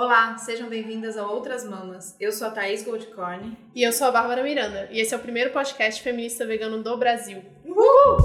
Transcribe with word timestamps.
Olá, 0.00 0.38
sejam 0.38 0.68
bem-vindas 0.68 1.18
a 1.18 1.26
Outras 1.26 1.64
Mamas. 1.64 2.14
Eu 2.20 2.30
sou 2.30 2.46
a 2.46 2.50
Thaís 2.52 2.84
Goldcorn. 2.84 3.58
E 3.74 3.82
eu 3.82 3.92
sou 3.92 4.06
a 4.06 4.12
Bárbara 4.12 4.44
Miranda. 4.44 4.88
E 4.92 5.00
esse 5.00 5.12
é 5.12 5.16
o 5.16 5.20
primeiro 5.20 5.50
podcast 5.50 6.00
feminista 6.00 6.46
vegano 6.46 6.80
do 6.84 6.96
Brasil. 6.96 7.42
Uhul! 7.64 8.16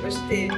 Gostei. 0.00 0.48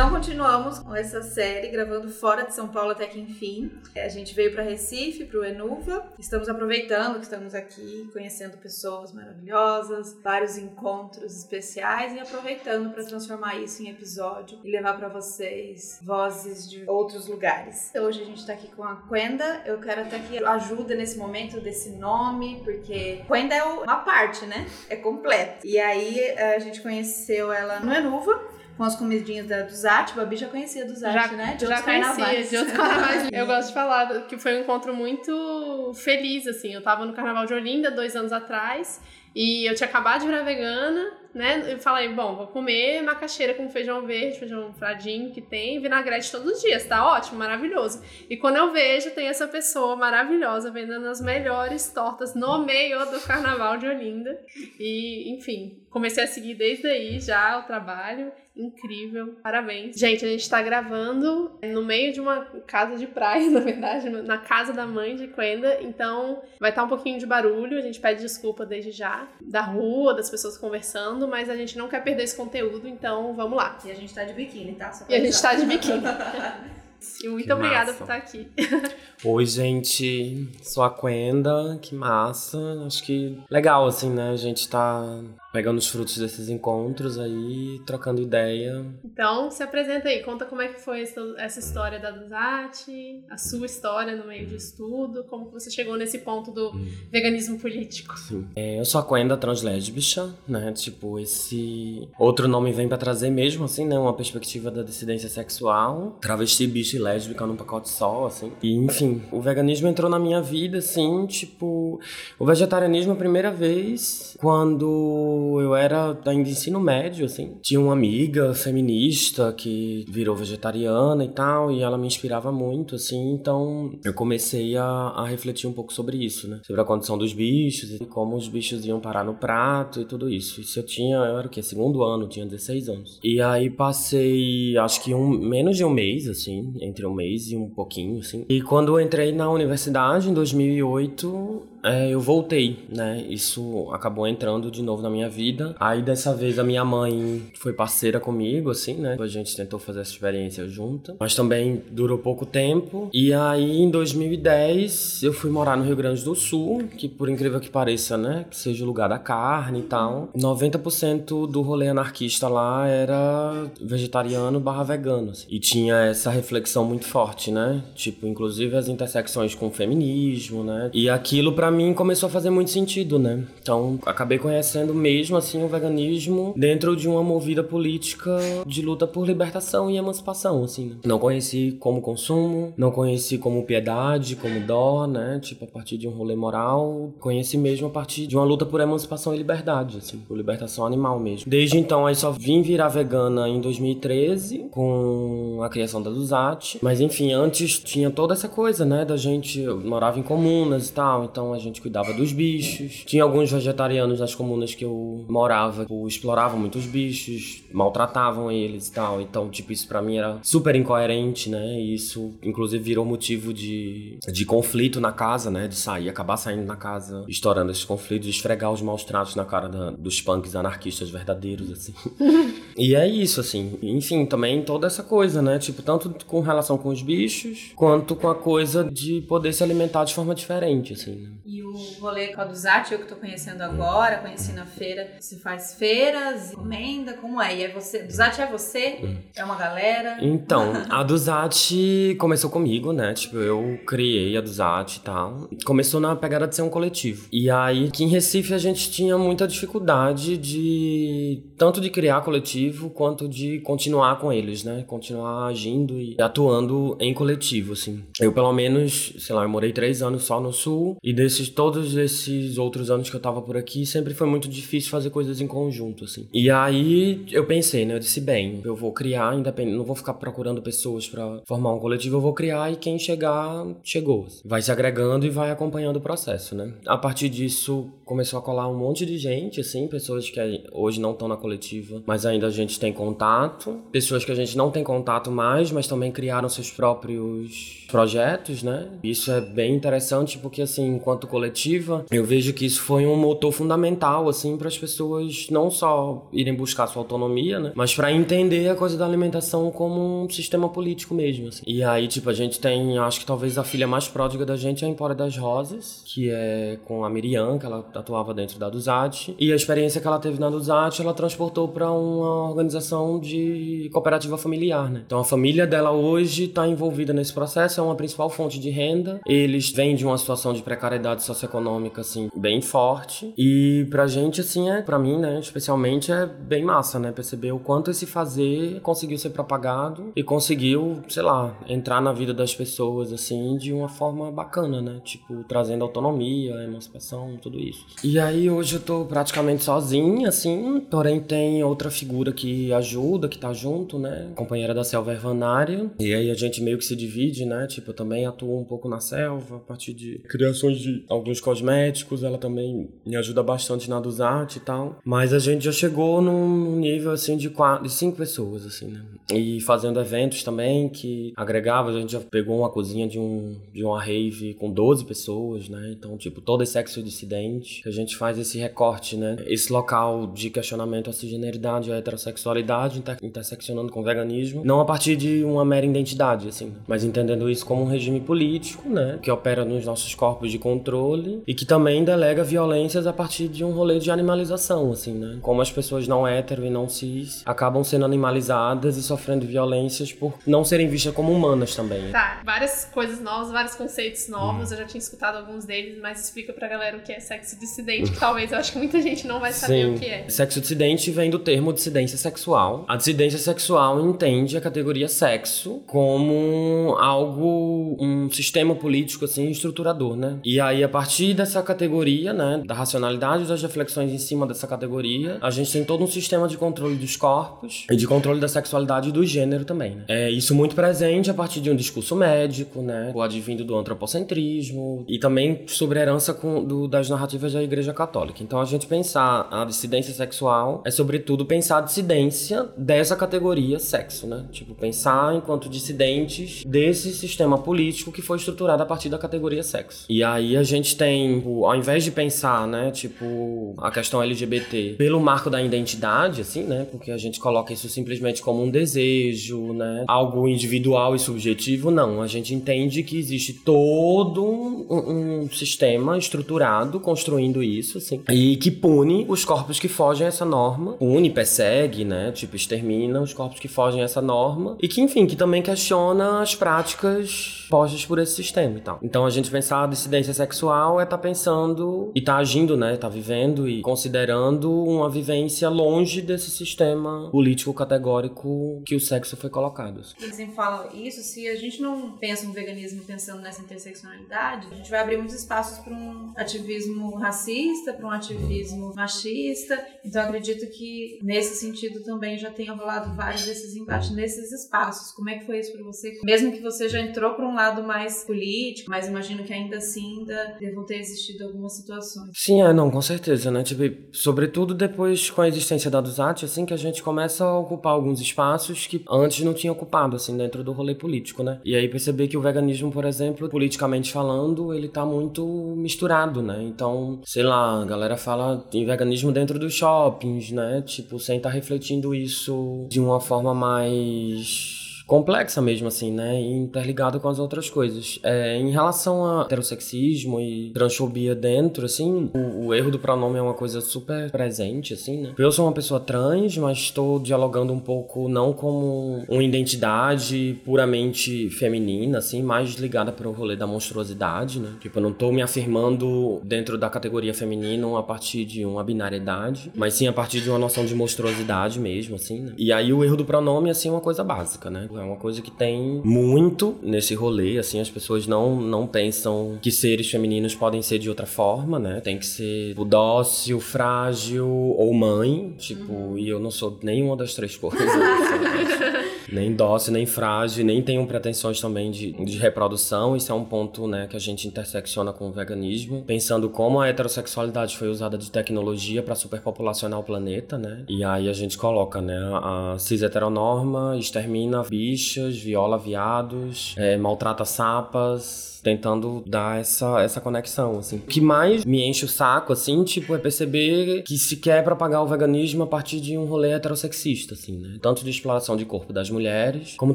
Então 0.00 0.12
continuamos 0.12 0.78
com 0.78 0.96
essa 0.96 1.22
série 1.22 1.68
gravando 1.68 2.08
fora 2.08 2.46
de 2.46 2.54
São 2.54 2.68
Paulo 2.68 2.92
até 2.92 3.06
que 3.06 3.20
enfim. 3.20 3.70
A 3.94 4.08
gente 4.08 4.34
veio 4.34 4.50
para 4.50 4.62
Recife, 4.62 5.26
para 5.26 5.40
o 5.40 5.44
Enuva. 5.44 6.10
Estamos 6.18 6.48
aproveitando 6.48 7.16
que 7.16 7.24
estamos 7.24 7.54
aqui, 7.54 8.08
conhecendo 8.10 8.56
pessoas 8.56 9.12
maravilhosas, 9.12 10.16
vários 10.24 10.56
encontros 10.56 11.36
especiais 11.36 12.14
e 12.14 12.18
aproveitando 12.18 12.94
para 12.94 13.04
transformar 13.04 13.56
isso 13.56 13.82
em 13.82 13.90
episódio 13.90 14.58
e 14.64 14.70
levar 14.70 14.96
para 14.96 15.08
vocês 15.08 16.00
vozes 16.02 16.66
de 16.66 16.82
outros 16.86 17.28
lugares. 17.28 17.92
Hoje 17.94 18.22
a 18.22 18.24
gente 18.24 18.38
está 18.38 18.54
aqui 18.54 18.68
com 18.68 18.82
a 18.82 19.06
Quenda. 19.06 19.64
Eu 19.66 19.80
quero 19.80 20.00
até 20.00 20.18
que 20.18 20.42
ajuda 20.42 20.94
nesse 20.94 21.18
momento 21.18 21.60
desse 21.60 21.90
nome, 21.90 22.62
porque 22.64 23.22
Quenda 23.30 23.54
é 23.54 23.64
uma 23.64 23.96
parte, 23.96 24.46
né? 24.46 24.66
É 24.88 24.96
completo. 24.96 25.66
E 25.66 25.78
aí 25.78 26.30
a 26.38 26.58
gente 26.58 26.80
conheceu 26.80 27.52
ela 27.52 27.80
no 27.80 27.92
Enuva 27.92 28.49
com 28.80 28.84
as 28.84 28.96
comidinhas 28.96 29.46
da, 29.46 29.60
do 29.60 29.72
Zat. 29.72 30.14
Babi 30.14 30.36
já 30.36 30.48
conhecia 30.48 30.86
do 30.86 30.94
Zat, 30.96 31.12
já, 31.12 31.28
né? 31.32 31.54
De 31.58 31.66
já 31.66 31.82
conhecia, 31.82 32.44
de 32.44 32.56
outros 32.56 32.72
carnavais. 32.74 33.28
eu 33.30 33.46
gosto 33.46 33.68
de 33.68 33.74
falar 33.74 34.26
que 34.26 34.38
foi 34.38 34.56
um 34.56 34.62
encontro 34.62 34.94
muito 34.94 35.92
feliz, 35.96 36.46
assim. 36.46 36.72
Eu 36.72 36.82
tava 36.82 37.04
no 37.04 37.12
Carnaval 37.12 37.44
de 37.44 37.52
Olinda 37.52 37.90
dois 37.90 38.16
anos 38.16 38.32
atrás 38.32 38.98
e 39.34 39.68
eu 39.68 39.74
tinha 39.74 39.86
acabado 39.86 40.20
de 40.20 40.26
virar 40.26 40.44
vegana, 40.44 41.12
né? 41.34 41.62
Eu 41.70 41.78
falei, 41.78 42.08
bom, 42.08 42.34
vou 42.34 42.46
comer 42.46 43.02
macaxeira 43.02 43.52
com 43.52 43.68
feijão 43.68 44.06
verde, 44.06 44.38
feijão 44.38 44.72
fradinho 44.72 45.30
que 45.30 45.42
tem, 45.42 45.78
vinagrete 45.78 46.32
todos 46.32 46.54
os 46.54 46.62
dias, 46.62 46.86
tá 46.86 47.06
ótimo, 47.06 47.38
maravilhoso. 47.38 48.02
E 48.30 48.36
quando 48.38 48.56
eu 48.56 48.72
vejo, 48.72 49.10
tem 49.10 49.28
essa 49.28 49.46
pessoa 49.46 49.94
maravilhosa 49.94 50.70
vendendo 50.70 51.06
as 51.06 51.20
melhores 51.20 51.92
tortas 51.92 52.34
no 52.34 52.64
meio 52.64 52.98
do 53.10 53.20
carnaval 53.20 53.76
de 53.76 53.86
Olinda. 53.86 54.40
E, 54.78 55.32
enfim, 55.34 55.86
comecei 55.90 56.24
a 56.24 56.26
seguir 56.26 56.54
desde 56.54 56.88
aí 56.88 57.20
já 57.20 57.58
o 57.58 57.64
trabalho 57.64 58.32
incrível, 58.60 59.34
parabéns. 59.42 59.96
Gente, 59.96 60.24
a 60.24 60.28
gente 60.28 60.48
tá 60.48 60.62
gravando 60.62 61.52
no 61.62 61.84
meio 61.84 62.12
de 62.12 62.20
uma 62.20 62.44
casa 62.66 62.96
de 62.96 63.06
praia, 63.06 63.48
na 63.50 63.60
verdade, 63.60 64.08
na 64.08 64.38
casa 64.38 64.72
da 64.72 64.86
mãe 64.86 65.16
de 65.16 65.28
Quenda, 65.28 65.78
então 65.80 66.42
vai 66.58 66.70
estar 66.70 66.82
tá 66.82 66.86
um 66.86 66.88
pouquinho 66.88 67.18
de 67.18 67.26
barulho, 67.26 67.78
a 67.78 67.82
gente 67.82 68.00
pede 68.00 68.20
desculpa 68.20 68.66
desde 68.66 68.90
já, 68.90 69.28
da 69.40 69.62
rua, 69.62 70.14
das 70.14 70.30
pessoas 70.30 70.56
conversando, 70.56 71.26
mas 71.26 71.48
a 71.48 71.56
gente 71.56 71.76
não 71.78 71.88
quer 71.88 72.02
perder 72.02 72.24
esse 72.24 72.36
conteúdo, 72.36 72.86
então 72.86 73.34
vamos 73.34 73.56
lá. 73.56 73.78
E 73.84 73.90
a 73.90 73.94
gente 73.94 74.12
tá 74.14 74.24
de 74.24 74.32
biquíni, 74.32 74.74
tá? 74.74 74.90
e 75.08 75.14
a 75.14 75.20
gente 75.20 75.40
tá 75.40 75.54
de 75.54 75.64
biquíni. 75.66 76.02
E 77.22 77.28
muito 77.28 77.46
que 77.46 77.52
obrigada 77.52 77.92
massa. 77.92 77.94
por 77.94 78.04
estar 78.04 78.16
aqui. 78.16 78.48
Oi, 79.24 79.46
gente. 79.46 80.48
Sou 80.62 80.82
a 80.82 80.90
Quenda, 80.90 81.78
que 81.80 81.94
massa. 81.94 82.58
Acho 82.86 83.02
que 83.02 83.38
legal, 83.50 83.86
assim, 83.86 84.10
né? 84.10 84.30
A 84.30 84.36
gente 84.36 84.68
tá 84.68 85.22
pegando 85.52 85.78
os 85.78 85.88
frutos 85.88 86.16
desses 86.18 86.48
encontros 86.48 87.18
aí, 87.18 87.80
trocando 87.84 88.20
ideia. 88.20 88.84
Então, 89.04 89.50
se 89.50 89.62
apresenta 89.62 90.08
aí, 90.08 90.22
conta 90.22 90.44
como 90.44 90.62
é 90.62 90.68
que 90.68 90.80
foi 90.80 91.02
essa 91.02 91.58
história 91.58 91.98
da 91.98 92.10
Duzati, 92.10 93.24
a 93.28 93.36
sua 93.36 93.66
história 93.66 94.16
no 94.16 94.26
meio 94.26 94.46
disso 94.46 94.76
tudo, 94.76 95.24
como 95.24 95.50
você 95.50 95.70
chegou 95.70 95.96
nesse 95.96 96.18
ponto 96.18 96.50
do 96.50 96.70
hum. 96.70 96.88
veganismo 97.10 97.58
político. 97.58 98.18
Sim. 98.18 98.46
É, 98.54 98.78
eu 98.78 98.84
sou 98.84 99.00
a 99.00 99.04
Quenda 99.04 99.36
translésbica, 99.36 100.34
né? 100.46 100.72
Tipo, 100.72 101.18
esse 101.18 102.08
outro 102.18 102.46
nome 102.46 102.72
vem 102.72 102.88
para 102.88 102.98
trazer 102.98 103.30
mesmo, 103.30 103.64
assim, 103.64 103.84
né? 103.84 103.98
Uma 103.98 104.14
perspectiva 104.14 104.70
da 104.70 104.82
dissidência 104.82 105.28
sexual, 105.28 106.18
travesti, 106.20 106.66
bicho 106.66 106.96
e 106.96 106.98
lésbica 106.98 107.46
num 107.46 107.56
pacote 107.56 107.88
só, 107.88 108.26
assim. 108.26 108.52
E, 108.62 108.74
enfim, 108.74 109.22
o 109.32 109.40
veganismo 109.40 109.88
entrou 109.88 110.08
na 110.08 110.18
minha 110.18 110.40
vida, 110.40 110.78
assim, 110.78 111.26
tipo, 111.26 112.00
o 112.38 112.46
vegetarianismo 112.46 113.12
a 113.12 113.16
primeira 113.16 113.50
vez 113.50 114.36
quando 114.38 115.39
eu 115.60 115.74
era 115.74 116.18
ainda 116.26 116.48
ensino 116.48 116.80
médio, 116.80 117.24
assim. 117.24 117.56
Tinha 117.62 117.80
uma 117.80 117.92
amiga 117.92 118.54
feminista 118.54 119.52
que 119.52 120.04
virou 120.08 120.36
vegetariana 120.36 121.24
e 121.24 121.28
tal, 121.28 121.70
e 121.70 121.82
ela 121.82 121.98
me 121.98 122.06
inspirava 122.06 122.50
muito, 122.50 122.94
assim. 122.94 123.32
Então 123.32 123.92
eu 124.04 124.14
comecei 124.14 124.76
a, 124.76 124.84
a 124.84 125.26
refletir 125.26 125.66
um 125.66 125.72
pouco 125.72 125.92
sobre 125.92 126.16
isso, 126.16 126.48
né? 126.48 126.60
Sobre 126.66 126.80
a 126.80 126.84
condição 126.84 127.16
dos 127.16 127.32
bichos 127.32 127.94
e 127.94 128.06
como 128.06 128.36
os 128.36 128.48
bichos 128.48 128.84
iam 128.84 129.00
parar 129.00 129.24
no 129.24 129.34
prato 129.34 130.00
e 130.00 130.04
tudo 130.04 130.28
isso. 130.28 130.60
Isso 130.60 130.78
eu 130.78 130.84
tinha, 130.84 131.16
eu 131.16 131.38
era 131.38 131.46
o 131.46 131.50
quê? 131.50 131.62
Segundo 131.62 132.02
ano, 132.02 132.28
tinha 132.28 132.46
16 132.46 132.88
anos. 132.88 133.20
E 133.22 133.40
aí 133.40 133.70
passei, 133.70 134.76
acho 134.78 135.02
que 135.02 135.14
um, 135.14 135.28
menos 135.28 135.76
de 135.76 135.84
um 135.84 135.90
mês, 135.90 136.28
assim, 136.28 136.72
entre 136.80 137.06
um 137.06 137.14
mês 137.14 137.50
e 137.50 137.56
um 137.56 137.68
pouquinho, 137.68 138.18
assim. 138.20 138.44
E 138.48 138.60
quando 138.60 138.98
eu 138.98 139.04
entrei 139.04 139.32
na 139.32 139.50
universidade, 139.50 140.28
em 140.28 140.34
2008, 140.34 141.62
é, 141.82 142.10
eu 142.10 142.20
voltei, 142.20 142.84
né? 142.88 143.24
Isso 143.28 143.88
acabou 143.92 144.26
entrando 144.26 144.70
de 144.70 144.82
novo 144.82 145.02
na 145.02 145.10
minha 145.10 145.28
vida. 145.28 145.74
Aí 145.78 146.02
dessa 146.02 146.34
vez 146.34 146.58
a 146.58 146.64
minha 146.64 146.84
mãe 146.84 147.42
foi 147.54 147.72
parceira 147.72 148.20
comigo, 148.20 148.70
assim, 148.70 148.94
né? 148.94 149.16
A 149.18 149.26
gente 149.26 149.56
tentou 149.56 149.78
fazer 149.78 150.00
essa 150.00 150.12
experiência 150.12 150.68
junta, 150.68 151.16
mas 151.18 151.34
também 151.34 151.82
durou 151.90 152.18
pouco 152.18 152.44
tempo. 152.44 153.08
E 153.12 153.32
aí 153.32 153.80
em 153.80 153.90
2010 153.90 155.22
eu 155.22 155.32
fui 155.32 155.50
morar 155.50 155.76
no 155.76 155.84
Rio 155.84 155.96
Grande 155.96 156.22
do 156.24 156.34
Sul, 156.34 156.84
que 156.96 157.08
por 157.08 157.28
incrível 157.28 157.60
que 157.60 157.70
pareça, 157.70 158.16
né? 158.16 158.44
Que 158.48 158.56
seja 158.56 158.84
o 158.84 158.86
lugar 158.86 159.08
da 159.08 159.18
carne 159.18 159.80
e 159.80 159.84
tal. 159.84 160.28
90% 160.36 161.50
do 161.50 161.62
rolê 161.62 161.88
anarquista 161.88 162.48
lá 162.48 162.86
era 162.86 163.70
vegetariano 163.80 164.60
barra 164.60 164.82
vegano. 164.82 165.30
Assim. 165.30 165.46
E 165.48 165.58
tinha 165.58 165.96
essa 165.96 166.30
reflexão 166.30 166.84
muito 166.84 167.06
forte, 167.06 167.50
né? 167.50 167.82
Tipo, 167.94 168.26
inclusive 168.26 168.76
as 168.76 168.88
intersecções 168.88 169.54
com 169.54 169.68
o 169.68 169.70
feminismo, 169.70 170.62
né? 170.62 170.90
E 170.92 171.08
aquilo 171.08 171.52
para 171.52 171.69
mim 171.70 171.94
começou 171.94 172.28
a 172.28 172.30
fazer 172.30 172.50
muito 172.50 172.70
sentido, 172.70 173.18
né? 173.18 173.44
Então, 173.62 173.98
acabei 174.06 174.38
conhecendo 174.38 174.94
mesmo 174.94 175.36
assim 175.36 175.62
o 175.62 175.68
veganismo 175.68 176.52
dentro 176.56 176.96
de 176.96 177.08
uma 177.08 177.22
movida 177.22 177.62
política 177.62 178.38
de 178.66 178.82
luta 178.82 179.06
por 179.06 179.26
libertação 179.26 179.90
e 179.90 179.96
emancipação, 179.96 180.64
assim. 180.64 180.90
Né? 180.90 180.96
Não 181.04 181.18
conheci 181.18 181.76
como 181.80 182.00
consumo, 182.00 182.72
não 182.76 182.90
conheci 182.90 183.38
como 183.38 183.64
piedade, 183.64 184.36
como 184.36 184.60
dó, 184.60 185.06
né? 185.06 185.38
Tipo, 185.42 185.64
a 185.64 185.68
partir 185.68 185.98
de 185.98 186.08
um 186.08 186.12
rolê 186.12 186.34
moral, 186.34 187.12
conheci 187.20 187.56
mesmo 187.56 187.86
a 187.86 187.90
partir 187.90 188.26
de 188.26 188.36
uma 188.36 188.44
luta 188.44 188.66
por 188.66 188.80
emancipação 188.80 189.34
e 189.34 189.38
liberdade, 189.38 189.98
assim, 189.98 190.18
por 190.18 190.36
libertação 190.36 190.86
animal 190.86 191.18
mesmo. 191.18 191.50
Desde 191.50 191.78
então, 191.78 192.06
aí 192.06 192.14
só 192.14 192.30
vim 192.30 192.62
virar 192.62 192.88
vegana 192.88 193.48
em 193.48 193.60
2013 193.60 194.66
com 194.70 195.60
a 195.62 195.68
criação 195.68 196.02
da 196.02 196.10
Duzat, 196.10 196.78
mas 196.82 197.00
enfim, 197.00 197.32
antes 197.32 197.78
tinha 197.78 198.10
toda 198.10 198.34
essa 198.34 198.48
coisa, 198.48 198.84
né, 198.84 199.04
da 199.04 199.16
gente 199.16 199.62
morava 199.66 200.18
em 200.18 200.22
comunas 200.22 200.88
e 200.88 200.92
tal, 200.92 201.24
então 201.24 201.52
a 201.52 201.58
gente 201.60 201.80
cuidava 201.80 202.12
dos 202.12 202.32
bichos. 202.32 203.04
Tinha 203.06 203.22
alguns 203.22 203.50
vegetarianos 203.50 204.20
nas 204.20 204.34
comunas 204.34 204.74
que 204.74 204.84
eu 204.84 205.24
morava, 205.28 205.84
que 205.84 205.94
exploravam 206.06 206.58
muito 206.58 206.78
os 206.78 206.86
bichos, 206.86 207.62
maltratavam 207.72 208.50
eles 208.50 208.88
e 208.88 208.92
tal. 208.92 209.20
Então, 209.20 209.48
tipo, 209.48 209.72
isso 209.72 209.86
para 209.86 210.02
mim 210.02 210.18
era 210.18 210.38
super 210.42 210.74
incoerente, 210.74 211.48
né? 211.48 211.80
E 211.80 211.94
isso, 211.94 212.34
inclusive, 212.42 212.82
virou 212.82 213.04
motivo 213.04 213.52
de, 213.52 214.18
de 214.32 214.44
conflito 214.44 215.00
na 215.00 215.12
casa, 215.12 215.50
né? 215.50 215.68
De 215.68 215.76
sair, 215.76 216.08
acabar 216.08 216.36
saindo 216.36 216.64
na 216.64 216.76
casa, 216.76 217.24
estourando 217.28 217.70
esses 217.70 217.84
conflitos, 217.84 218.28
esfregar 218.28 218.72
os 218.72 218.82
maus 218.82 219.04
tratos 219.04 219.34
na 219.34 219.44
cara 219.44 219.68
da, 219.68 219.90
dos 219.90 220.20
punks 220.20 220.54
anarquistas 220.54 221.10
verdadeiros, 221.10 221.70
assim. 221.70 221.94
e 222.76 222.94
é 222.94 223.06
isso, 223.06 223.40
assim. 223.40 223.78
Enfim, 223.82 224.26
também 224.26 224.62
toda 224.62 224.86
essa 224.86 225.02
coisa, 225.02 225.42
né? 225.42 225.58
Tipo, 225.58 225.82
tanto 225.82 226.10
com 226.26 226.40
relação 226.40 226.78
com 226.78 226.88
os 226.88 227.02
bichos, 227.02 227.72
quanto 227.74 228.14
com 228.14 228.28
a 228.28 228.34
coisa 228.34 228.84
de 228.84 229.20
poder 229.22 229.52
se 229.52 229.62
alimentar 229.62 230.04
de 230.04 230.14
forma 230.14 230.34
diferente, 230.34 230.92
assim. 230.92 231.16
Né? 231.16 231.30
E 231.52 231.64
o 231.64 231.72
rolê 231.98 232.28
com 232.28 232.40
a 232.42 232.44
do 232.44 232.54
Zat, 232.54 232.92
eu 232.92 233.00
que 233.00 233.08
tô 233.08 233.16
conhecendo 233.16 233.62
agora, 233.62 234.18
conheci 234.18 234.52
na 234.52 234.64
feira. 234.64 235.14
Você 235.18 235.36
faz 235.36 235.74
feiras, 235.74 236.52
encomenda, 236.52 237.14
como 237.14 237.42
é? 237.42 237.56
E 237.56 237.64
é 237.64 237.72
você? 237.72 238.04
Do 238.04 238.12
Zat 238.12 238.40
é 238.40 238.46
você? 238.46 239.00
Hum. 239.02 239.16
É 239.34 239.44
uma 239.44 239.56
galera? 239.56 240.18
Então, 240.22 240.72
a 240.88 241.02
do 241.02 241.18
Zat 241.18 241.74
começou 242.20 242.50
comigo, 242.50 242.92
né? 242.92 243.14
Tipo, 243.14 243.38
eu 243.38 243.80
criei 243.84 244.36
a 244.36 244.40
do 244.40 244.48
Zat 244.48 244.98
e 244.98 245.00
tal. 245.00 245.50
Começou 245.64 245.98
na 245.98 246.14
pegada 246.14 246.46
de 246.46 246.54
ser 246.54 246.62
um 246.62 246.70
coletivo. 246.70 247.26
E 247.32 247.50
aí, 247.50 247.88
aqui 247.88 248.04
em 248.04 248.08
Recife, 248.08 248.54
a 248.54 248.58
gente 248.58 248.88
tinha 248.92 249.18
muita 249.18 249.48
dificuldade 249.48 250.36
de... 250.36 251.42
Tanto 251.58 251.80
de 251.80 251.90
criar 251.90 252.20
coletivo, 252.20 252.90
quanto 252.90 253.28
de 253.28 253.58
continuar 253.62 254.20
com 254.20 254.32
eles, 254.32 254.62
né? 254.62 254.84
Continuar 254.86 255.48
agindo 255.48 255.98
e 255.98 256.14
atuando 256.20 256.96
em 257.00 257.12
coletivo, 257.12 257.72
assim. 257.72 258.04
Eu, 258.20 258.32
pelo 258.32 258.52
menos, 258.52 259.14
sei 259.18 259.34
lá, 259.34 259.42
eu 259.42 259.48
morei 259.48 259.72
três 259.72 260.00
anos 260.00 260.22
só 260.22 260.40
no 260.40 260.52
Sul. 260.52 260.96
E 261.02 261.12
desses 261.40 261.48
todos 261.48 261.96
esses 261.96 262.58
outros 262.58 262.90
anos 262.90 263.08
que 263.08 263.16
eu 263.16 263.20
tava 263.20 263.40
por 263.40 263.56
aqui, 263.56 263.86
sempre 263.86 264.14
foi 264.14 264.26
muito 264.26 264.48
difícil 264.48 264.90
fazer 264.90 265.10
coisas 265.10 265.40
em 265.40 265.46
conjunto, 265.46 266.04
assim. 266.04 266.28
E 266.32 266.50
aí 266.50 267.24
eu 267.30 267.46
pensei, 267.46 267.84
né? 267.84 267.94
Eu 267.94 267.98
disse, 267.98 268.20
bem, 268.20 268.60
eu 268.64 268.76
vou 268.76 268.92
criar, 268.92 269.36
independente, 269.36 269.76
não 269.76 269.84
vou 269.84 269.96
ficar 269.96 270.14
procurando 270.14 270.62
pessoas 270.62 271.08
para 271.08 271.40
formar 271.46 271.72
um 271.72 271.78
coletivo, 271.78 272.16
eu 272.16 272.20
vou 272.20 272.34
criar 272.34 272.70
e 272.70 272.76
quem 272.76 272.98
chegar, 272.98 273.66
chegou. 273.82 274.26
Vai 274.44 274.60
se 274.60 274.70
agregando 274.70 275.26
e 275.26 275.30
vai 275.30 275.50
acompanhando 275.50 275.96
o 275.96 276.00
processo, 276.00 276.54
né? 276.54 276.74
A 276.86 276.98
partir 276.98 277.28
disso, 277.28 277.88
começou 278.10 278.40
a 278.40 278.42
colar 278.42 278.66
um 278.66 278.76
monte 278.76 279.06
de 279.06 279.16
gente, 279.16 279.60
assim, 279.60 279.86
pessoas 279.86 280.28
que 280.28 280.64
hoje 280.72 281.00
não 281.00 281.12
estão 281.12 281.28
na 281.28 281.36
coletiva, 281.36 282.02
mas 282.04 282.26
ainda 282.26 282.48
a 282.48 282.50
gente 282.50 282.80
tem 282.80 282.92
contato, 282.92 283.78
pessoas 283.92 284.24
que 284.24 284.32
a 284.32 284.34
gente 284.34 284.56
não 284.56 284.68
tem 284.68 284.82
contato 284.82 285.30
mais, 285.30 285.70
mas 285.70 285.86
também 285.86 286.10
criaram 286.10 286.48
seus 286.48 286.72
próprios 286.72 287.86
projetos, 287.86 288.64
né? 288.64 288.88
Isso 289.02 289.30
é 289.30 289.40
bem 289.40 289.76
interessante 289.76 290.38
porque 290.38 290.60
assim, 290.60 290.88
enquanto 290.88 291.28
coletiva, 291.28 292.04
eu 292.10 292.24
vejo 292.24 292.52
que 292.52 292.66
isso 292.66 292.80
foi 292.82 293.06
um 293.06 293.14
motor 293.16 293.52
fundamental 293.52 294.28
assim 294.28 294.56
para 294.56 294.66
as 294.66 294.76
pessoas 294.76 295.46
não 295.48 295.70
só 295.70 296.28
irem 296.32 296.54
buscar 296.54 296.88
sua 296.88 297.02
autonomia, 297.02 297.60
né, 297.60 297.72
mas 297.76 297.94
para 297.94 298.12
entender 298.12 298.68
a 298.68 298.74
coisa 298.74 298.96
da 298.96 299.06
alimentação 299.06 299.70
como 299.70 300.24
um 300.24 300.28
sistema 300.28 300.68
político 300.68 301.14
mesmo, 301.14 301.48
assim. 301.48 301.62
E 301.64 301.84
aí, 301.84 302.08
tipo, 302.08 302.28
a 302.28 302.34
gente 302.34 302.58
tem, 302.58 302.98
acho 302.98 303.20
que 303.20 303.26
talvez 303.26 303.56
a 303.56 303.62
filha 303.62 303.86
mais 303.86 304.08
pródiga 304.08 304.44
da 304.44 304.56
gente 304.56 304.84
é 304.84 304.88
a 304.88 304.90
Empória 304.90 305.14
das 305.14 305.36
Rosas, 305.36 306.02
que 306.04 306.28
é 306.28 306.76
com 306.84 307.04
a 307.04 307.10
Miriam, 307.10 307.56
que 307.56 307.66
ela 307.66 307.82
atuava 308.00 308.34
dentro 308.34 308.58
da 308.58 308.68
Duzat, 308.68 309.34
e 309.38 309.52
a 309.52 309.56
experiência 309.56 310.00
que 310.00 310.06
ela 310.06 310.18
teve 310.18 310.38
na 310.38 310.50
Duzat, 310.50 311.00
ela 311.00 311.14
transportou 311.14 311.68
para 311.68 311.90
uma 311.90 312.50
organização 312.50 313.18
de 313.18 313.88
cooperativa 313.92 314.36
familiar, 314.36 314.90
né? 314.90 315.02
Então 315.06 315.18
a 315.18 315.24
família 315.24 315.66
dela 315.66 315.90
hoje 315.90 316.44
está 316.44 316.66
envolvida 316.66 317.12
nesse 317.12 317.32
processo 317.32 317.80
são 317.80 317.90
a 317.90 317.94
principal 317.94 318.28
fonte 318.28 318.58
de 318.58 318.68
renda. 318.68 319.20
Eles 319.26 319.70
vêm 319.70 319.94
de 319.94 320.04
uma 320.04 320.18
situação 320.18 320.52
de 320.52 320.62
precariedade 320.62 321.22
socioeconômica, 321.22 322.02
assim, 322.02 322.28
bem 322.36 322.60
forte. 322.60 323.32
E 323.38 323.86
pra 323.90 324.06
gente, 324.06 324.40
assim, 324.40 324.68
é, 324.68 324.82
pra 324.82 324.98
mim, 324.98 325.18
né, 325.18 325.38
especialmente, 325.40 326.12
é 326.12 326.26
bem 326.26 326.62
massa, 326.62 326.98
né? 326.98 327.10
Perceber 327.12 327.52
o 327.52 327.58
quanto 327.58 327.90
esse 327.90 328.06
fazer 328.06 328.80
conseguiu 328.80 329.18
ser 329.18 329.30
propagado 329.30 330.12
e 330.14 330.22
conseguiu, 330.22 331.02
sei 331.08 331.22
lá, 331.22 331.56
entrar 331.68 332.00
na 332.02 332.12
vida 332.12 332.34
das 332.34 332.54
pessoas, 332.54 333.12
assim, 333.12 333.56
de 333.56 333.72
uma 333.72 333.88
forma 333.88 334.30
bacana, 334.30 334.82
né? 334.82 335.00
Tipo, 335.04 335.44
trazendo 335.44 335.82
autonomia, 335.82 336.54
emancipação, 336.64 337.38
tudo 337.40 337.58
isso. 337.58 337.86
E 338.02 338.18
aí, 338.18 338.48
hoje 338.48 338.76
eu 338.76 338.80
tô 338.80 339.04
praticamente 339.04 339.62
sozinha, 339.62 340.28
assim, 340.28 340.80
porém 340.90 341.20
tem 341.20 341.62
outra 341.62 341.90
figura 341.90 342.32
que 342.32 342.72
ajuda, 342.72 343.28
que 343.28 343.38
tá 343.38 343.52
junto, 343.52 343.98
né? 343.98 344.32
Companheira 344.34 344.72
da 344.72 344.82
Selva 344.82 345.12
Ervanária. 345.12 345.90
E 346.00 346.14
aí 346.14 346.30
a 346.30 346.34
gente 346.34 346.62
meio 346.62 346.78
que 346.78 346.84
se 346.84 346.96
divide, 346.96 347.44
né? 347.44 347.66
Tipo, 347.66 347.90
eu 347.90 347.94
também 347.94 348.24
atuo 348.24 348.58
um 348.58 348.64
pouco 348.64 348.88
na 348.88 349.00
selva, 349.00 349.56
a 349.56 349.60
partir 349.60 349.92
de 349.92 350.18
criações 350.28 350.78
de 350.78 351.04
alguns 351.08 351.40
cosméticos, 351.40 352.24
ela 352.24 352.38
também 352.38 352.88
me 353.04 353.16
ajuda 353.16 353.42
bastante 353.42 353.90
na 353.90 354.00
Duzarte 354.00 354.58
e 354.58 354.60
tal. 354.62 354.98
Mas 355.04 355.34
a 355.34 355.38
gente 355.38 355.64
já 355.64 355.72
chegou 355.72 356.22
num 356.22 356.76
nível, 356.76 357.10
assim, 357.10 357.36
de, 357.36 357.50
quatro, 357.50 357.84
de 357.84 357.92
cinco 357.92 358.16
pessoas, 358.16 358.64
assim, 358.64 358.86
né? 358.86 359.02
E 359.30 359.60
fazendo 359.60 360.00
eventos 360.00 360.42
também 360.42 360.88
que 360.88 361.32
agregava, 361.36 361.90
a 361.90 362.00
gente 362.00 362.12
já 362.12 362.20
pegou 362.20 362.58
uma 362.58 362.70
cozinha 362.70 363.06
de, 363.06 363.18
um, 363.18 363.56
de 363.72 363.84
uma 363.84 364.02
rave 364.02 364.54
com 364.54 364.70
12 364.70 365.04
pessoas, 365.04 365.68
né? 365.68 365.94
Então, 365.96 366.16
tipo, 366.16 366.40
todo 366.40 366.62
esse 366.62 366.72
sexo 366.72 367.02
dissidente, 367.02 367.79
que 367.82 367.88
a 367.88 367.92
gente 367.92 368.16
faz 368.16 368.38
esse 368.38 368.58
recorte, 368.58 369.16
né? 369.16 369.36
Esse 369.46 369.72
local 369.72 370.26
de 370.26 370.50
questionamento 370.50 371.10
à 371.10 371.12
cisgeneridade, 371.12 371.92
à 371.92 371.96
heterossexualidade, 371.96 372.98
inter 372.98 373.16
interseccionando 373.22 373.90
com 373.90 374.00
o 374.00 374.04
veganismo, 374.04 374.62
não 374.64 374.80
a 374.80 374.84
partir 374.84 375.16
de 375.16 375.44
uma 375.44 375.64
mera 375.64 375.86
identidade, 375.86 376.48
assim, 376.48 376.74
mas 376.86 377.04
entendendo 377.04 377.48
isso 377.48 377.64
como 377.64 377.82
um 377.82 377.86
regime 377.86 378.20
político, 378.20 378.88
né, 378.88 379.18
que 379.22 379.30
opera 379.30 379.64
nos 379.64 379.84
nossos 379.84 380.14
corpos 380.14 380.50
de 380.50 380.58
controle 380.58 381.42
e 381.46 381.54
que 381.54 381.64
também 381.64 382.04
delega 382.04 382.44
violências 382.44 383.06
a 383.06 383.12
partir 383.12 383.48
de 383.48 383.64
um 383.64 383.72
rolê 383.72 383.98
de 383.98 384.10
animalização, 384.10 384.92
assim, 384.92 385.12
né? 385.12 385.38
Como 385.40 385.60
as 385.60 385.70
pessoas 385.70 386.06
não 386.06 386.26
hétero 386.26 386.64
e 386.64 386.70
não 386.70 386.88
cis 386.88 387.42
acabam 387.46 387.82
sendo 387.84 388.04
animalizadas 388.04 388.96
e 388.96 389.02
sofrendo 389.02 389.46
violências 389.46 390.12
por 390.12 390.34
não 390.46 390.64
serem 390.64 390.88
vistas 390.88 391.14
como 391.14 391.32
humanas 391.32 391.74
também. 391.74 392.10
Tá, 392.10 392.40
várias 392.44 392.84
coisas 392.86 393.20
novas, 393.20 393.50
vários 393.50 393.74
conceitos 393.74 394.28
novos, 394.28 394.70
hum. 394.70 394.74
eu 394.74 394.78
já 394.78 394.84
tinha 394.84 394.98
escutado 394.98 395.36
alguns 395.36 395.64
deles, 395.64 395.98
mas 396.00 396.24
explica 396.24 396.52
pra 396.52 396.68
galera 396.68 396.96
o 396.96 397.00
que 397.00 397.12
é 397.12 397.20
sexo 397.20 397.58
dissidente, 397.60 398.10
que 398.10 398.18
talvez 398.18 398.50
eu 398.50 398.58
acho 398.58 398.72
que 398.72 398.78
muita 398.78 399.00
gente 399.02 399.26
não 399.26 399.38
vai 399.38 399.52
saber 399.52 399.84
Sim. 399.84 399.94
o 399.94 399.98
que 399.98 400.06
é. 400.06 400.24
Sexo 400.28 400.60
dissidente 400.60 401.10
vem 401.10 401.28
do 401.28 401.38
termo 401.38 401.72
dissidência 401.72 402.16
sexual. 402.16 402.86
A 402.88 402.96
dissidência 402.96 403.38
sexual 403.38 404.00
entende 404.00 404.56
a 404.56 404.60
categoria 404.60 405.08
sexo 405.08 405.82
como 405.86 406.96
algo 406.98 407.96
um 408.00 408.30
sistema 408.30 408.74
político 408.74 409.26
assim 409.26 409.50
estruturador, 409.50 410.16
né? 410.16 410.38
E 410.42 410.58
aí 410.58 410.82
a 410.82 410.88
partir 410.88 411.34
dessa 411.34 411.62
categoria, 411.62 412.32
né, 412.32 412.62
da 412.64 412.74
racionalidade 412.74 413.46
das 413.46 413.60
reflexões 413.60 414.10
em 414.10 414.18
cima 414.18 414.46
dessa 414.46 414.66
categoria, 414.66 415.36
a 415.42 415.50
gente 415.50 415.70
tem 415.70 415.84
todo 415.84 416.02
um 416.02 416.06
sistema 416.06 416.48
de 416.48 416.56
controle 416.56 416.96
dos 416.96 417.16
corpos 417.16 417.84
e 417.90 417.96
de 417.96 418.06
controle 418.06 418.40
da 418.40 418.48
sexualidade 418.48 419.10
e 419.10 419.12
do 419.12 419.24
gênero 419.26 419.66
também, 419.66 419.96
né? 419.96 420.04
É 420.08 420.30
isso 420.30 420.54
muito 420.54 420.74
presente 420.74 421.30
a 421.30 421.34
partir 421.34 421.60
de 421.60 421.70
um 421.70 421.76
discurso 421.76 422.16
médico, 422.16 422.80
né, 422.80 423.12
o 423.14 423.20
advindo 423.20 423.64
do 423.64 423.76
antropocentrismo 423.76 425.04
e 425.06 425.18
também 425.18 425.64
sobre 425.66 425.98
a 425.98 426.02
herança 426.02 426.32
com, 426.32 426.64
do, 426.64 426.88
das 426.88 427.10
narrativas 427.10 427.49
da 427.52 427.62
Igreja 427.62 427.92
Católica. 427.92 428.42
Então 428.42 428.60
a 428.60 428.64
gente 428.64 428.86
pensar 428.86 429.48
a 429.50 429.64
dissidência 429.64 430.12
sexual 430.14 430.82
é 430.84 430.90
sobretudo 430.90 431.44
pensar 431.44 431.78
a 431.78 431.80
dissidência 431.80 432.68
dessa 432.76 433.16
categoria 433.16 433.78
sexo, 433.78 434.26
né? 434.26 434.44
Tipo 434.50 434.74
pensar 434.74 435.34
enquanto 435.34 435.68
dissidentes 435.68 436.64
desse 436.64 437.12
sistema 437.12 437.58
político 437.58 438.12
que 438.12 438.22
foi 438.22 438.36
estruturado 438.38 438.82
a 438.82 438.86
partir 438.86 439.08
da 439.08 439.18
categoria 439.18 439.62
sexo. 439.62 440.06
E 440.08 440.22
aí 440.22 440.56
a 440.56 440.62
gente 440.62 440.96
tem, 440.96 441.42
ao 441.64 441.76
invés 441.76 442.04
de 442.04 442.10
pensar, 442.10 442.66
né, 442.66 442.90
tipo, 442.90 443.74
a 443.78 443.90
questão 443.90 444.22
LGBT 444.22 444.94
pelo 444.98 445.20
marco 445.20 445.50
da 445.50 445.62
identidade, 445.62 446.40
assim, 446.40 446.62
né, 446.62 446.86
porque 446.90 447.10
a 447.10 447.16
gente 447.16 447.40
coloca 447.40 447.72
isso 447.72 447.88
simplesmente 447.88 448.42
como 448.42 448.62
um 448.62 448.70
desejo, 448.70 449.72
né, 449.72 450.04
algo 450.08 450.48
individual 450.48 451.14
e 451.14 451.18
subjetivo, 451.18 451.90
não. 451.90 452.22
A 452.22 452.26
gente 452.26 452.54
entende 452.54 453.02
que 453.02 453.18
existe 453.18 453.52
todo 453.52 454.44
um, 454.44 455.42
um 455.42 455.50
sistema 455.50 456.16
estruturado 456.18 457.00
construindo 457.40 457.62
isso, 457.62 457.98
assim, 457.98 458.22
e 458.30 458.56
que 458.56 458.70
pune 458.70 459.24
os 459.28 459.44
corpos 459.44 459.78
que 459.78 459.88
fogem 459.88 460.26
a 460.26 460.28
essa 460.28 460.44
norma, 460.44 460.92
pune, 460.94 461.30
persegue, 461.30 462.04
né, 462.04 462.30
tipo, 462.32 462.56
extermina 462.56 463.20
os 463.20 463.32
corpos 463.32 463.58
que 463.58 463.68
fogem 463.68 464.02
a 464.02 464.04
essa 464.04 464.20
norma, 464.20 464.76
e 464.80 464.88
que, 464.88 465.00
enfim, 465.00 465.26
que 465.26 465.36
também 465.36 465.62
questiona 465.62 466.42
as 466.42 466.54
práticas 466.54 467.60
postas 467.70 468.04
por 468.04 468.18
esse 468.18 468.34
sistema 468.34 468.76
e 468.76 468.80
tal. 468.80 468.98
Então 469.00 469.24
a 469.24 469.30
gente 469.30 469.50
pensar 469.50 469.84
a 469.84 469.86
dissidência 469.86 470.34
sexual 470.34 471.00
é 471.00 471.04
estar 471.04 471.16
tá 471.16 471.22
pensando 471.22 472.10
e 472.14 472.20
tá 472.20 472.36
agindo, 472.36 472.76
né? 472.76 472.96
Tá 472.96 473.08
vivendo 473.08 473.68
e 473.68 473.80
considerando 473.80 474.72
uma 474.84 475.08
vivência 475.08 475.68
longe 475.68 476.20
desse 476.20 476.50
sistema 476.50 477.30
político 477.30 477.72
categórico 477.72 478.82
que 478.84 478.96
o 478.96 479.00
sexo 479.00 479.36
foi 479.36 479.48
colocado. 479.48 480.02
Eles 480.20 480.34
sempre 480.34 480.54
falam 480.54 480.88
isso, 480.92 481.22
se 481.22 481.48
a 481.48 481.54
gente 481.54 481.80
não 481.80 482.12
pensa 482.18 482.44
no 482.44 482.52
veganismo 482.52 483.04
pensando 483.04 483.40
nessa 483.40 483.62
interseccionalidade, 483.62 484.66
a 484.70 484.74
gente 484.74 484.90
vai 484.90 485.00
abrir 485.00 485.16
muitos 485.16 485.36
espaços 485.36 485.78
para 485.78 485.94
um 485.94 486.32
ativismo 486.36 487.16
racista, 487.30 487.92
para 487.92 488.06
um 488.06 488.10
ativismo 488.10 488.92
machista. 488.94 489.78
Então 490.04 490.22
acredito 490.22 490.66
que 490.70 491.18
nesse 491.22 491.56
sentido 491.56 492.02
também 492.02 492.36
já 492.36 492.50
tenha 492.50 492.72
rolado 492.72 493.14
vários 493.14 493.44
desses 493.44 493.74
embates 493.76 494.10
nesses 494.10 494.52
espaços. 494.52 495.12
Como 495.12 495.30
é 495.30 495.38
que 495.38 495.46
foi 495.46 495.60
isso 495.60 495.72
para 495.72 495.84
você? 495.84 496.18
Mesmo 496.24 496.52
que 496.52 496.60
você 496.60 496.88
já 496.88 497.00
entrou 497.00 497.34
para 497.34 497.48
um 497.48 497.54
lado 497.54 497.82
mais 497.82 498.24
político, 498.24 498.90
mas 498.90 499.06
imagino 499.06 499.44
que 499.44 499.52
ainda 499.52 499.76
assim 499.78 500.18
ainda 500.18 500.56
devam 500.58 500.84
ter 500.84 500.96
existido 500.96 501.44
algumas 501.44 501.76
situações. 501.76 502.30
Sim, 502.34 502.62
é, 502.62 502.72
não, 502.72 502.90
com 502.90 503.00
certeza, 503.00 503.50
né? 503.50 503.62
Tipo, 503.62 503.82
sobretudo 504.12 504.74
depois 504.74 505.30
com 505.30 505.42
a 505.42 505.48
existência 505.48 505.90
da 505.90 506.00
Dusat, 506.00 506.44
assim, 506.44 506.66
que 506.66 506.74
a 506.74 506.76
gente 506.76 507.02
começa 507.02 507.44
a 507.44 507.58
ocupar 507.58 507.92
alguns 507.92 508.20
espaços 508.20 508.86
que 508.86 509.04
antes 509.08 509.44
não 509.44 509.54
tinha 509.54 509.72
ocupado, 509.72 510.16
assim, 510.16 510.36
dentro 510.36 510.64
do 510.64 510.72
rolê 510.72 510.94
político, 510.94 511.42
né? 511.42 511.60
E 511.64 511.76
aí 511.76 511.88
perceber 511.88 512.28
que 512.28 512.36
o 512.36 512.40
veganismo, 512.40 512.90
por 512.90 513.04
exemplo, 513.04 513.48
politicamente 513.48 514.12
falando, 514.12 514.74
ele 514.74 514.88
tá 514.88 515.04
muito 515.04 515.44
misturado, 515.76 516.42
né? 516.42 516.62
Então, 516.62 517.19
sei 517.24 517.42
lá, 517.42 517.82
a 517.82 517.84
galera 517.84 518.16
fala 518.16 518.64
em 518.72 518.84
veganismo 518.84 519.32
dentro 519.32 519.58
dos 519.58 519.74
shoppings, 519.74 520.50
né? 520.50 520.82
Tipo, 520.82 521.18
sem 521.18 521.36
estar 521.36 521.50
tá 521.50 521.54
refletindo 521.54 522.14
isso 522.14 522.86
de 522.88 523.00
uma 523.00 523.20
forma 523.20 523.54
mais 523.54 524.79
complexa 525.10 525.60
mesmo, 525.60 525.88
assim, 525.88 526.12
né? 526.12 526.40
Interligado 526.40 527.18
com 527.18 527.28
as 527.28 527.40
outras 527.40 527.68
coisas. 527.68 528.20
É, 528.22 528.56
em 528.56 528.70
relação 528.70 529.26
a 529.26 529.42
heterossexismo 529.42 530.40
e 530.40 530.70
transfobia 530.70 531.34
dentro, 531.34 531.84
assim, 531.84 532.30
o, 532.32 532.66
o, 532.66 532.74
erro 532.74 532.92
do 532.92 532.98
pronome 532.98 533.36
é 533.36 533.42
uma 533.42 533.52
coisa 533.52 533.80
super 533.80 534.30
presente, 534.30 534.94
assim, 534.94 535.22
né? 535.22 535.34
Eu 535.36 535.50
sou 535.50 535.66
uma 535.66 535.72
pessoa 535.72 535.98
trans, 535.98 536.56
mas 536.58 536.78
estou 536.78 537.18
dialogando 537.18 537.72
um 537.72 537.80
pouco 537.80 538.28
não 538.28 538.52
como 538.52 539.24
uma 539.28 539.42
identidade 539.42 540.60
puramente 540.64 541.50
feminina, 541.50 542.18
assim, 542.18 542.40
mais 542.40 542.74
ligada 542.74 543.10
para 543.10 543.28
o 543.28 543.32
rolê 543.32 543.56
da 543.56 543.66
monstruosidade, 543.66 544.60
né? 544.60 544.74
Tipo, 544.78 545.00
eu 545.00 545.02
não 545.02 545.12
tô 545.12 545.32
me 545.32 545.42
afirmando 545.42 546.40
dentro 546.44 546.78
da 546.78 546.88
categoria 546.88 547.34
feminino 547.34 547.96
a 547.96 548.02
partir 548.04 548.44
de 548.44 548.64
uma 548.64 548.84
binariedade, 548.84 549.72
mas 549.74 549.94
sim 549.94 550.06
a 550.06 550.12
partir 550.12 550.40
de 550.40 550.48
uma 550.48 550.58
noção 550.58 550.84
de 550.84 550.94
monstruosidade 550.94 551.80
mesmo, 551.80 552.14
assim, 552.14 552.42
né? 552.42 552.52
E 552.56 552.72
aí 552.72 552.92
o 552.92 553.02
erro 553.02 553.16
do 553.16 553.24
pronome, 553.24 553.70
assim, 553.70 553.88
é 553.88 553.90
uma 553.90 554.00
coisa 554.00 554.22
básica, 554.22 554.70
né? 554.70 554.86
É 555.00 555.04
uma 555.04 555.16
coisa 555.16 555.40
que 555.40 555.50
tem 555.50 556.00
muito 556.04 556.76
nesse 556.82 557.14
rolê, 557.14 557.58
assim, 557.58 557.80
as 557.80 557.88
pessoas 557.90 558.26
não, 558.26 558.60
não 558.60 558.86
pensam 558.86 559.58
que 559.62 559.70
seres 559.70 560.10
femininos 560.10 560.54
podem 560.54 560.82
ser 560.82 560.98
de 560.98 561.08
outra 561.08 561.26
forma, 561.26 561.78
né? 561.78 562.00
Tem 562.00 562.18
que 562.18 562.26
ser 562.26 562.74
o 562.78 562.84
dócil, 562.84 563.60
frágil 563.60 564.46
ou 564.46 564.92
mãe, 564.92 565.54
tipo, 565.58 565.92
uhum. 565.92 566.18
e 566.18 566.28
eu 566.28 566.38
não 566.38 566.50
sou 566.50 566.78
nenhuma 566.82 567.16
das 567.16 567.34
três 567.34 567.56
coisas. 567.56 567.80
Assim, 567.80 569.10
nem 569.32 569.54
dócil, 569.54 569.92
nem 569.92 570.06
frágil, 570.06 570.64
nem 570.64 570.82
tenho 570.82 571.06
pretensões 571.06 571.60
também 571.60 571.90
de, 571.90 572.12
de 572.12 572.38
reprodução. 572.38 573.16
Isso 573.16 573.30
é 573.30 573.34
um 573.34 573.44
ponto, 573.44 573.86
né, 573.86 574.06
que 574.08 574.16
a 574.16 574.20
gente 574.20 574.46
intersecciona 574.46 575.12
com 575.12 575.28
o 575.28 575.32
veganismo, 575.32 576.02
pensando 576.06 576.48
como 576.48 576.80
a 576.80 576.88
heterossexualidade 576.88 577.76
foi 577.76 577.88
usada 577.88 578.18
de 578.18 578.30
tecnologia 578.30 579.02
para 579.02 579.14
superpopulacionar 579.14 579.98
o 579.98 580.02
planeta, 580.02 580.58
né? 580.58 580.84
E 580.88 581.04
aí 581.04 581.28
a 581.28 581.32
gente 581.32 581.56
coloca, 581.56 582.00
né, 582.00 582.18
a 582.34 582.76
cis 582.78 583.02
heteronorma 583.02 583.96
extermina 583.96 584.62
bichas, 584.80 585.36
viola 585.36 585.76
viados, 585.76 586.74
é, 586.78 586.96
maltrata 586.96 587.44
sapas, 587.44 588.60
tentando 588.62 589.22
dar 589.26 589.60
essa, 589.60 590.00
essa 590.02 590.20
conexão, 590.20 590.78
assim. 590.78 590.96
O 590.96 591.00
que 591.00 591.20
mais 591.20 591.64
me 591.64 591.82
enche 591.82 592.04
o 592.04 592.08
saco, 592.08 592.52
assim, 592.52 592.82
tipo, 592.84 593.14
é 593.14 593.18
perceber 593.18 594.02
que 594.02 594.16
se 594.16 594.36
quer 594.36 594.62
propagar 594.64 595.02
o 595.02 595.06
veganismo 595.06 595.62
a 595.62 595.66
partir 595.66 596.00
de 596.00 596.16
um 596.16 596.24
rolê 596.24 596.52
heterossexista, 596.52 597.34
assim, 597.34 597.58
né? 597.58 597.78
Tanto 597.80 598.04
de 598.04 598.10
exploração 598.10 598.56
de 598.56 598.64
corpo 598.64 598.92
das 598.92 599.10
mulheres, 599.10 599.74
como 599.76 599.94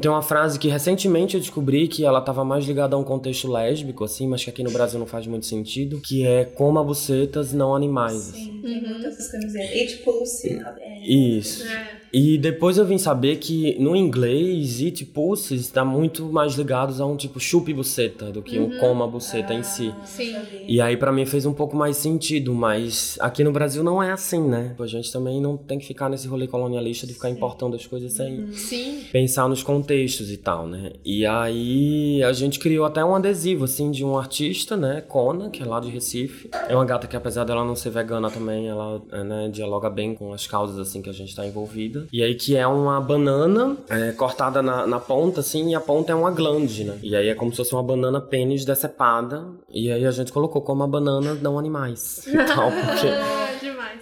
tem 0.00 0.10
uma 0.10 0.22
frase 0.22 0.58
que 0.58 0.68
recentemente 0.68 1.34
eu 1.34 1.40
descobri 1.40 1.88
que 1.88 2.04
ela 2.04 2.20
tava 2.20 2.44
mais 2.44 2.64
ligada 2.64 2.96
a 2.96 2.98
um 2.98 3.04
contexto 3.04 3.50
lésbico, 3.50 4.04
assim, 4.04 4.28
mas 4.28 4.44
que 4.44 4.50
aqui 4.50 4.62
no 4.62 4.70
Brasil 4.70 4.98
não 4.98 5.06
faz 5.06 5.26
muito 5.26 5.46
sentido, 5.46 6.00
que 6.00 6.26
é 6.26 6.44
coma 6.44 6.82
bucetas, 6.82 7.52
não 7.52 7.74
animais. 7.74 8.16
Sim, 8.16 8.60
tem 8.62 8.84
uhum. 8.84 8.90
muitas 9.00 9.30
camisetas. 9.30 9.76
Eat 9.76 9.96
pussy. 10.04 10.60
Isso. 11.04 11.64
É. 11.66 11.95
E 12.18 12.38
depois 12.38 12.78
eu 12.78 12.86
vim 12.86 12.96
saber 12.96 13.36
que 13.36 13.78
no 13.78 13.94
inglês, 13.94 14.80
eat 14.80 15.04
pussy 15.04 15.54
está 15.54 15.84
muito 15.84 16.24
mais 16.32 16.54
ligados 16.54 16.98
a 16.98 17.04
um 17.04 17.14
tipo 17.14 17.38
chupe 17.38 17.74
buceta 17.74 18.32
do 18.32 18.40
que 18.40 18.58
uhum. 18.58 18.74
um 18.74 18.78
coma 18.78 19.06
buceta 19.06 19.52
ah, 19.52 19.56
em 19.56 19.62
si. 19.62 19.94
Sim. 20.06 20.34
E 20.66 20.80
aí 20.80 20.96
para 20.96 21.12
mim 21.12 21.26
fez 21.26 21.44
um 21.44 21.52
pouco 21.52 21.76
mais 21.76 21.98
sentido, 21.98 22.54
mas 22.54 23.18
aqui 23.20 23.44
no 23.44 23.52
Brasil 23.52 23.84
não 23.84 24.02
é 24.02 24.12
assim, 24.12 24.40
né? 24.40 24.74
A 24.78 24.86
gente 24.86 25.12
também 25.12 25.42
não 25.42 25.58
tem 25.58 25.78
que 25.78 25.84
ficar 25.84 26.08
nesse 26.08 26.26
rolê 26.26 26.46
colonialista 26.46 27.06
de 27.06 27.12
ficar 27.12 27.28
importando 27.28 27.76
as 27.76 27.86
coisas 27.86 28.14
sem 28.14 28.44
uhum. 28.44 28.52
Sim. 28.54 29.04
pensar 29.12 29.46
nos 29.46 29.62
contextos 29.62 30.32
e 30.32 30.38
tal, 30.38 30.66
né? 30.66 30.92
E 31.04 31.26
aí 31.26 32.22
a 32.22 32.32
gente 32.32 32.58
criou 32.58 32.86
até 32.86 33.04
um 33.04 33.14
adesivo 33.14 33.64
assim 33.64 33.90
de 33.90 34.02
um 34.02 34.16
artista, 34.16 34.74
né, 34.74 35.02
Kona, 35.02 35.50
que 35.50 35.62
é 35.62 35.66
lá 35.66 35.80
de 35.80 35.90
Recife. 35.90 36.48
É 36.66 36.74
uma 36.74 36.86
gata 36.86 37.06
que 37.06 37.14
apesar 37.14 37.44
dela 37.44 37.62
não 37.62 37.76
ser 37.76 37.90
vegana 37.90 38.30
também, 38.30 38.68
ela 38.68 39.02
né, 39.22 39.50
dialoga 39.52 39.90
bem 39.90 40.14
com 40.14 40.32
as 40.32 40.46
causas 40.46 40.78
assim 40.78 41.02
que 41.02 41.10
a 41.10 41.12
gente 41.12 41.28
está 41.28 41.46
envolvido. 41.46 42.05
E 42.12 42.22
aí 42.22 42.34
que 42.34 42.56
é 42.56 42.66
uma 42.66 43.00
banana 43.00 43.76
é, 43.88 44.12
cortada 44.12 44.62
na, 44.62 44.86
na, 44.86 45.00
ponta, 45.00 45.40
assim, 45.40 45.70
e 45.70 45.74
a 45.74 45.80
ponta 45.80 46.12
é 46.12 46.14
uma 46.14 46.30
glande, 46.30 46.84
né? 46.84 46.98
E 47.02 47.14
aí 47.14 47.28
é 47.28 47.34
como 47.34 47.50
se 47.50 47.58
fosse 47.58 47.72
uma 47.72 47.82
banana 47.82 48.20
pênis 48.20 48.64
decepada. 48.64 49.44
E 49.70 49.90
aí 49.90 50.04
a 50.04 50.10
gente 50.10 50.32
colocou 50.32 50.62
como 50.62 50.82
a 50.82 50.86
banana 50.86 51.34
não 51.34 51.58
animais. 51.58 52.26
Então, 52.46 52.70
porque 52.70 53.08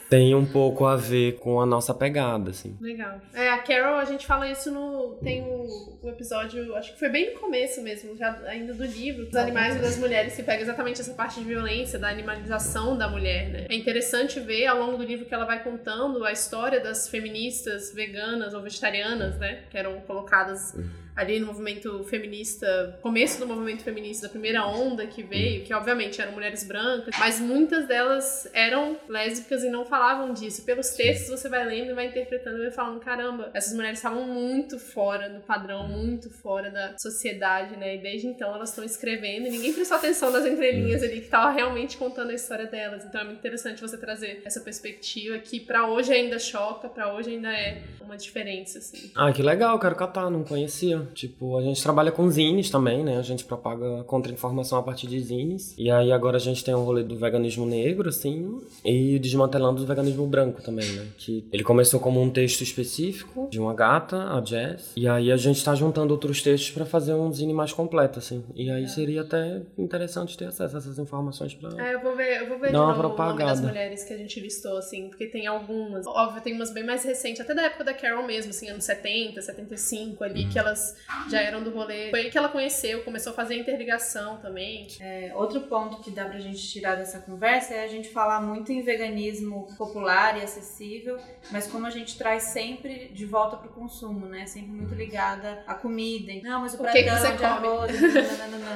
tem 0.09 0.35
um 0.35 0.45
pouco 0.45 0.85
a 0.87 0.97
ver 0.97 1.39
com 1.39 1.61
a 1.61 1.67
nossa 1.67 1.95
pegada, 1.95 2.51
assim. 2.51 2.77
Legal. 2.81 3.21
É, 3.33 3.51
a 3.51 3.59
Carol, 3.59 3.97
a 3.97 4.05
gente 4.05 4.27
fala 4.27 4.49
isso 4.49 4.71
no. 4.71 5.19
Tem 5.23 5.43
um, 5.43 5.99
um 6.03 6.09
episódio, 6.09 6.75
acho 6.77 6.93
que 6.93 6.99
foi 6.99 7.09
bem 7.09 7.33
no 7.33 7.41
começo 7.41 7.83
mesmo, 7.83 8.17
já 8.17 8.39
ainda 8.47 8.75
do 8.75 8.85
livro, 8.85 9.27
dos 9.27 9.37
animais 9.37 9.77
e 9.77 9.79
das 9.79 9.97
mulheres, 9.97 10.35
que 10.37 10.43
pega 10.43 10.63
exatamente 10.63 11.01
essa 11.01 11.15
parte 11.15 11.41
de 11.41 11.47
violência, 11.47 11.99
da 11.99 12.09
animalização 12.09 12.97
da 12.97 13.09
mulher, 13.09 13.49
né? 13.51 13.67
É 13.69 13.75
interessante 13.75 14.41
ver 14.41 14.67
ao 14.67 14.79
longo 14.79 14.97
do 14.97 15.05
livro 15.05 15.27
que 15.27 15.35
ela 15.35 15.45
vai 15.45 15.63
contando 15.63 16.25
a 16.25 16.33
história 16.33 16.81
das 16.81 17.09
feministas 17.09 17.93
veganas 17.93 18.55
ou 18.55 18.63
vegetarianas, 18.63 19.39
né? 19.39 19.65
Que 19.71 19.79
eram 19.79 20.01
colocadas. 20.01 20.75
Uhum 20.75 21.04
ali 21.17 21.39
no 21.39 21.47
movimento 21.47 22.03
feminista, 22.05 22.99
começo 23.01 23.39
do 23.39 23.47
movimento 23.47 23.83
feminista, 23.83 24.27
da 24.27 24.31
primeira 24.31 24.67
onda 24.67 25.07
que 25.07 25.23
veio, 25.23 25.65
que 25.65 25.73
obviamente 25.73 26.21
eram 26.21 26.33
mulheres 26.33 26.65
brancas, 26.65 27.15
mas 27.19 27.41
muitas 27.41 27.87
delas 27.87 28.49
eram 28.53 28.97
lésbicas 29.09 29.63
e 29.63 29.69
não 29.69 29.85
falavam 29.85 30.33
disso. 30.33 30.65
Pelos 30.65 30.91
textos 30.91 31.29
você 31.29 31.49
vai 31.49 31.65
lendo 31.65 31.91
e 31.91 31.95
vai 31.95 32.07
interpretando 32.07 32.59
e 32.59 32.63
vai 32.63 32.71
falando, 32.71 33.01
caramba, 33.01 33.51
essas 33.55 33.75
mulheres 33.75 33.99
estavam 33.99 34.27
muito 34.27 34.79
fora 34.79 35.29
do 35.29 35.41
padrão, 35.41 35.89
muito 35.89 36.31
fora 36.31 36.71
da 36.71 36.99
sociedade, 36.99 37.77
né? 37.77 37.97
E 37.97 37.99
desde 37.99 38.27
então 38.27 38.55
elas 38.55 38.71
estão 38.71 38.85
escrevendo 38.85 39.47
e 39.47 39.51
ninguém 39.51 39.73
prestou 39.73 39.97
atenção 39.97 40.31
nas 40.31 40.45
entrelinhas 40.45 41.03
ali 41.03 41.21
que 41.21 41.29
tava 41.29 41.51
realmente 41.51 41.97
contando 41.97 42.31
a 42.31 42.35
história 42.35 42.67
delas. 42.67 43.05
Então 43.05 43.21
é 43.21 43.25
muito 43.25 43.39
interessante 43.39 43.81
você 43.81 43.97
trazer 43.97 44.43
essa 44.45 44.61
perspectiva 44.61 45.39
que 45.39 45.61
para 45.61 45.87
hoje 45.87 46.13
ainda 46.13 46.39
choca, 46.39 46.89
para 46.89 47.15
hoje 47.15 47.31
ainda 47.31 47.53
é 47.53 47.83
uma 48.01 48.17
diferença 48.17 48.79
assim. 48.79 49.11
Ah, 49.15 49.33
que 49.33 49.43
legal, 49.43 49.79
quero 49.79 49.95
catar, 49.95 50.31
não 50.31 50.43
conhecia. 50.43 51.04
Tipo, 51.13 51.57
a 51.59 51.63
gente 51.63 51.83
trabalha 51.83 52.11
com 52.11 52.29
zines 52.31 52.71
também, 52.71 53.03
né? 53.03 53.19
A 53.19 53.23
gente 53.23 53.45
propaga 53.45 54.05
contra-informação 54.05 54.79
a 54.79 54.83
partir 54.83 55.07
de 55.07 55.21
zines. 55.21 55.75
E 55.77 55.91
aí 55.91 56.13
agora 56.13 56.37
a 56.37 56.41
gente 56.41 56.65
tem 56.65 56.75
um 56.75 56.85
rolê 56.85 57.03
do 57.03 57.17
veganismo 57.17 57.67
negro, 57.67 58.09
assim, 58.09 58.61
e 58.85 59.19
desmantelando 59.19 59.83
o 59.83 59.87
veganismo 59.87 60.27
branco 60.27 60.63
também, 60.63 60.91
né? 60.93 61.07
Que 61.19 61.45
ele 61.53 61.63
começou 61.63 62.01
como 62.01 62.21
um 62.21 62.31
texto 62.31 62.63
específico 62.63 63.49
de 63.51 63.59
uma 63.59 63.75
gata, 63.75 64.17
a 64.17 64.45
Jess. 64.45 64.93
E 64.97 65.09
aí 65.09 65.31
a 65.31 65.37
gente 65.37 65.65
tá 65.65 65.75
juntando 65.75 66.13
outros 66.13 66.43
textos 66.43 66.71
para 66.71 66.85
fazer 66.85 67.15
um 67.15 67.33
zine 67.33 67.53
mais 67.53 67.73
completo, 67.73 68.19
assim. 68.19 68.45
E 68.55 68.71
aí 68.71 68.85
é. 68.85 68.89
seria 68.89 69.23
até 69.23 69.63
interessante 69.77 70.37
ter 70.37 70.47
acesso 70.47 70.77
a 70.77 70.79
essas 70.79 70.99
informações 70.99 71.55
pra. 71.55 71.71
É, 71.83 71.95
eu 71.95 72.01
vou 72.01 72.17
ver, 72.17 72.43
eu 72.43 72.49
vou 72.49 72.59
ver 72.59 72.69
de 72.69 72.73
novo 72.73 72.99
propagada. 72.99 73.51
das 73.51 73.61
mulheres 73.61 74.05
que 74.05 74.13
a 74.13 74.17
gente 74.17 74.39
listou, 74.41 74.77
assim, 74.79 75.09
porque 75.09 75.27
tem 75.27 75.47
algumas. 75.47 76.07
Óbvio, 76.07 76.43
tem 76.43 76.55
umas 76.55 76.73
bem 76.73 76.85
mais 76.85 77.05
recentes, 77.05 77.41
até 77.41 77.55
da 77.55 77.63
época 77.63 77.85
da 77.85 77.95
Carol 77.95 78.27
mesmo, 78.27 78.51
assim, 78.51 78.69
anos 78.69 78.85
70, 78.85 79.41
75 79.41 80.25
ali, 80.25 80.47
que 80.47 80.59
elas 80.59 80.94
já 81.29 81.41
eram 81.41 81.63
do 81.63 81.71
rolê. 81.71 82.11
Foi 82.11 82.21
aí 82.21 82.31
que 82.31 82.39
ela 82.39 82.49
conheceu, 82.49 83.03
começou 83.03 83.33
a 83.33 83.37
fazer 83.37 83.57
interligação 83.57 84.39
também. 84.39 84.87
É, 85.01 85.33
outro 85.35 85.63
ponto 85.63 86.03
que 86.03 86.11
dá 86.11 86.25
pra 86.25 86.39
gente 86.39 86.67
tirar 86.69 86.97
dessa 86.97 87.19
conversa 87.21 87.75
é 87.75 87.85
a 87.85 87.89
gente 87.89 88.09
falar 88.09 88.41
muito 88.41 88.73
em 88.73 88.83
veganismo 88.83 89.67
popular 89.77 90.39
e 90.39 90.43
acessível, 90.43 91.19
mas 91.51 91.67
como 91.67 91.87
a 91.87 91.91
gente 91.91 92.17
traz 92.17 92.45
sempre 92.45 93.09
de 93.09 93.25
volta 93.25 93.57
pro 93.57 93.71
consumo, 93.71 94.27
né? 94.27 94.47
Sempre 94.47 94.71
muito 94.71 94.95
ligada 94.95 95.63
à 95.67 95.75
comida. 95.75 96.33
Não, 96.43 96.61
mas 96.61 96.75
o, 96.75 96.77
o 96.77 96.81
pratão 96.81 97.03
que 97.03 97.09
que 97.09 97.37
de 97.37 97.45
arroz. 97.45 97.93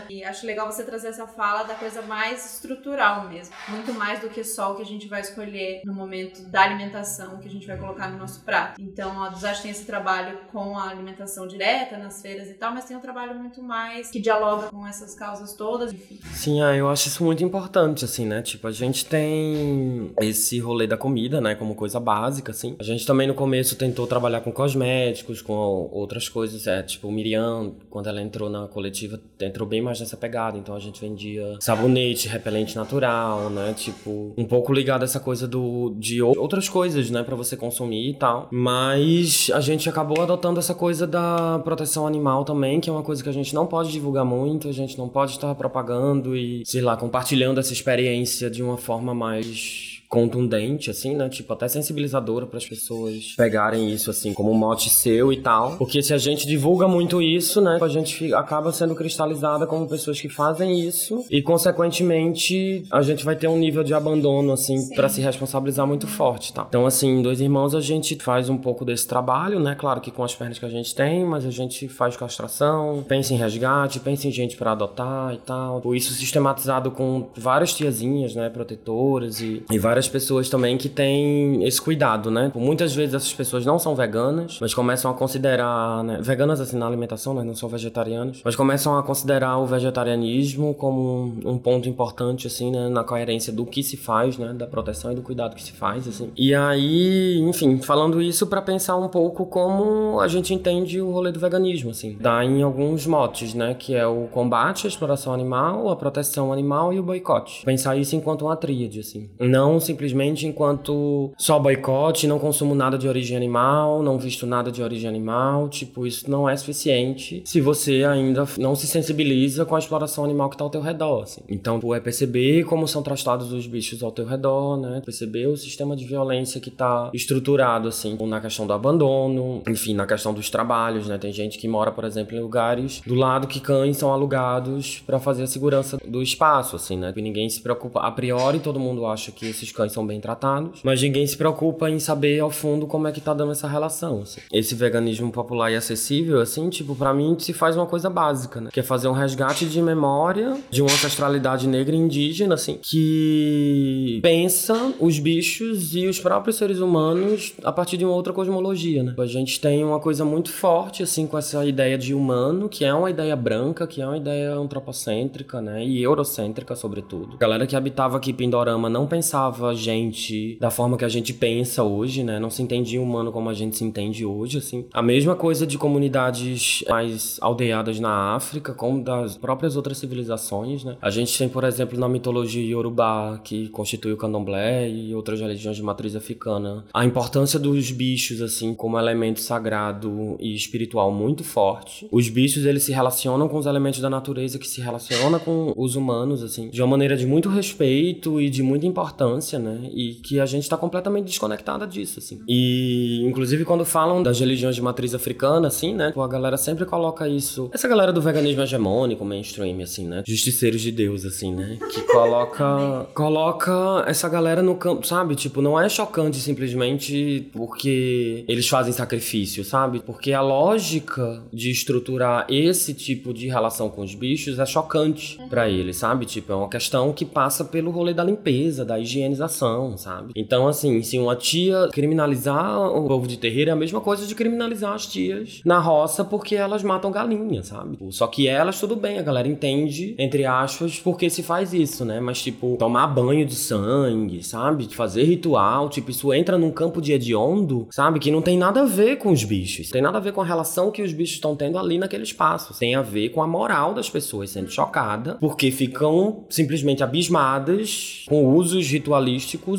e 0.09 0.25
acho 0.25 0.47
legal 0.47 0.71
você 0.71 0.85
trazer 0.85 1.09
essa 1.09 1.27
fala 1.27 1.63
da 1.63 1.75
coisa 1.75 2.03
mais 2.03 2.55
estrutural 2.55 3.29
mesmo. 3.29 3.55
Muito 3.69 3.93
mais 3.95 4.21
do 4.21 4.29
que 4.29 4.45
só 4.45 4.73
o 4.73 4.77
que 4.77 4.83
a 4.83 4.87
gente 4.87 5.09
vai 5.09 5.21
escolher 5.21 5.83
no 5.85 5.93
momento 5.93 6.43
da 6.49 6.63
alimentação 6.63 7.39
que 7.39 7.49
a 7.49 7.51
gente 7.51 7.67
vai 7.67 7.77
colocar 7.77 8.09
no 8.09 8.19
nosso 8.19 8.43
prato. 8.45 8.81
Então, 8.81 9.23
a 9.23 9.29
Desastre 9.29 9.63
tem 9.63 9.71
esse 9.71 9.85
trabalho 9.85 10.39
com 10.53 10.79
a 10.79 10.89
alimentação 10.89 11.47
direta 11.47 11.97
nas 12.09 12.23
feiras 12.23 12.49
e 12.49 12.55
tal, 12.55 12.73
mas 12.73 12.87
tem 12.87 12.97
um 12.97 13.01
trabalho 13.01 13.39
muito 13.39 13.63
mais 13.63 14.11
que 14.11 14.19
dialoga 14.19 14.69
com 14.69 14.87
essas 14.87 15.15
causas 15.15 15.53
todas, 15.53 15.93
enfim. 15.93 16.19
Sim, 16.33 16.63
ah, 16.63 16.75
eu 16.75 16.89
acho 16.89 17.09
isso 17.09 17.23
muito 17.23 17.45
importante, 17.45 18.05
assim, 18.05 18.25
né? 18.25 18.41
Tipo, 18.41 18.67
a 18.67 18.73
gente 18.73 19.05
tem 19.05 20.11
esse 20.21 20.59
rolê 20.59 20.87
da 20.87 20.97
comida, 20.97 21.41
né, 21.41 21.55
como 21.55 21.75
coisa 21.75 22.01
básica, 22.01 22.51
assim. 22.51 22.75
A 22.79 22.83
gente 22.83 23.07
também 23.07 23.29
no 23.29 23.35
começo 23.35 23.77
tentou 23.77 24.07
trabalhar 24.07 24.41
com 24.41 24.51
cosméticos, 24.51 25.43
com 25.43 25.53
outras 25.93 26.29
coisas, 26.29 26.67
é, 26.67 26.83
tipo, 26.83 27.11
Miriam, 27.11 27.73
quando 27.91 28.09
ela 28.09 28.23
entrou 28.23 28.49
na 28.49 28.67
coletiva, 28.67 29.21
entrou 29.41 29.69
bem 29.69 29.83
mais 29.83 30.01
nessa 30.01 30.17
pegada, 30.17 30.57
então 30.57 30.75
a 30.75 30.81
gente 30.81 31.01
vendia 31.01 31.57
sabonete, 31.61 32.29
repelente 32.29 32.75
natural, 32.75 33.51
né? 33.51 33.75
Tipo, 33.75 34.33
um 34.37 34.45
pouco 34.45 34.73
ligado 34.73 35.03
a 35.03 35.05
essa 35.05 35.21
coisa 35.21 35.47
do 35.47 35.95
de 35.99 36.23
outras 36.23 36.69
coisas, 36.69 37.11
né, 37.11 37.23
para 37.23 37.37
você 37.37 37.57
consumir 37.57 38.11
e 38.11 38.15
tal. 38.15 38.49
Mas 38.51 39.51
a 39.53 39.61
gente 39.61 39.89
acabou 39.89 40.23
adotando 40.23 40.59
essa 40.59 40.75
coisa 40.75 41.07
da 41.07 41.59
proteção 41.59 41.98
animal 42.07 42.45
também, 42.45 42.81
que 42.81 42.89
é 42.89 42.93
uma 42.93 43.03
coisa 43.03 43.23
que 43.23 43.29
a 43.29 43.33
gente 43.33 43.55
não 43.55 43.67
pode 43.67 43.91
divulgar 43.91 44.25
muito, 44.25 44.69
a 44.69 44.73
gente 44.73 44.97
não 44.99 45.09
pode 45.09 45.33
estar 45.33 45.55
propagando 45.55 46.37
e, 46.37 46.63
sei 46.67 46.81
lá, 46.81 46.97
compartilhando 46.97 47.59
essa 47.59 47.73
experiência 47.73 48.51
de 48.51 48.63
uma 48.63 48.77
forma 48.77 49.15
mais 49.15 49.98
contundente, 50.09 50.91
assim, 50.91 51.15
né? 51.15 51.29
Tipo, 51.29 51.53
até 51.53 51.69
sensibilizadora 51.69 52.47
para 52.47 52.57
as 52.57 52.67
pessoas 52.67 53.35
pegarem 53.37 53.91
isso, 53.93 54.11
assim, 54.11 54.33
como 54.33 54.51
um 54.51 54.55
mote 54.55 54.89
seu 54.89 55.33
e 55.33 55.37
tal. 55.37 55.77
Porque 55.77 56.03
se 56.03 56.15
a 56.15 56.19
gente 56.19 56.47
divulga 56.47 56.89
muito 56.89 57.21
isso, 57.21 57.61
né? 57.61 57.79
A 57.81 57.89
gente 57.89 58.33
acaba 58.33 58.73
sendo 58.73 58.95
cristalizada 58.95 59.67
como 59.67 59.89
pessoas 59.89 60.21
que 60.21 60.29
fazem 60.29 60.81
isso 60.81 61.25
e, 61.31 61.43
consequentemente, 61.43 62.83
a 62.91 63.03
gente 63.03 63.25
vai 63.25 63.37
ter 63.37 63.49
um 63.49 63.59
nível 63.59 63.85
de 63.85 63.93
abandono, 63.93 64.53
assim, 64.53 64.89
para 64.95 65.09
se 65.09 65.21
responsabilizar 65.21 65.87
muito 65.87 66.07
forte, 66.07 66.53
tá? 66.53 66.65
Então, 66.69 66.87
assim, 66.87 67.21
dois 67.21 67.41
irmãos, 67.41 67.75
a 67.75 67.81
gente 67.81 68.17
faz 68.17 68.49
um 68.49 68.57
pouco 68.57 68.85
desse 68.85 69.07
trabalho, 69.07 69.61
né? 69.61 69.75
Claro 69.75 70.01
que 70.01 70.11
com 70.11 70.25
as 70.25 70.35
pernas 70.35 70.59
que 70.59 70.65
a 70.65 70.71
gente 70.71 70.95
tem, 70.95 71.25
mas 71.25 71.45
a 71.45 71.51
gente 71.51 71.89
faz 71.89 72.17
castração, 72.17 73.05
pensa 73.07 73.35
em 73.35 73.37
resgate, 73.37 74.01
pensa 74.01 74.27
em 74.27 74.33
gente 74.33 74.57
para 74.57 74.73
adotar 74.73 75.35
e 75.35 75.39
tal. 75.39 75.95
Isso 75.95 76.13
sistematizado 76.15 76.91
com 76.91 77.29
várias 77.37 77.75
tiazinhas, 77.75 78.35
né? 78.35 78.49
Protetoras 78.49 79.41
e, 79.41 79.63
e 79.71 79.79
várias 79.79 79.98
várias 79.99 80.09
pessoas 80.09 80.49
também 80.49 80.79
que 80.79 80.89
têm 80.89 81.65
esse 81.65 81.81
cuidado, 81.81 82.31
né? 82.31 82.53
Muitas 82.55 82.95
vezes 82.95 83.15
essas 83.15 83.33
pessoas 83.33 83.67
não 83.67 83.79
são 83.79 83.97
veganas, 83.97 84.59
mas 84.61 84.73
começam 84.73 85.11
a 85.11 85.15
considerar, 85.15 86.05
né? 86.05 86.19
Veganas 86.23 86.61
assim 86.61 86.77
na 86.77 86.87
alimentação, 86.87 87.35
né? 87.35 87.43
Não 87.43 87.55
são 87.55 87.69
vegetarianos, 87.69 88.41
mas 88.45 88.55
começam 88.55 88.97
a 88.97 89.03
considerar 89.03 89.59
o 89.59 89.67
vegetarianismo 89.67 90.73
como 90.75 91.41
um, 91.45 91.53
um 91.53 91.59
ponto 91.59 91.89
importante, 91.89 92.47
assim, 92.47 92.71
né? 92.71 92.89
Na 92.89 93.03
coerência 93.03 93.53
do 93.53 93.67
que 93.67 93.83
se 93.83 93.97
faz, 93.97 94.39
né? 94.39 94.53
Da 94.53 94.67
proteção 94.67 95.11
e 95.11 95.15
do 95.17 95.23
cuidado 95.23 95.57
que 95.57 95.63
se 95.63 95.73
faz, 95.73 96.07
assim. 96.07 96.31
E 96.37 96.55
aí, 96.55 97.39
enfim, 97.41 97.79
falando 97.79 98.23
isso 98.23 98.47
para 98.47 98.63
pensar 98.63 98.97
um 98.97 99.09
pouco 99.09 99.47
como 99.47 100.21
a 100.21 100.29
gente 100.29 100.55
entende 100.55 101.01
o 101.01 101.11
rolê 101.11 101.33
do 101.33 101.41
veganismo, 101.41 101.91
assim. 101.91 102.17
Dá 102.21 102.45
em 102.45 102.63
alguns 102.63 103.07
motes, 103.07 103.53
né? 103.53 103.75
Que 103.75 103.95
é 103.97 104.07
o 104.07 104.29
combate 104.29 104.87
à 104.87 104.89
exploração 104.89 105.35
animal, 105.35 105.89
a 105.89 105.97
proteção 105.97 106.53
animal 106.53 106.93
e 106.93 107.01
o 107.01 107.03
boicote. 107.03 107.65
Pensar 107.65 107.97
isso 107.97 108.15
enquanto 108.15 108.43
uma 108.43 108.55
tríade, 108.55 109.01
assim. 109.01 109.29
Não 109.41 109.81
simplesmente 109.89 110.47
enquanto 110.47 111.33
só 111.37 111.59
boicote, 111.59 112.27
não 112.27 112.39
consumo 112.39 112.75
nada 112.75 112.99
de 112.99 113.09
origem 113.09 113.37
animal, 113.37 114.03
não 114.03 114.19
visto 114.19 114.47
nada 114.47 114.71
de 114.71 114.83
origem 114.83 115.09
animal. 115.09 115.69
Tipo, 115.69 116.07
isso 116.07 116.31
não 116.31 116.49
é 116.49 116.57
suficiente 116.57 117.43
se 117.45 117.61
você 117.61 118.05
ainda 118.05 118.47
não 118.59 118.75
se 118.75 118.87
sensibiliza 118.87 119.65
com 119.65 119.75
a 119.75 119.79
exploração 119.79 120.25
animal 120.25 120.51
que 120.51 120.57
tá 120.57 120.65
ao 120.65 120.71
teu 120.71 120.83
redor, 120.83 121.23
assim. 121.23 121.41
Então, 121.49 121.81
é 121.95 122.01
perceber 122.01 122.65
como 122.65 122.87
são 122.87 123.03
tratados 123.03 123.53
os 123.53 123.67
bichos 123.67 124.03
ao 124.03 124.13
teu 124.13 124.27
redor, 124.27 124.77
né? 124.77 125.01
Perceber 125.05 125.47
o 125.47 125.57
sistema 125.57 125.97
de 125.97 126.05
violência 126.05 126.61
que 126.61 126.71
tá 126.71 127.11
estruturado, 127.15 127.89
assim, 127.89 128.17
na 128.27 128.41
questão 128.41 128.67
do 128.67 128.73
abandono, 128.73 129.63
enfim, 129.67 129.95
na 129.95 130.07
questão 130.07 130.35
dos 130.35 130.51
trabalhos, 130.51 131.09
né? 131.09 131.17
Tem 131.17 131.33
gente 131.33 131.59
que 131.59 131.67
mora, 131.67 131.91
por 131.91 132.05
exemplo, 132.05 132.37
em 132.37 132.41
lugares 132.41 133.01
do 133.07 133.15
lado 133.15 133.47
que 133.47 133.61
cães 133.61 133.97
são 133.97 134.13
alugados 134.13 135.03
para 135.07 135.19
fazer 135.19 135.45
a 135.45 135.47
segurança 135.47 135.99
do 136.07 136.23
espaço, 136.23 136.77
assim, 136.77 136.97
né? 136.99 137.13
E 137.17 137.23
ninguém 137.23 137.49
se 137.49 137.63
preocupa. 137.63 138.01
A 138.01 138.11
priori, 138.11 138.59
todo 138.59 138.79
mundo 138.79 139.07
acha 139.07 139.33
que 139.33 139.47
esses 139.47 139.73
cães 139.79 139.93
são 139.93 140.05
bem 140.05 140.21
tratados, 140.21 140.81
mas 140.83 141.01
ninguém 141.01 141.25
se 141.25 141.37
preocupa 141.37 141.89
em 141.89 142.01
saber 142.01 142.41
ao 142.41 142.51
fundo 142.51 142.85
como 142.89 143.07
é 143.07 143.13
que 143.13 143.21
tá 143.21 143.33
dando 143.33 143.53
essa 143.53 143.69
relação, 143.69 144.23
assim. 144.23 144.41
Esse 144.53 144.75
veganismo 144.75 145.31
popular 145.31 145.71
e 145.71 145.77
acessível, 145.77 146.41
assim, 146.41 146.69
tipo, 146.69 146.97
para 146.97 147.15
mim 147.15 147.37
se 147.39 147.53
faz 147.53 147.77
uma 147.77 147.87
coisa 147.87 148.11
básica, 148.11 148.61
né? 148.61 148.71
Que 148.73 148.81
é 148.81 148.83
fazer 148.83 149.07
um 149.07 149.13
resgate 149.13 149.67
de 149.67 149.81
memória 149.81 150.57
de 150.69 150.83
uma 150.83 150.91
ancestralidade 150.91 151.69
negra 151.69 151.95
e 151.95 151.99
indígena, 151.99 152.55
assim, 152.55 152.79
que 152.83 154.19
pensa 154.21 154.93
os 154.99 155.21
bichos 155.21 155.95
e 155.95 156.09
os 156.09 156.19
próprios 156.19 156.57
seres 156.57 156.81
humanos 156.81 157.53
a 157.63 157.71
partir 157.71 157.97
de 157.97 158.05
uma 158.05 158.15
outra 158.15 158.33
cosmologia, 158.33 159.05
né? 159.05 159.15
A 159.17 159.27
gente 159.27 159.61
tem 159.61 159.85
uma 159.85 160.01
coisa 160.01 160.25
muito 160.25 160.51
forte, 160.51 161.05
assim, 161.05 161.27
com 161.27 161.39
essa 161.39 161.65
ideia 161.65 161.97
de 161.97 162.15
humano, 162.15 162.69
que 162.69 162.85
é 162.85 162.93
uma 162.93 163.11
ideia 163.11 163.37
branca, 163.37 163.87
que 163.87 164.03
é 164.03 164.07
uma 164.07 164.17
ideia 164.17 164.55
antropocêntrica, 164.55 165.61
né? 165.61 165.85
E 165.85 166.03
eurocêntrica, 166.03 166.75
sobretudo. 166.75 167.35
A 167.35 167.39
galera 167.39 167.67
que 167.67 167.77
habitava 167.77 168.17
aqui 168.17 168.33
Pindorama 168.33 168.89
não 168.89 169.07
pensava 169.07 169.68
a 169.69 169.75
gente 169.75 170.57
da 170.61 170.71
forma 170.71 170.97
que 170.97 171.05
a 171.05 171.09
gente 171.09 171.33
pensa 171.33 171.83
hoje, 171.83 172.23
né? 172.23 172.39
Não 172.39 172.51
se 172.51 172.63
entendia 172.63 173.01
humano 173.01 173.31
como 173.31 173.49
a 173.49 173.55
gente 173.55 173.77
se 173.77 173.85
entende 173.85 174.25
hoje, 174.25 174.59
assim. 174.59 174.87
A 174.93 175.03
mesma 175.03 175.35
coisa 175.35 175.67
de 175.67 175.79
comunidades 175.79 176.85
mais 176.89 177.39
aldeadas 177.41 178.01
na 178.01 178.35
África, 178.35 178.73
como 178.73 179.03
das 179.03 179.37
próprias 179.37 179.77
outras 179.77 179.99
civilizações, 179.99 180.85
né? 180.85 180.97
A 181.01 181.11
gente 181.11 181.37
tem, 181.37 181.49
por 181.49 181.65
exemplo, 181.65 181.99
na 181.99 182.09
mitologia 182.09 182.63
iorubá, 182.63 183.39
que 183.43 183.69
constitui 183.69 184.13
o 184.13 184.17
candomblé 184.17 184.89
e 184.89 185.15
outras 185.15 185.41
religiões 185.41 185.77
de 185.77 185.83
matriz 185.83 186.17
africana, 186.17 186.85
a 186.93 187.05
importância 187.05 187.59
dos 187.59 187.91
bichos, 187.91 188.41
assim, 188.41 188.75
como 188.75 188.99
elemento 188.99 189.41
sagrado 189.41 190.37
e 190.41 190.55
espiritual 190.55 191.13
muito 191.13 191.45
forte. 191.45 192.07
Os 192.11 192.29
bichos, 192.29 192.65
eles 192.65 192.83
se 192.83 192.93
relacionam 192.93 193.49
com 193.49 193.59
os 193.59 193.67
elementos 193.67 194.01
da 194.01 194.11
natureza 194.11 194.59
que 194.59 194.67
se 194.67 194.81
relaciona 194.81 195.39
com 195.39 195.73
os 195.77 195.97
humanos, 195.97 196.43
assim, 196.43 196.69
de 196.69 196.81
uma 196.81 196.89
maneira 196.89 197.17
de 197.17 197.27
muito 197.27 197.49
respeito 197.49 198.41
e 198.41 198.49
de 198.51 198.63
muita 198.63 198.87
importância, 198.87 199.58
né? 199.59 199.91
E 199.93 200.15
que 200.15 200.41
a 200.41 200.47
gente 200.47 200.65
está 200.65 200.77
completamente 200.77 201.27
desconectada 201.27 201.87
disso, 201.87 202.19
assim. 202.19 202.41
E, 202.49 203.25
inclusive, 203.27 203.65
quando 203.65 203.85
falam 203.85 204.23
das 204.23 204.39
religiões 204.41 204.75
de 204.75 204.83
matriz 204.83 205.15
africana, 205.15 205.69
assim, 205.69 205.95
né? 205.95 206.13
A 206.17 206.27
galera 206.27 206.57
sempre 206.57 206.85
coloca 206.85 207.29
isso. 207.29 207.71
Essa 207.73 207.89
galera 207.89 208.13
do 208.13 208.21
veganismo 208.21 208.63
hegemônico, 208.63 209.25
mainstream, 209.25 209.81
assim, 209.81 210.07
né? 210.07 210.23
Justiceiros 210.27 210.81
de 210.81 210.93
Deus, 210.93 211.25
assim, 211.25 211.55
né? 211.55 211.79
Que 211.93 212.03
coloca. 212.03 213.07
coloca 213.15 214.05
essa 214.07 214.29
galera 214.29 214.63
no 214.63 214.75
campo, 214.75 215.07
sabe? 215.07 215.35
Tipo, 215.35 215.63
não 215.63 215.81
é 215.81 215.89
chocante 215.89 216.39
simplesmente 216.39 217.49
porque 217.53 218.45
eles 218.49 218.69
fazem 218.69 218.93
sacrifício, 218.93 219.65
sabe? 219.65 220.01
Porque 220.01 220.33
a 220.33 220.41
lógica 220.41 221.43
de 221.53 221.71
estruturar 221.71 222.47
esse 222.49 222.95
tipo 222.95 223.33
de 223.33 223.49
relação 223.49 223.89
com 223.89 224.03
os 224.03 224.15
bichos 224.15 224.59
é 224.59 224.67
chocante 224.67 225.39
para 225.49 225.69
eles, 225.69 225.97
sabe? 225.97 226.27
Tipo, 226.27 226.53
é 226.53 226.57
uma 226.57 226.69
questão 226.69 227.13
que 227.13 227.25
passa 227.25 227.65
pelo 227.65 227.91
rolê 227.91 228.13
da 228.15 228.25
limpeza, 228.25 228.85
da 228.85 228.99
higienização, 228.99 229.48
sabe? 229.49 230.33
Então, 230.37 230.69
assim, 230.69 231.03
se 231.03 231.19
uma 231.19 231.37
tia 231.37 231.89
criminalizar 231.93 232.81
o 232.91 233.07
povo 233.07 233.27
de 233.27 233.37
terreiro 233.37 233.71
é 233.71 233.73
a 233.73 233.77
mesma 233.77 234.01
coisa 234.01 234.27
de 234.27 234.35
criminalizar 234.35 234.93
as 234.93 235.07
tias 235.07 235.61
na 235.65 235.79
roça 235.79 236.25
porque 236.25 236.55
elas 236.55 236.83
matam 236.83 237.11
galinha, 237.11 237.63
sabe? 237.63 237.99
Só 238.11 238.27
que 238.27 238.49
elas, 238.49 238.79
tudo 238.81 238.97
bem, 238.97 239.19
a 239.19 239.23
galera 239.23 239.49
entende, 239.49 240.15
entre 240.19 240.45
aspas, 240.45 240.99
porque 240.99 241.31
se 241.31 241.43
faz 241.43 241.73
isso, 241.73 242.05
né? 242.05 242.21
Mas, 242.21 242.43
tipo, 242.43 242.77
tomar 242.79 243.07
banho 243.09 243.47
de 243.47 243.55
sangue, 243.55 244.43
sabe? 244.43 244.89
Fazer 244.95 245.25
ritual, 245.25 245.89
tipo, 245.89 246.11
isso 246.11 246.33
entra 246.33 246.59
num 246.59 246.71
campo 246.71 247.01
de 247.01 247.13
hediondo, 247.13 247.87
sabe? 247.91 248.19
Que 248.19 248.31
não 248.31 248.43
tem 248.43 248.59
nada 248.59 248.83
a 248.83 248.87
ver 248.87 249.17
com 249.19 249.31
os 249.31 249.45
bichos. 249.45 249.91
Tem 249.91 250.03
nada 250.03 250.19
a 250.19 250.21
ver 250.21 250.33
com 250.33 250.41
a 250.41 250.45
relação 250.45 250.91
que 250.91 251.03
os 251.03 251.13
bichos 251.13 251.37
estão 251.37 251.57
tendo 251.57 251.79
ali 251.79 251.99
naquele 251.99 252.25
espaço. 252.25 252.79
Tem 252.79 252.95
a 252.95 253.03
ver 253.03 253.31
com 253.31 253.43
a 253.43 253.47
moral 253.47 253.95
das 253.95 254.11
pessoas 254.11 254.51
sendo 254.51 254.71
chocada 254.71 255.37
porque 255.41 255.71
ficam 255.71 256.45
simplesmente 256.49 257.03
abismadas 257.03 258.25
com 258.29 258.55
usos 258.55 258.87
ritualísticos 258.89 259.28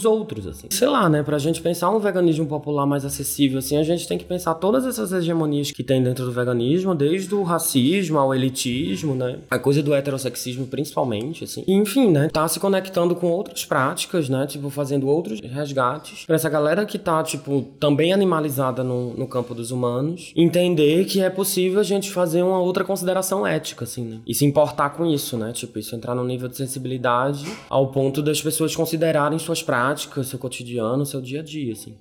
outros, 0.05 0.47
assim. 0.47 0.67
Sei 0.69 0.87
lá, 0.87 1.09
né? 1.09 1.23
Pra 1.23 1.37
gente 1.37 1.61
pensar 1.61 1.89
um 1.89 1.99
veganismo 1.99 2.45
popular 2.45 2.85
mais 2.85 3.05
acessível, 3.05 3.59
assim, 3.59 3.77
a 3.77 3.83
gente 3.83 4.07
tem 4.07 4.17
que 4.17 4.25
pensar 4.25 4.55
todas 4.55 4.85
essas 4.85 5.11
hegemonias 5.11 5.71
que 5.71 5.83
tem 5.83 6.01
dentro 6.03 6.25
do 6.25 6.31
veganismo, 6.31 6.93
desde 6.95 7.33
o 7.33 7.43
racismo 7.43 8.17
ao 8.17 8.33
elitismo, 8.33 9.15
né? 9.15 9.39
A 9.49 9.59
coisa 9.59 9.81
do 9.81 9.93
heterossexismo, 9.93 10.67
principalmente, 10.67 11.43
assim. 11.43 11.63
E, 11.67 11.73
enfim, 11.73 12.11
né? 12.11 12.29
Tá 12.31 12.47
se 12.47 12.59
conectando 12.59 13.15
com 13.15 13.27
outras 13.27 13.65
práticas, 13.65 14.29
né? 14.29 14.45
Tipo, 14.47 14.69
fazendo 14.69 15.07
outros 15.07 15.39
resgates 15.41 16.25
pra 16.25 16.35
essa 16.35 16.49
galera 16.49 16.85
que 16.85 16.97
tá, 16.97 17.23
tipo, 17.23 17.67
também 17.79 18.13
animalizada 18.13 18.83
no, 18.83 19.13
no 19.13 19.27
campo 19.27 19.55
dos 19.55 19.71
humanos, 19.71 20.31
entender 20.35 21.05
que 21.05 21.21
é 21.21 21.29
possível 21.29 21.79
a 21.79 21.83
gente 21.83 22.11
fazer 22.11 22.43
uma 22.43 22.59
outra 22.59 22.83
consideração 22.83 23.45
ética, 23.45 23.85
assim, 23.85 24.03
né? 24.03 24.19
E 24.27 24.33
se 24.33 24.45
importar 24.45 24.91
com 24.91 25.05
isso, 25.05 25.37
né? 25.37 25.51
Tipo, 25.51 25.79
isso 25.79 25.95
entrar 25.95 26.15
num 26.15 26.23
nível 26.23 26.47
de 26.47 26.57
sensibilidade 26.57 27.45
ao 27.69 27.87
ponto 27.87 28.21
das 28.21 28.41
pessoas 28.41 28.75
considerarem 28.75 29.38
suas 29.41 29.61
práticas, 29.63 30.27
seu 30.27 30.39
cotidiano, 30.39 31.05
seu 31.05 31.21
dia 31.21 31.39
a 31.39 31.43
dia, 31.43 31.73
assim. 31.73 31.97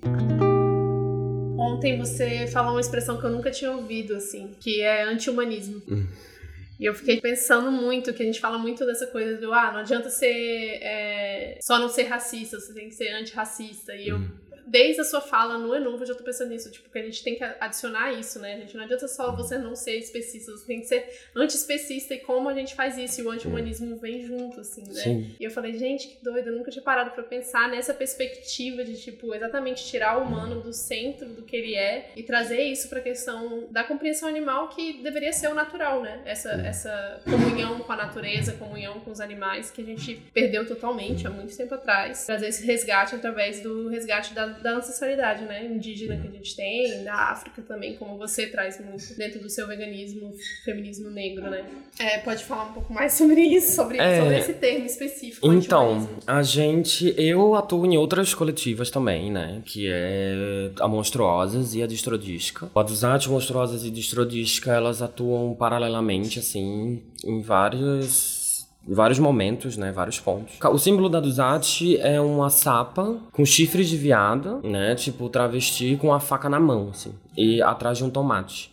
Ontem 1.57 1.97
você 1.97 2.47
falou 2.47 2.71
uma 2.71 2.81
expressão 2.81 3.19
que 3.19 3.25
eu 3.25 3.29
nunca 3.29 3.51
tinha 3.51 3.71
ouvido, 3.71 4.15
assim, 4.15 4.51
que 4.59 4.81
é 4.81 5.03
anti-humanismo. 5.03 5.81
Hum. 5.89 6.07
E 6.79 6.85
eu 6.85 6.93
fiquei 6.93 7.19
pensando 7.19 7.71
muito, 7.71 8.13
que 8.13 8.23
a 8.23 8.25
gente 8.25 8.39
fala 8.39 8.57
muito 8.57 8.85
dessa 8.85 9.05
coisa 9.07 9.37
do, 9.37 9.53
ah, 9.53 9.71
não 9.71 9.79
adianta 9.79 10.09
ser, 10.09 10.27
é, 10.81 11.57
só 11.61 11.77
não 11.77 11.89
ser 11.89 12.03
racista, 12.03 12.57
você 12.59 12.73
tem 12.73 12.87
que 12.87 12.95
ser 12.95 13.09
antirracista. 13.13 13.93
E 13.95 14.07
eu 14.07 14.17
Hum. 14.17 14.29
Desde 14.69 15.01
a 15.01 15.03
sua 15.03 15.21
fala 15.21 15.57
no 15.57 15.75
Enuvo, 15.75 16.03
eu 16.03 16.07
já 16.07 16.15
tô 16.15 16.23
pensando 16.23 16.49
nisso, 16.49 16.71
tipo, 16.71 16.89
que 16.89 16.97
a 16.97 17.03
gente 17.03 17.23
tem 17.23 17.35
que 17.35 17.43
adicionar 17.43 18.13
isso, 18.13 18.39
né? 18.39 18.55
A 18.55 18.57
gente 18.59 18.77
não 18.77 18.83
adianta 18.83 19.07
só 19.07 19.35
você 19.35 19.57
não 19.57 19.75
ser 19.75 19.97
especista, 19.97 20.51
você 20.51 20.65
tem 20.65 20.79
que 20.79 20.87
ser 20.87 21.09
antiespecista 21.35 22.13
e 22.13 22.19
como 22.19 22.49
a 22.49 22.53
gente 22.53 22.75
faz 22.75 22.97
isso, 22.97 23.21
e 23.21 23.23
o 23.23 23.31
anti-humanismo 23.31 23.97
vem 23.97 24.21
junto, 24.25 24.61
assim, 24.61 24.83
né? 24.87 25.01
Sim. 25.01 25.35
E 25.39 25.43
eu 25.43 25.51
falei, 25.51 25.77
gente, 25.77 26.07
que 26.07 26.23
doido, 26.23 26.49
eu 26.49 26.55
nunca 26.55 26.71
tinha 26.71 26.83
parado 26.83 27.11
pra 27.11 27.23
pensar 27.23 27.69
nessa 27.69 27.93
perspectiva 27.93 28.83
de, 28.83 28.99
tipo, 28.99 29.33
exatamente 29.33 29.85
tirar 29.85 30.19
o 30.19 30.23
humano 30.23 30.61
do 30.61 30.73
centro 30.73 31.29
do 31.29 31.43
que 31.43 31.55
ele 31.55 31.75
é 31.75 32.11
e 32.15 32.23
trazer 32.23 32.61
isso 32.61 32.87
pra 32.89 33.01
questão 33.01 33.67
da 33.71 33.83
compreensão 33.83 34.29
animal 34.29 34.69
que 34.69 35.01
deveria 35.01 35.33
ser 35.33 35.47
o 35.47 35.53
natural, 35.53 36.01
né? 36.01 36.21
Essa, 36.25 36.51
essa 36.51 37.21
comunhão 37.23 37.79
com 37.79 37.91
a 37.91 37.95
natureza, 37.95 38.53
comunhão 38.53 38.99
com 38.99 39.11
os 39.11 39.19
animais 39.19 39.71
que 39.71 39.81
a 39.81 39.85
gente 39.85 40.15
perdeu 40.33 40.67
totalmente 40.67 41.25
há 41.25 41.29
muito 41.29 41.55
tempo 41.55 41.73
atrás. 41.75 42.25
Trazer 42.25 42.47
esse 42.47 42.65
resgate 42.65 43.15
através 43.15 43.61
do 43.61 43.87
resgate 43.87 44.33
da, 44.33 44.45
da 44.61 44.77
ancestralidade, 44.77 45.43
né? 45.45 45.65
Indígena 45.65 46.17
que 46.17 46.27
a 46.27 46.31
gente 46.31 46.55
tem, 46.55 47.03
da 47.03 47.13
África 47.31 47.61
também, 47.61 47.95
como 47.95 48.17
você 48.17 48.47
traz 48.47 48.79
muito 48.83 49.15
dentro 49.17 49.39
do 49.39 49.49
seu 49.49 49.67
veganismo, 49.67 50.33
feminismo 50.63 51.09
negro, 51.09 51.49
né? 51.49 51.65
É, 51.99 52.19
pode 52.19 52.43
falar 52.43 52.65
um 52.65 52.73
pouco 52.73 52.93
mais 52.93 53.13
sobre 53.13 53.41
isso, 53.41 53.75
sobre, 53.75 53.97
É. 53.97 54.19
sobre 54.19 54.37
esse 54.37 54.53
termo 54.53 54.85
específico. 54.85 55.51
Então, 55.53 56.09
a 56.25 56.41
gente. 56.43 57.13
Eu 57.17 57.55
atuo 57.55 57.85
em 57.85 57.97
outras 57.97 58.33
coletivas 58.33 58.89
também, 58.89 59.31
né? 59.31 59.61
Que 59.65 59.87
é 59.89 60.71
a 60.79 60.87
Monstruosas 60.87 61.75
e 61.75 61.83
a 61.83 61.87
Distrodisca. 61.87 62.69
A 62.73 62.83
Dusat, 62.83 63.27
Monstruosas 63.29 63.83
e 63.83 63.91
Distrodisca, 63.91 64.71
elas 64.71 65.01
atuam 65.01 65.53
paralelamente, 65.55 66.39
assim, 66.39 67.01
em 67.23 67.41
vários. 67.41 68.38
Vários 68.87 69.19
momentos, 69.19 69.77
né? 69.77 69.91
Vários 69.91 70.19
pontos. 70.19 70.55
O 70.71 70.77
símbolo 70.77 71.09
da 71.09 71.19
Dusat 71.19 71.97
é 71.97 72.19
uma 72.19 72.49
sapa 72.49 73.17
com 73.31 73.45
chifres 73.45 73.89
de 73.89 73.97
viada, 73.97 74.59
né? 74.63 74.95
Tipo, 74.95 75.29
travesti 75.29 75.97
com 75.97 76.13
a 76.13 76.19
faca 76.19 76.49
na 76.49 76.59
mão, 76.59 76.89
assim. 76.91 77.13
E 77.37 77.61
atrás 77.61 77.97
de 77.97 78.03
um 78.03 78.09
tomate. 78.09 78.71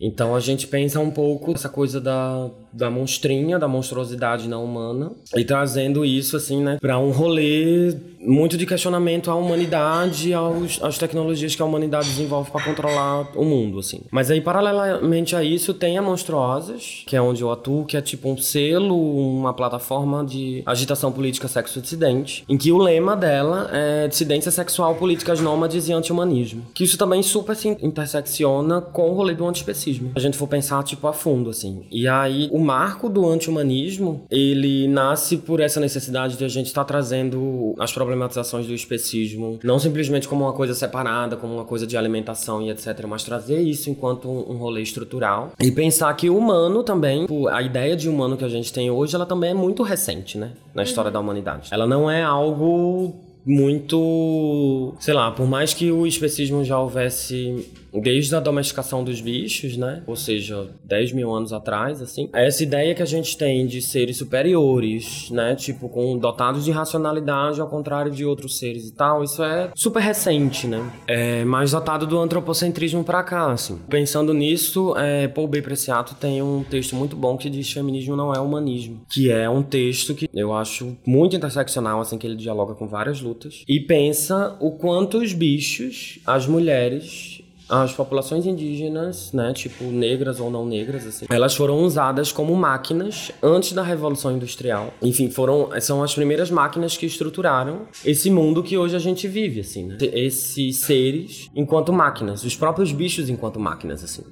Então 0.00 0.34
a 0.34 0.40
gente 0.40 0.66
pensa 0.66 1.00
um 1.00 1.10
pouco 1.10 1.52
essa 1.52 1.68
coisa 1.68 2.00
da, 2.00 2.48
da 2.72 2.90
monstrinha, 2.90 3.58
da 3.58 3.68
monstruosidade 3.68 4.48
não 4.48 4.64
humana, 4.64 5.12
e 5.36 5.44
trazendo 5.44 6.04
isso, 6.04 6.36
assim, 6.36 6.62
né, 6.62 6.78
pra 6.80 6.98
um 6.98 7.10
rolê 7.10 7.94
muito 8.26 8.56
de 8.56 8.66
questionamento 8.66 9.30
à 9.30 9.34
humanidade, 9.34 10.32
aos, 10.32 10.82
às 10.82 10.96
tecnologias 10.98 11.54
que 11.54 11.60
a 11.60 11.64
humanidade 11.64 12.08
desenvolve 12.08 12.50
para 12.50 12.64
controlar 12.64 13.28
o 13.36 13.44
mundo, 13.44 13.78
assim. 13.78 14.00
Mas 14.10 14.30
aí, 14.30 14.40
paralelamente 14.40 15.36
a 15.36 15.44
isso, 15.44 15.74
tem 15.74 15.98
a 15.98 16.02
Monstruosas, 16.02 17.02
que 17.06 17.14
é 17.14 17.20
onde 17.20 17.42
eu 17.42 17.52
atuo, 17.52 17.84
que 17.84 17.96
é 17.96 18.00
tipo 18.00 18.28
um 18.30 18.36
selo, 18.36 18.96
uma 18.96 19.52
plataforma 19.52 20.24
de 20.24 20.62
agitação 20.64 21.12
política 21.12 21.48
sexo-dissidente, 21.48 22.44
em 22.48 22.56
que 22.56 22.72
o 22.72 22.78
lema 22.78 23.14
dela 23.14 23.68
é 23.72 24.08
dissidência 24.08 24.50
sexual, 24.50 24.94
políticas 24.94 25.40
nômades 25.40 25.88
e 25.88 25.92
anti-humanismo. 25.92 26.62
Que 26.72 26.84
isso 26.84 26.96
também 26.96 27.22
super 27.22 27.54
se 27.54 27.68
intersecciona 27.68 28.80
com 28.80 29.10
o 29.10 29.14
rolê 29.14 29.34
do 29.34 29.46
antiespecismo. 29.46 29.83
A 30.14 30.20
gente 30.20 30.36
for 30.36 30.46
pensar, 30.46 30.82
tipo, 30.82 31.06
a 31.06 31.12
fundo, 31.12 31.50
assim. 31.50 31.84
E 31.90 32.06
aí, 32.08 32.48
o 32.52 32.58
marco 32.58 33.08
do 33.08 33.26
anti-humanismo, 33.28 34.22
ele 34.30 34.88
nasce 34.88 35.36
por 35.36 35.60
essa 35.60 35.80
necessidade 35.80 36.36
de 36.36 36.44
a 36.44 36.48
gente 36.48 36.66
estar 36.66 36.82
tá 36.82 36.88
trazendo 36.88 37.74
as 37.78 37.92
problematizações 37.92 38.66
do 38.66 38.74
especismo, 38.74 39.58
não 39.62 39.78
simplesmente 39.78 40.28
como 40.28 40.44
uma 40.44 40.52
coisa 40.52 40.74
separada, 40.74 41.36
como 41.36 41.54
uma 41.54 41.64
coisa 41.64 41.86
de 41.86 41.96
alimentação 41.96 42.62
e 42.62 42.70
etc., 42.70 43.04
mas 43.06 43.24
trazer 43.24 43.60
isso 43.60 43.90
enquanto 43.90 44.28
um 44.28 44.56
rolê 44.56 44.82
estrutural. 44.82 45.52
E 45.60 45.70
pensar 45.70 46.12
que 46.14 46.30
o 46.30 46.36
humano 46.36 46.82
também, 46.82 47.26
a 47.50 47.62
ideia 47.62 47.96
de 47.96 48.08
humano 48.08 48.36
que 48.36 48.44
a 48.44 48.48
gente 48.48 48.72
tem 48.72 48.90
hoje, 48.90 49.14
ela 49.14 49.26
também 49.26 49.50
é 49.50 49.54
muito 49.54 49.82
recente, 49.82 50.38
né? 50.38 50.52
Na 50.74 50.82
história 50.82 51.10
da 51.10 51.20
humanidade. 51.20 51.68
Ela 51.72 51.86
não 51.86 52.10
é 52.10 52.22
algo 52.22 53.14
muito. 53.44 54.94
Sei 54.98 55.14
lá, 55.14 55.30
por 55.30 55.46
mais 55.46 55.74
que 55.74 55.90
o 55.90 56.06
especismo 56.06 56.64
já 56.64 56.78
houvesse 56.78 57.66
desde 58.00 58.34
a 58.34 58.40
domesticação 58.40 59.04
dos 59.04 59.20
bichos, 59.20 59.76
né? 59.76 60.02
Ou 60.06 60.16
seja, 60.16 60.68
10 60.84 61.12
mil 61.12 61.32
anos 61.34 61.52
atrás, 61.52 62.00
assim. 62.02 62.28
Essa 62.32 62.62
ideia 62.62 62.94
que 62.94 63.02
a 63.02 63.06
gente 63.06 63.36
tem 63.36 63.66
de 63.66 63.80
seres 63.80 64.18
superiores, 64.18 65.30
né? 65.30 65.54
Tipo, 65.54 65.88
com 65.88 66.16
dotados 66.18 66.64
de 66.64 66.70
racionalidade 66.70 67.60
ao 67.60 67.68
contrário 67.68 68.10
de 68.10 68.24
outros 68.24 68.58
seres 68.58 68.88
e 68.88 68.94
tal, 68.94 69.22
isso 69.22 69.42
é 69.42 69.70
super 69.74 70.00
recente, 70.00 70.66
né? 70.66 70.90
É 71.06 71.44
mais 71.44 71.72
dotado 71.72 72.06
do 72.06 72.18
antropocentrismo 72.18 73.04
pra 73.04 73.22
cá, 73.22 73.52
assim. 73.52 73.78
Pensando 73.88 74.32
nisso, 74.34 74.94
é, 74.96 75.28
Paul 75.28 75.48
B. 75.48 75.62
Preciato 75.62 76.14
tem 76.14 76.42
um 76.42 76.62
texto 76.62 76.94
muito 76.94 77.16
bom 77.16 77.36
que 77.36 77.48
diz 77.48 77.70
feminismo 77.70 78.16
não 78.16 78.32
é 78.32 78.40
humanismo, 78.40 79.02
que 79.10 79.30
é 79.30 79.48
um 79.48 79.62
texto 79.62 80.14
que 80.14 80.28
eu 80.32 80.52
acho 80.52 80.96
muito 81.06 81.34
interseccional, 81.36 82.00
assim, 82.00 82.18
que 82.18 82.26
ele 82.26 82.36
dialoga 82.36 82.74
com 82.74 82.86
várias 82.86 83.20
lutas 83.20 83.64
e 83.68 83.80
pensa 83.80 84.56
o 84.60 84.72
quanto 84.72 85.18
os 85.18 85.32
bichos, 85.32 86.18
as 86.26 86.46
mulheres 86.46 87.43
as 87.82 87.92
populações 87.92 88.46
indígenas, 88.46 89.32
né, 89.32 89.52
tipo 89.52 89.84
negras 89.84 90.40
ou 90.40 90.50
não 90.50 90.66
negras, 90.66 91.06
assim, 91.06 91.26
elas 91.28 91.54
foram 91.54 91.82
usadas 91.82 92.32
como 92.32 92.54
máquinas 92.54 93.30
antes 93.42 93.72
da 93.72 93.82
Revolução 93.82 94.32
Industrial. 94.32 94.92
Enfim, 95.02 95.30
foram 95.30 95.68
são 95.80 96.02
as 96.02 96.14
primeiras 96.14 96.50
máquinas 96.50 96.96
que 96.96 97.06
estruturaram 97.06 97.82
esse 98.04 98.30
mundo 98.30 98.62
que 98.62 98.76
hoje 98.76 98.96
a 98.96 98.98
gente 98.98 99.26
vive, 99.28 99.60
assim, 99.60 99.84
né? 99.84 99.98
Esses 100.00 100.76
seres 100.78 101.50
enquanto 101.54 101.92
máquinas, 101.92 102.44
os 102.44 102.56
próprios 102.56 102.92
bichos 102.92 103.28
enquanto 103.28 103.58
máquinas, 103.58 104.02
assim. 104.02 104.22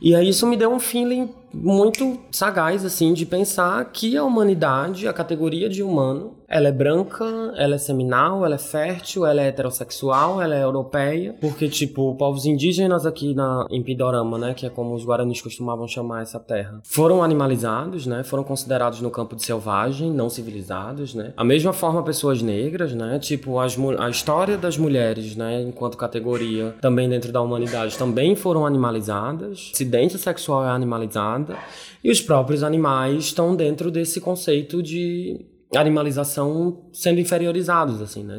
E 0.00 0.14
aí 0.14 0.28
isso 0.28 0.46
me 0.46 0.56
deu 0.56 0.72
um 0.72 0.80
feeling 0.80 1.28
muito 1.54 2.18
sagaz, 2.32 2.84
assim, 2.84 3.12
de 3.12 3.24
pensar 3.24 3.84
que 3.92 4.16
a 4.16 4.24
humanidade, 4.24 5.06
a 5.06 5.12
categoria 5.12 5.68
de 5.68 5.82
humano, 5.82 6.34
ela 6.48 6.68
é 6.68 6.72
branca, 6.72 7.24
ela 7.56 7.74
é 7.74 7.78
seminal, 7.78 8.44
ela 8.44 8.56
é 8.56 8.58
fértil, 8.58 9.24
ela 9.24 9.40
é 9.40 9.48
heterossexual, 9.48 10.40
ela 10.40 10.54
é 10.54 10.62
europeia, 10.62 11.34
porque, 11.40 11.68
tipo, 11.68 12.14
povos 12.16 12.44
indígenas 12.44 13.06
aqui 13.06 13.34
na, 13.34 13.66
em 13.70 13.82
Pidorama, 13.82 14.38
né, 14.38 14.54
que 14.54 14.66
é 14.66 14.70
como 14.70 14.94
os 14.94 15.04
guaranis 15.04 15.40
costumavam 15.40 15.88
chamar 15.88 16.22
essa 16.22 16.38
terra, 16.38 16.80
foram 16.84 17.22
animalizados, 17.22 18.06
né, 18.06 18.22
foram 18.22 18.44
considerados 18.44 19.00
no 19.00 19.10
campo 19.10 19.34
de 19.34 19.44
selvagem, 19.44 20.12
não 20.12 20.28
civilizados, 20.28 21.14
né. 21.14 21.32
A 21.36 21.44
mesma 21.44 21.72
forma 21.72 22.02
pessoas 22.02 22.42
negras, 22.42 22.94
né, 22.94 23.18
tipo, 23.18 23.58
as, 23.58 23.76
a 23.98 24.08
história 24.10 24.56
das 24.56 24.76
mulheres, 24.76 25.34
né, 25.34 25.62
enquanto 25.62 25.96
categoria, 25.96 26.74
também 26.80 27.08
dentro 27.08 27.32
da 27.32 27.40
humanidade, 27.40 27.96
também 27.96 28.36
foram 28.36 28.66
animalizadas, 28.66 29.70
dissidência 29.84 30.18
sexual 30.18 30.64
é 30.64 30.70
animalizada, 30.70 31.56
e 32.02 32.10
os 32.10 32.20
próprios 32.20 32.62
animais 32.62 33.24
estão 33.24 33.54
dentro 33.54 33.90
desse 33.90 34.20
conceito 34.20 34.82
de 34.82 35.44
animalização 35.74 36.84
sendo 36.92 37.20
inferiorizados, 37.20 38.00
assim, 38.00 38.24
né? 38.24 38.38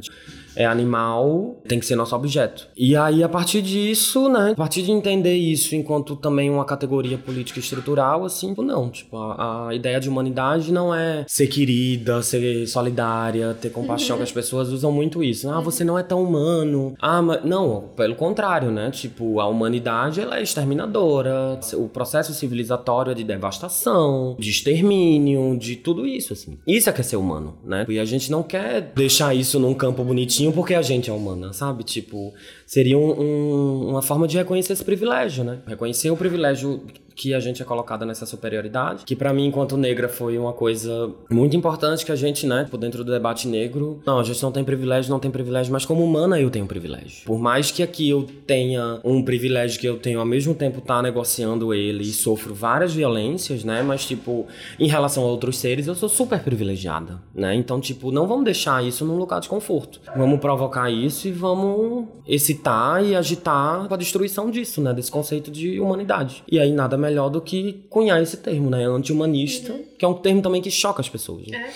É 0.56 0.66
animal, 0.66 1.62
tem 1.68 1.80
que 1.80 1.86
ser 1.86 1.96
nosso 1.96 2.16
objeto. 2.16 2.68
E 2.76 2.96
aí, 2.96 3.24
a 3.24 3.30
partir 3.30 3.62
disso, 3.62 4.30
né, 4.30 4.52
a 4.52 4.56
partir 4.56 4.84
de 4.84 4.92
entender 4.92 5.36
isso 5.36 5.76
enquanto 5.76 6.16
também 6.16 6.50
uma 6.50 6.66
categoria 6.66 7.18
política 7.18 7.60
estrutural, 7.60 8.26
assim, 8.26 8.50
tipo, 8.50 8.62
não, 8.62 8.90
tipo, 8.90 9.18
a, 9.18 9.70
a 9.70 9.76
ideia 9.76 10.00
de 10.00 10.10
humanidade 10.10 10.72
não 10.72 10.94
é 10.94 11.26
ser 11.28 11.48
querida, 11.48 12.22
ser 12.22 12.68
solidária, 12.68 13.54
ter 13.54 13.70
compaixão, 13.70 14.18
que 14.18 14.24
as 14.24 14.32
pessoas 14.32 14.70
usam 14.70 14.92
muito 14.92 15.24
isso. 15.24 15.50
Ah, 15.50 15.60
você 15.60 15.84
não 15.84 15.98
é 15.98 16.04
tão 16.04 16.24
humano. 16.24 16.96
Ah, 17.00 17.22
mas... 17.22 17.44
Não, 17.44 17.90
pelo 17.96 18.16
contrário, 18.16 18.72
né, 18.72 18.92
tipo, 18.92 19.40
a 19.40 19.48
humanidade, 19.48 20.22
ela 20.22 20.40
é 20.40 20.44
exterminadora, 20.44 21.60
o 21.74 21.88
processo 21.88 22.34
civilizatório 22.34 23.12
é 23.12 23.16
de 23.16 23.24
devastação, 23.24 24.36
de 24.40 24.50
extermínio, 24.50 25.58
de 25.58 25.76
tudo 25.76 26.06
isso, 26.06 26.34
assim. 26.34 26.58
Isso 26.68 26.90
é 26.90 26.94
que 26.94 27.02
é 27.02 27.04
ser 27.04 27.18
humano, 27.18 27.56
né? 27.64 27.86
E 27.90 28.00
a 28.00 28.06
gente 28.06 28.32
não 28.32 28.44
quer 28.44 28.92
deixar 28.96 29.34
isso 29.34 29.60
num 29.60 29.74
campo 29.74 30.04
bonitinho 30.04 30.45
porque 30.52 30.74
a 30.74 30.82
gente 30.82 31.10
é 31.10 31.14
humana, 31.14 31.54
sabe? 31.54 31.84
Tipo, 31.84 32.34
seria 32.66 32.98
um, 32.98 33.22
um, 33.22 33.90
uma 33.90 34.02
forma 34.02 34.28
de 34.28 34.38
reconhecer 34.38 34.74
esse 34.74 34.84
privilégio, 34.84 35.44
né? 35.44 35.60
Reconhecer 35.68 36.10
o 36.12 36.18
privilégio 36.18 36.82
que 37.16 37.34
a 37.34 37.40
gente 37.40 37.62
é 37.62 37.66
colocada 37.66 38.06
nessa 38.06 38.26
superioridade, 38.26 39.06
que 39.06 39.16
para 39.16 39.34
mim, 39.34 39.46
enquanto 39.46 39.78
negra, 39.78 40.10
foi 40.10 40.38
uma 40.38 40.54
coisa 40.54 41.12
muito 41.30 41.56
importante 41.56 42.06
que 42.06 42.12
a 42.12 42.16
gente, 42.16 42.46
né, 42.46 42.68
por 42.70 42.78
dentro 42.78 43.04
do 43.04 43.12
debate 43.12 43.48
negro, 43.48 44.02
não, 44.06 44.20
a 44.20 44.24
gente 44.24 44.42
não 44.44 44.52
tem 44.52 44.64
privilégio, 44.64 45.10
não 45.10 45.20
tem 45.20 45.32
privilégio, 45.32 45.72
mas 45.72 45.86
como 45.86 46.04
humana 46.04 46.40
eu 46.40 46.50
tenho 46.50 46.66
privilégio. 46.66 47.26
Por 47.26 47.40
mais 47.40 47.72
que 47.72 47.82
aqui 47.82 48.10
eu 48.10 48.28
tenha 48.46 49.00
um 49.04 49.24
privilégio 49.24 49.80
que 49.80 49.88
eu 49.88 49.98
tenho 49.98 50.20
ao 50.20 50.26
mesmo 50.26 50.54
tempo 50.54 50.82
tá 50.82 51.02
negociando 51.02 51.74
ele 51.74 52.04
e 52.04 52.14
sofro 52.14 52.54
várias 52.54 52.94
violências, 52.94 53.64
né, 53.64 53.82
mas 53.82 54.06
tipo, 54.06 54.46
em 54.78 54.88
relação 54.88 55.24
a 55.24 55.28
outros 55.28 55.58
seres, 55.58 55.88
eu 55.88 55.96
sou 55.96 56.10
super 56.10 56.42
privilegiada, 56.42 57.22
né? 57.34 57.56
Então, 57.56 57.80
tipo, 57.80 58.12
não 58.12 58.28
vamos 58.28 58.46
deixar 58.46 58.84
isso 58.84 59.06
num 59.06 59.18
lugar 59.18 59.40
de 59.40 59.48
conforto. 59.48 60.00
Vamos 60.16 60.40
provocar 60.40 60.90
isso 60.90 61.28
e 61.28 61.32
vamos 61.32 62.08
excitar 62.28 63.04
e 63.04 63.16
agitar 63.16 63.88
a 63.92 63.96
destruição 63.96 64.52
disso, 64.52 64.82
né, 64.82 64.94
desse 64.94 65.12
conceito 65.12 65.50
de 65.50 65.80
humanidade. 65.80 66.44
E 66.52 66.60
aí 66.60 66.72
nada 66.72 66.98
melhor 67.06 67.30
do 67.30 67.40
que 67.40 67.86
cunhar 67.90 68.22
esse 68.22 68.38
termo, 68.38 68.70
né? 68.70 68.86
Anti-humanista, 68.86 69.72
uhum. 69.74 69.84
que 69.98 70.04
é 70.04 70.08
um 70.08 70.14
termo 70.14 70.42
também 70.42 70.62
que 70.62 70.72
choca 70.72 71.02
as 71.02 71.10
pessoas. 71.10 71.48
Né? 71.48 71.58
É. 71.58 71.70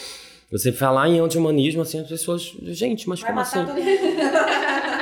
Você 0.52 0.72
falar 0.72 1.08
em 1.08 1.20
anti-humanismo, 1.20 1.82
assim, 1.82 2.00
as 2.00 2.08
pessoas. 2.08 2.54
Gente, 2.64 3.08
mas 3.08 3.20
Vai 3.20 3.30
como 3.30 3.42
assim? 3.42 3.60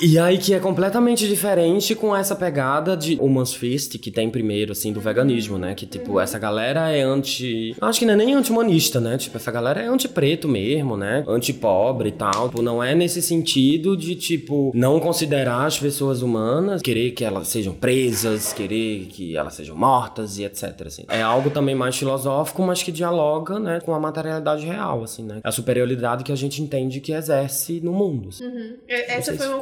E 0.00 0.18
aí 0.18 0.38
que 0.38 0.54
é 0.54 0.58
completamente 0.58 1.28
diferente 1.28 1.94
com 1.94 2.16
essa 2.16 2.34
pegada 2.34 2.96
de 2.96 3.18
Human's 3.20 3.52
Fist 3.52 3.98
que 3.98 4.10
tem 4.10 4.30
primeiro, 4.30 4.72
assim, 4.72 4.92
do 4.92 5.00
veganismo, 5.00 5.58
né? 5.58 5.74
Que, 5.74 5.84
tipo, 5.84 6.18
essa 6.18 6.38
galera 6.38 6.90
é 6.90 7.02
anti... 7.02 7.76
Acho 7.80 7.98
que 7.98 8.06
não 8.06 8.14
é 8.14 8.16
nem 8.16 8.34
anti-humanista, 8.34 8.98
né? 8.98 9.18
Tipo, 9.18 9.36
essa 9.36 9.50
galera 9.50 9.82
é 9.82 9.86
anti-preto 9.86 10.48
mesmo, 10.48 10.96
né? 10.96 11.22
Anti-pobre 11.28 12.08
e 12.08 12.12
tal. 12.12 12.48
Tipo, 12.48 12.62
não 12.62 12.82
é 12.82 12.94
nesse 12.94 13.20
sentido 13.20 13.96
de, 13.96 14.14
tipo, 14.14 14.72
não 14.74 14.98
considerar 14.98 15.66
as 15.66 15.78
pessoas 15.78 16.22
humanas, 16.22 16.80
querer 16.80 17.10
que 17.10 17.24
elas 17.24 17.48
sejam 17.48 17.74
presas, 17.74 18.52
querer 18.52 19.06
que 19.06 19.36
elas 19.36 19.54
sejam 19.54 19.76
mortas 19.76 20.38
e 20.38 20.44
etc, 20.44 20.86
assim. 20.86 21.04
É 21.08 21.20
algo 21.20 21.50
também 21.50 21.74
mais 21.74 21.96
filosófico, 21.96 22.62
mas 22.62 22.82
que 22.82 22.90
dialoga, 22.90 23.58
né? 23.58 23.80
Com 23.80 23.94
a 23.94 24.00
materialidade 24.00 24.64
real, 24.64 25.02
assim, 25.02 25.24
né? 25.24 25.40
A 25.44 25.52
superioridade 25.52 26.24
que 26.24 26.32
a 26.32 26.36
gente 26.36 26.62
entende 26.62 27.00
que 27.00 27.12
exerce 27.12 27.80
no 27.82 27.92
mundo. 27.92 28.30
Assim. 28.30 28.46
Uhum. 28.46 28.76
Essa 28.88 29.34
foi 29.36 29.48
uma 29.48 29.58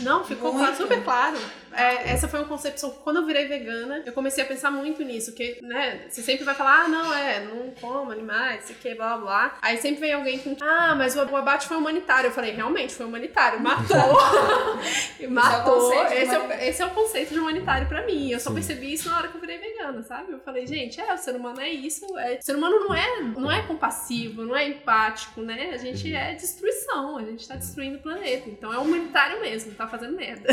não, 0.00 0.24
ficou 0.24 0.52
claro, 0.52 0.76
super 0.76 1.02
claro 1.02 1.38
é, 1.72 2.10
essa 2.10 2.28
foi 2.28 2.40
uma 2.40 2.48
concepção. 2.48 2.90
Quando 2.90 3.16
eu 3.16 3.26
virei 3.26 3.46
vegana, 3.46 4.02
eu 4.04 4.12
comecei 4.12 4.42
a 4.42 4.46
pensar 4.46 4.70
muito 4.70 5.02
nisso. 5.02 5.32
Que, 5.32 5.58
né, 5.62 6.06
você 6.08 6.22
sempre 6.22 6.44
vai 6.44 6.54
falar, 6.54 6.84
ah, 6.84 6.88
não, 6.88 7.14
é, 7.14 7.40
não 7.40 7.70
como 7.80 8.10
animais, 8.10 8.64
sei 8.64 8.76
que, 8.76 8.94
blá, 8.94 9.16
blá. 9.16 9.58
Aí 9.62 9.76
sempre 9.78 10.00
vem 10.00 10.12
alguém 10.12 10.38
com, 10.38 10.56
ah, 10.60 10.94
mas 10.96 11.16
o 11.16 11.20
abate 11.20 11.68
foi 11.68 11.76
humanitário. 11.76 12.28
Eu 12.28 12.32
falei, 12.32 12.52
realmente, 12.52 12.94
foi 12.94 13.06
humanitário. 13.06 13.60
Matou. 13.60 13.96
matou. 15.30 15.92
Esse 16.06 16.34
é, 16.34 16.38
o, 16.38 16.52
esse 16.52 16.82
é, 16.82 16.86
o, 16.86 16.90
conceito 16.90 17.32
de 17.32 17.38
humanitário 17.38 17.86
pra 17.86 18.04
mim. 18.04 18.30
Eu 18.30 18.40
só 18.40 18.50
Sim. 18.50 18.56
percebi 18.56 18.92
isso 18.92 19.08
na 19.08 19.18
hora 19.18 19.28
que 19.28 19.36
eu 19.36 19.40
virei 19.40 19.58
vegana, 19.58 20.02
sabe? 20.02 20.32
Eu 20.32 20.40
falei, 20.40 20.66
gente, 20.66 21.00
é, 21.00 21.14
o 21.14 21.18
ser 21.18 21.36
humano 21.36 21.60
é 21.60 21.68
isso. 21.68 22.04
É, 22.18 22.38
o 22.38 22.42
ser 22.42 22.56
humano 22.56 22.80
não 22.80 22.94
é, 22.94 23.20
não 23.20 23.52
é 23.52 23.62
compassivo, 23.62 24.42
não 24.42 24.56
é 24.56 24.66
empático, 24.66 25.42
né? 25.42 25.70
A 25.72 25.76
gente 25.76 26.12
é 26.12 26.34
destruição. 26.34 27.18
A 27.18 27.22
gente 27.22 27.46
tá 27.46 27.54
destruindo 27.54 27.98
o 27.98 28.02
planeta. 28.02 28.48
Então 28.48 28.72
é 28.72 28.78
humanitário 28.78 29.40
mesmo. 29.40 29.67
Não 29.68 29.74
tá 29.74 29.86
fazendo 29.86 30.16
merda. 30.16 30.48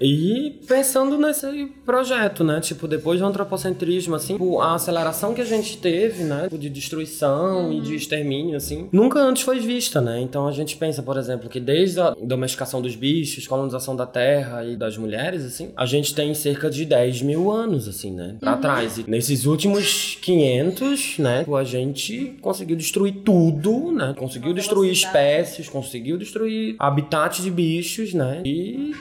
E 0.00 0.60
pensando 0.66 1.16
nesse 1.16 1.66
projeto, 1.84 2.44
né? 2.44 2.60
Tipo, 2.60 2.86
depois 2.86 3.20
do 3.20 3.26
antropocentrismo, 3.26 4.14
assim, 4.14 4.36
a 4.60 4.74
aceleração 4.74 5.32
que 5.32 5.40
a 5.40 5.44
gente 5.44 5.78
teve, 5.78 6.24
né? 6.24 6.48
De 6.52 6.68
destruição 6.68 7.66
uhum. 7.66 7.72
e 7.72 7.80
de 7.80 7.94
extermínio, 7.94 8.56
assim, 8.56 8.88
nunca 8.92 9.18
antes 9.20 9.42
foi 9.42 9.58
vista, 9.58 10.00
né? 10.00 10.20
Então 10.20 10.46
a 10.46 10.52
gente 10.52 10.76
pensa, 10.76 11.02
por 11.02 11.16
exemplo, 11.16 11.48
que 11.48 11.60
desde 11.60 12.00
a 12.00 12.14
domesticação 12.20 12.82
dos 12.82 12.94
bichos, 12.94 13.46
colonização 13.46 13.96
da 13.96 14.06
terra 14.06 14.64
e 14.64 14.76
das 14.76 14.96
mulheres, 14.96 15.44
assim, 15.44 15.70
a 15.76 15.86
gente 15.86 16.14
tem 16.14 16.34
cerca 16.34 16.68
de 16.68 16.84
10 16.84 17.22
mil 17.22 17.50
anos, 17.50 17.88
assim, 17.88 18.10
né? 18.10 18.36
Pra 18.38 18.54
uhum. 18.54 18.60
trás. 18.60 18.98
E 18.98 19.08
nesses 19.08 19.46
últimos 19.46 20.18
500, 20.20 21.18
né? 21.18 21.44
A 21.56 21.64
gente 21.64 22.36
conseguiu 22.40 22.76
destruir 22.76 23.14
tudo, 23.24 23.92
né? 23.92 24.14
Conseguiu 24.16 24.52
destruir 24.52 24.92
espécies, 24.92 25.68
conseguiu 25.68 26.18
destruir 26.18 26.76
habitat 26.78 27.40
de 27.42 27.50
bichos, 27.50 28.12
né? 28.12 28.42
E, 28.44 28.55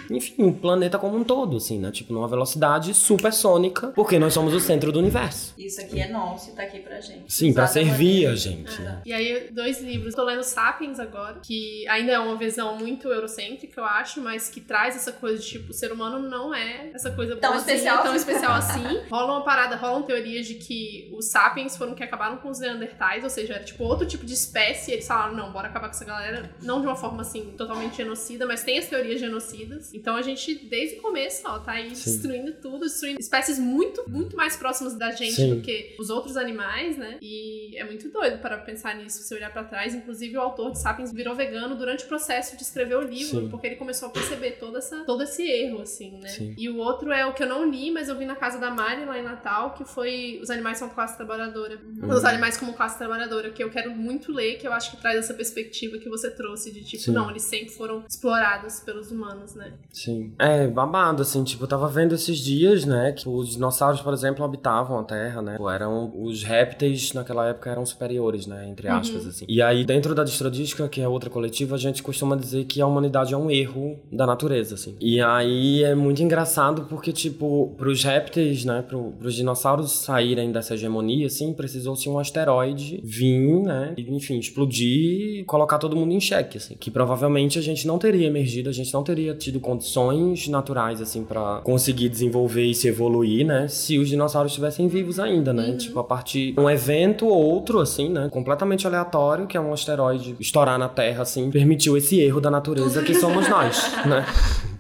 enfim, 0.10 0.44
o 0.44 0.54
planeta 0.54 0.98
como 0.98 1.18
um 1.18 1.24
todo, 1.24 1.58
assim, 1.58 1.80
né? 1.80 1.92
Tipo, 1.92 2.14
numa 2.14 2.28
velocidade 2.28 2.94
supersônica, 2.94 3.88
porque 3.90 4.20
nós 4.20 4.34
somos 4.34 4.54
o 4.54 4.60
centro 4.60 4.92
do 4.92 5.00
universo. 5.00 5.54
Isso 5.58 5.82
aqui 5.82 6.00
é 6.00 6.10
nosso 6.10 6.50
e 6.50 6.54
tá 6.54 6.64
aqui 6.64 6.80
pra 6.80 7.00
gente. 7.02 7.32
Sim, 7.32 7.54
para 7.54 7.68
servir 7.68 8.28
a 8.28 8.36
gente. 8.36 8.82
É. 8.82 9.02
E 9.06 9.14
aí, 9.14 9.50
dois 9.52 9.82
livros. 9.82 10.16
Tô 10.16 10.24
lendo 10.24 10.44
Sapiens 10.44 11.00
agora, 11.00 11.40
que 11.42 11.88
ainda 11.88 12.12
é 12.12 12.20
uma 12.20 12.38
visão 12.38 12.78
muito 12.78 13.08
eurocêntrica, 13.10 13.80
eu 13.80 13.86
acho, 13.86 14.22
mas 14.22 14.50
que 14.50 14.62
traz 14.62 14.96
essa 14.96 15.12
coisa 15.12 15.42
de, 15.42 15.48
tipo, 15.48 15.72
o 15.72 15.74
ser 15.74 15.92
humano 15.92 16.20
não 16.20 16.54
é 16.54 16.92
essa 16.94 17.12
coisa 17.12 17.36
tão 17.36 17.56
especial, 17.58 18.04
tão 18.04 18.16
especial 18.16 18.54
assim. 18.54 18.84
rola 19.10 19.34
uma 19.34 19.44
parada, 19.44 19.76
rolam 19.76 20.04
teorias 20.04 20.46
de 20.46 20.56
que 20.56 21.12
os 21.14 21.26
Sapiens 21.26 21.78
foram 21.78 21.94
que 21.94 22.04
acabaram 22.04 22.38
com 22.38 22.50
os 22.50 22.60
Neandertais, 22.60 23.24
ou 23.24 23.30
seja, 23.30 23.56
era 23.56 23.64
tipo 23.64 23.84
outro 23.84 24.06
tipo 24.06 24.26
de 24.26 24.34
espécie, 24.34 24.92
e 24.92 24.94
eles 24.96 25.08
falaram, 25.08 25.36
não, 25.36 25.52
bora 25.52 25.68
acabar 25.68 25.88
com 25.88 25.96
essa 25.96 26.06
galera, 26.06 26.50
não 26.62 26.82
de 26.82 26.88
uma 26.88 26.96
forma 26.96 27.22
assim, 27.22 27.54
totalmente 27.58 27.98
genocida, 27.98 28.46
mas 28.46 28.64
tem 28.64 28.78
as 28.78 28.88
teorias 28.88 29.20
genocidas. 29.46 29.94
Então 29.94 30.16
a 30.16 30.22
gente, 30.22 30.56
desde 30.68 30.98
o 30.98 31.02
começo, 31.02 31.42
ó, 31.46 31.60
tá 31.60 31.74
aí 31.74 31.96
Sim. 31.96 32.12
destruindo 32.12 32.54
tudo, 32.54 32.80
destruindo 32.80 33.20
espécies 33.20 33.60
muito, 33.60 34.04
muito 34.10 34.36
mais 34.36 34.56
próximas 34.56 34.96
da 34.96 35.12
gente 35.12 35.36
Sim. 35.36 35.56
do 35.56 35.62
que 35.62 35.96
os 36.00 36.10
outros 36.10 36.38
animais, 36.38 36.98
né? 36.98 37.18
E 37.22 37.78
é 37.78 37.84
muito 37.84 38.10
doido 38.10 38.40
para 38.40 38.58
pensar 38.58 38.96
nisso, 38.96 39.24
se 39.24 39.34
olhar 39.34 39.52
para 39.52 39.64
trás. 39.64 39.94
Inclusive, 39.94 40.38
o 40.38 40.42
autor 40.42 40.72
de 40.72 40.80
Sapiens 40.80 41.12
virou 41.12 41.36
vegano 41.36 41.76
durante 41.76 42.04
o 42.04 42.08
processo 42.08 42.56
de 42.56 42.64
escrever 42.64 42.96
o 42.98 43.02
livro, 43.02 43.42
Sim. 43.42 43.50
porque 43.50 43.68
ele 43.68 43.76
começou 43.76 44.08
a 44.10 44.12
perceber 44.12 44.52
toda 44.52 44.80
essa, 44.80 45.04
todo 45.04 45.24
esse 45.24 45.44
erro, 45.44 45.82
assim, 45.82 46.20
né? 46.20 46.56
E 46.58 46.70
o 46.70 46.78
outro 46.78 47.12
é 47.12 47.26
o 47.26 47.34
que 47.34 47.44
eu 47.44 47.48
não 47.48 47.70
li, 47.70 47.92
mas 47.92 48.10
eu 48.10 48.18
vi 48.18 48.26
na 48.26 48.36
casa 48.36 48.60
da 48.60 48.72
Mari, 48.72 49.06
lá 49.06 49.18
em 49.20 49.24
Natal, 49.24 49.74
que 49.74 49.86
foi 49.86 50.40
Os 50.42 50.50
Animais 50.50 50.78
São 50.78 50.90
Classe 50.90 51.16
Trabalhadora. 51.16 51.80
Uhum. 51.86 52.10
Os 52.10 52.24
Animais 52.24 52.58
como 52.58 52.74
Classe 52.74 52.98
Trabalhadora, 52.98 53.52
que 53.52 53.64
eu 53.64 53.70
quero 53.70 53.92
muito 53.92 54.32
ler, 54.32 54.58
que 54.58 54.68
eu 54.68 54.74
acho 54.74 54.92
que 54.92 54.98
traz 54.98 55.18
essa 55.18 55.34
perspectiva 55.34 55.98
que 55.98 56.10
você 56.10 56.30
trouxe 56.30 56.72
de 56.72 56.84
tipo, 56.84 57.12
não, 57.12 57.30
eles 57.30 57.44
sempre 57.44 57.70
foram 57.70 58.04
explorados 58.08 58.80
pelos 58.80 59.12
humanos, 59.12 59.25
né? 59.56 59.74
Sim. 59.92 60.34
É, 60.38 60.68
babado, 60.68 61.22
assim, 61.22 61.44
tipo, 61.44 61.64
eu 61.64 61.68
tava 61.68 61.88
vendo 61.88 62.14
esses 62.14 62.38
dias, 62.38 62.86
né, 62.86 63.12
que 63.12 63.28
os 63.28 63.50
dinossauros, 63.50 64.02
por 64.02 64.14
exemplo, 64.14 64.44
habitavam 64.44 65.00
a 65.00 65.04
Terra, 65.04 65.42
né? 65.42 65.58
Eram 65.74 66.12
os 66.16 66.44
répteis 66.44 67.14
naquela 67.14 67.48
época 67.48 67.70
eram 67.70 67.86
superiores, 67.86 68.46
né, 68.46 68.68
entre 68.70 68.88
uhum. 68.88 68.96
aspas, 68.96 69.24
uhum. 69.24 69.30
assim. 69.30 69.46
E 69.48 69.62
aí 69.62 69.84
dentro 69.84 70.14
da 70.14 70.24
distrodística, 70.24 70.88
que 70.88 71.02
é 71.02 71.08
outra 71.08 71.30
coletiva, 71.30 71.76
a 71.76 71.80
gente 71.80 72.04
costuma 72.04 72.36
dizer 72.36 72.66
que 72.66 72.82
a 72.82 72.88
humanidade 72.88 73.34
é 73.34 73.38
um 73.38 73.50
erro 73.50 74.00
da 74.12 74.26
natureza, 74.26 74.76
assim. 74.76 74.96
E 75.00 75.22
aí 75.22 75.84
é 75.84 75.96
muito 75.96 76.22
engraçado 76.22 76.86
porque 76.90 77.12
tipo, 77.12 77.74
pros 77.78 78.04
répteis, 78.04 78.66
né, 78.66 78.82
pro, 78.82 79.12
pros 79.14 79.34
dinossauros 79.34 79.92
saírem 79.92 80.52
dessa 80.52 80.74
hegemonia, 80.74 81.28
assim, 81.28 81.54
precisou-se 81.54 82.08
um 82.10 82.20
asteroide 82.20 83.00
vir, 83.04 83.62
né, 83.64 83.94
e, 83.98 84.02
enfim, 84.16 84.38
explodir 84.38 85.40
e 85.40 85.44
colocar 85.46 85.78
todo 85.78 85.96
mundo 85.96 86.14
em 86.14 86.20
xeque, 86.20 86.58
assim, 86.58 86.76
que 86.76 86.92
provavelmente 86.92 87.58
a 87.58 87.62
gente 87.62 87.88
não 87.88 87.98
teria 87.98 88.28
emergido, 88.28 88.70
a 88.70 88.74
gente 88.74 88.94
não 88.94 89.04
teria 89.04 89.15
tido 89.36 89.60
condições 89.60 90.48
naturais, 90.48 91.02
assim, 91.02 91.24
para 91.24 91.62
conseguir 91.64 92.10
desenvolver 92.10 92.66
e 92.66 92.76
se 92.76 92.88
evoluir, 92.88 93.46
né, 93.46 93.68
se 93.68 93.98
os 93.98 94.10
dinossauros 94.10 94.52
estivessem 94.52 94.88
vivos 94.88 95.20
ainda, 95.20 95.54
né, 95.54 95.70
uhum. 95.70 95.78
tipo, 95.78 96.00
a 96.00 96.04
partir 96.04 96.54
de 96.54 96.60
um 96.60 96.70
evento 96.70 97.28
ou 97.28 97.34
outro, 97.34 97.80
assim, 97.80 98.10
né, 98.10 98.30
completamente 98.30 98.86
aleatório, 98.88 99.48
que 99.48 99.58
é 99.58 99.62
um 99.62 99.74
asteroide 99.74 100.36
estourar 100.40 100.78
na 100.78 100.90
Terra, 100.90 101.24
assim, 101.24 101.50
permitiu 101.50 101.98
esse 101.98 102.20
erro 102.20 102.42
da 102.42 102.52
natureza 102.52 103.02
que 103.02 103.14
somos 103.14 103.48
nós, 103.48 103.92
né. 104.06 104.26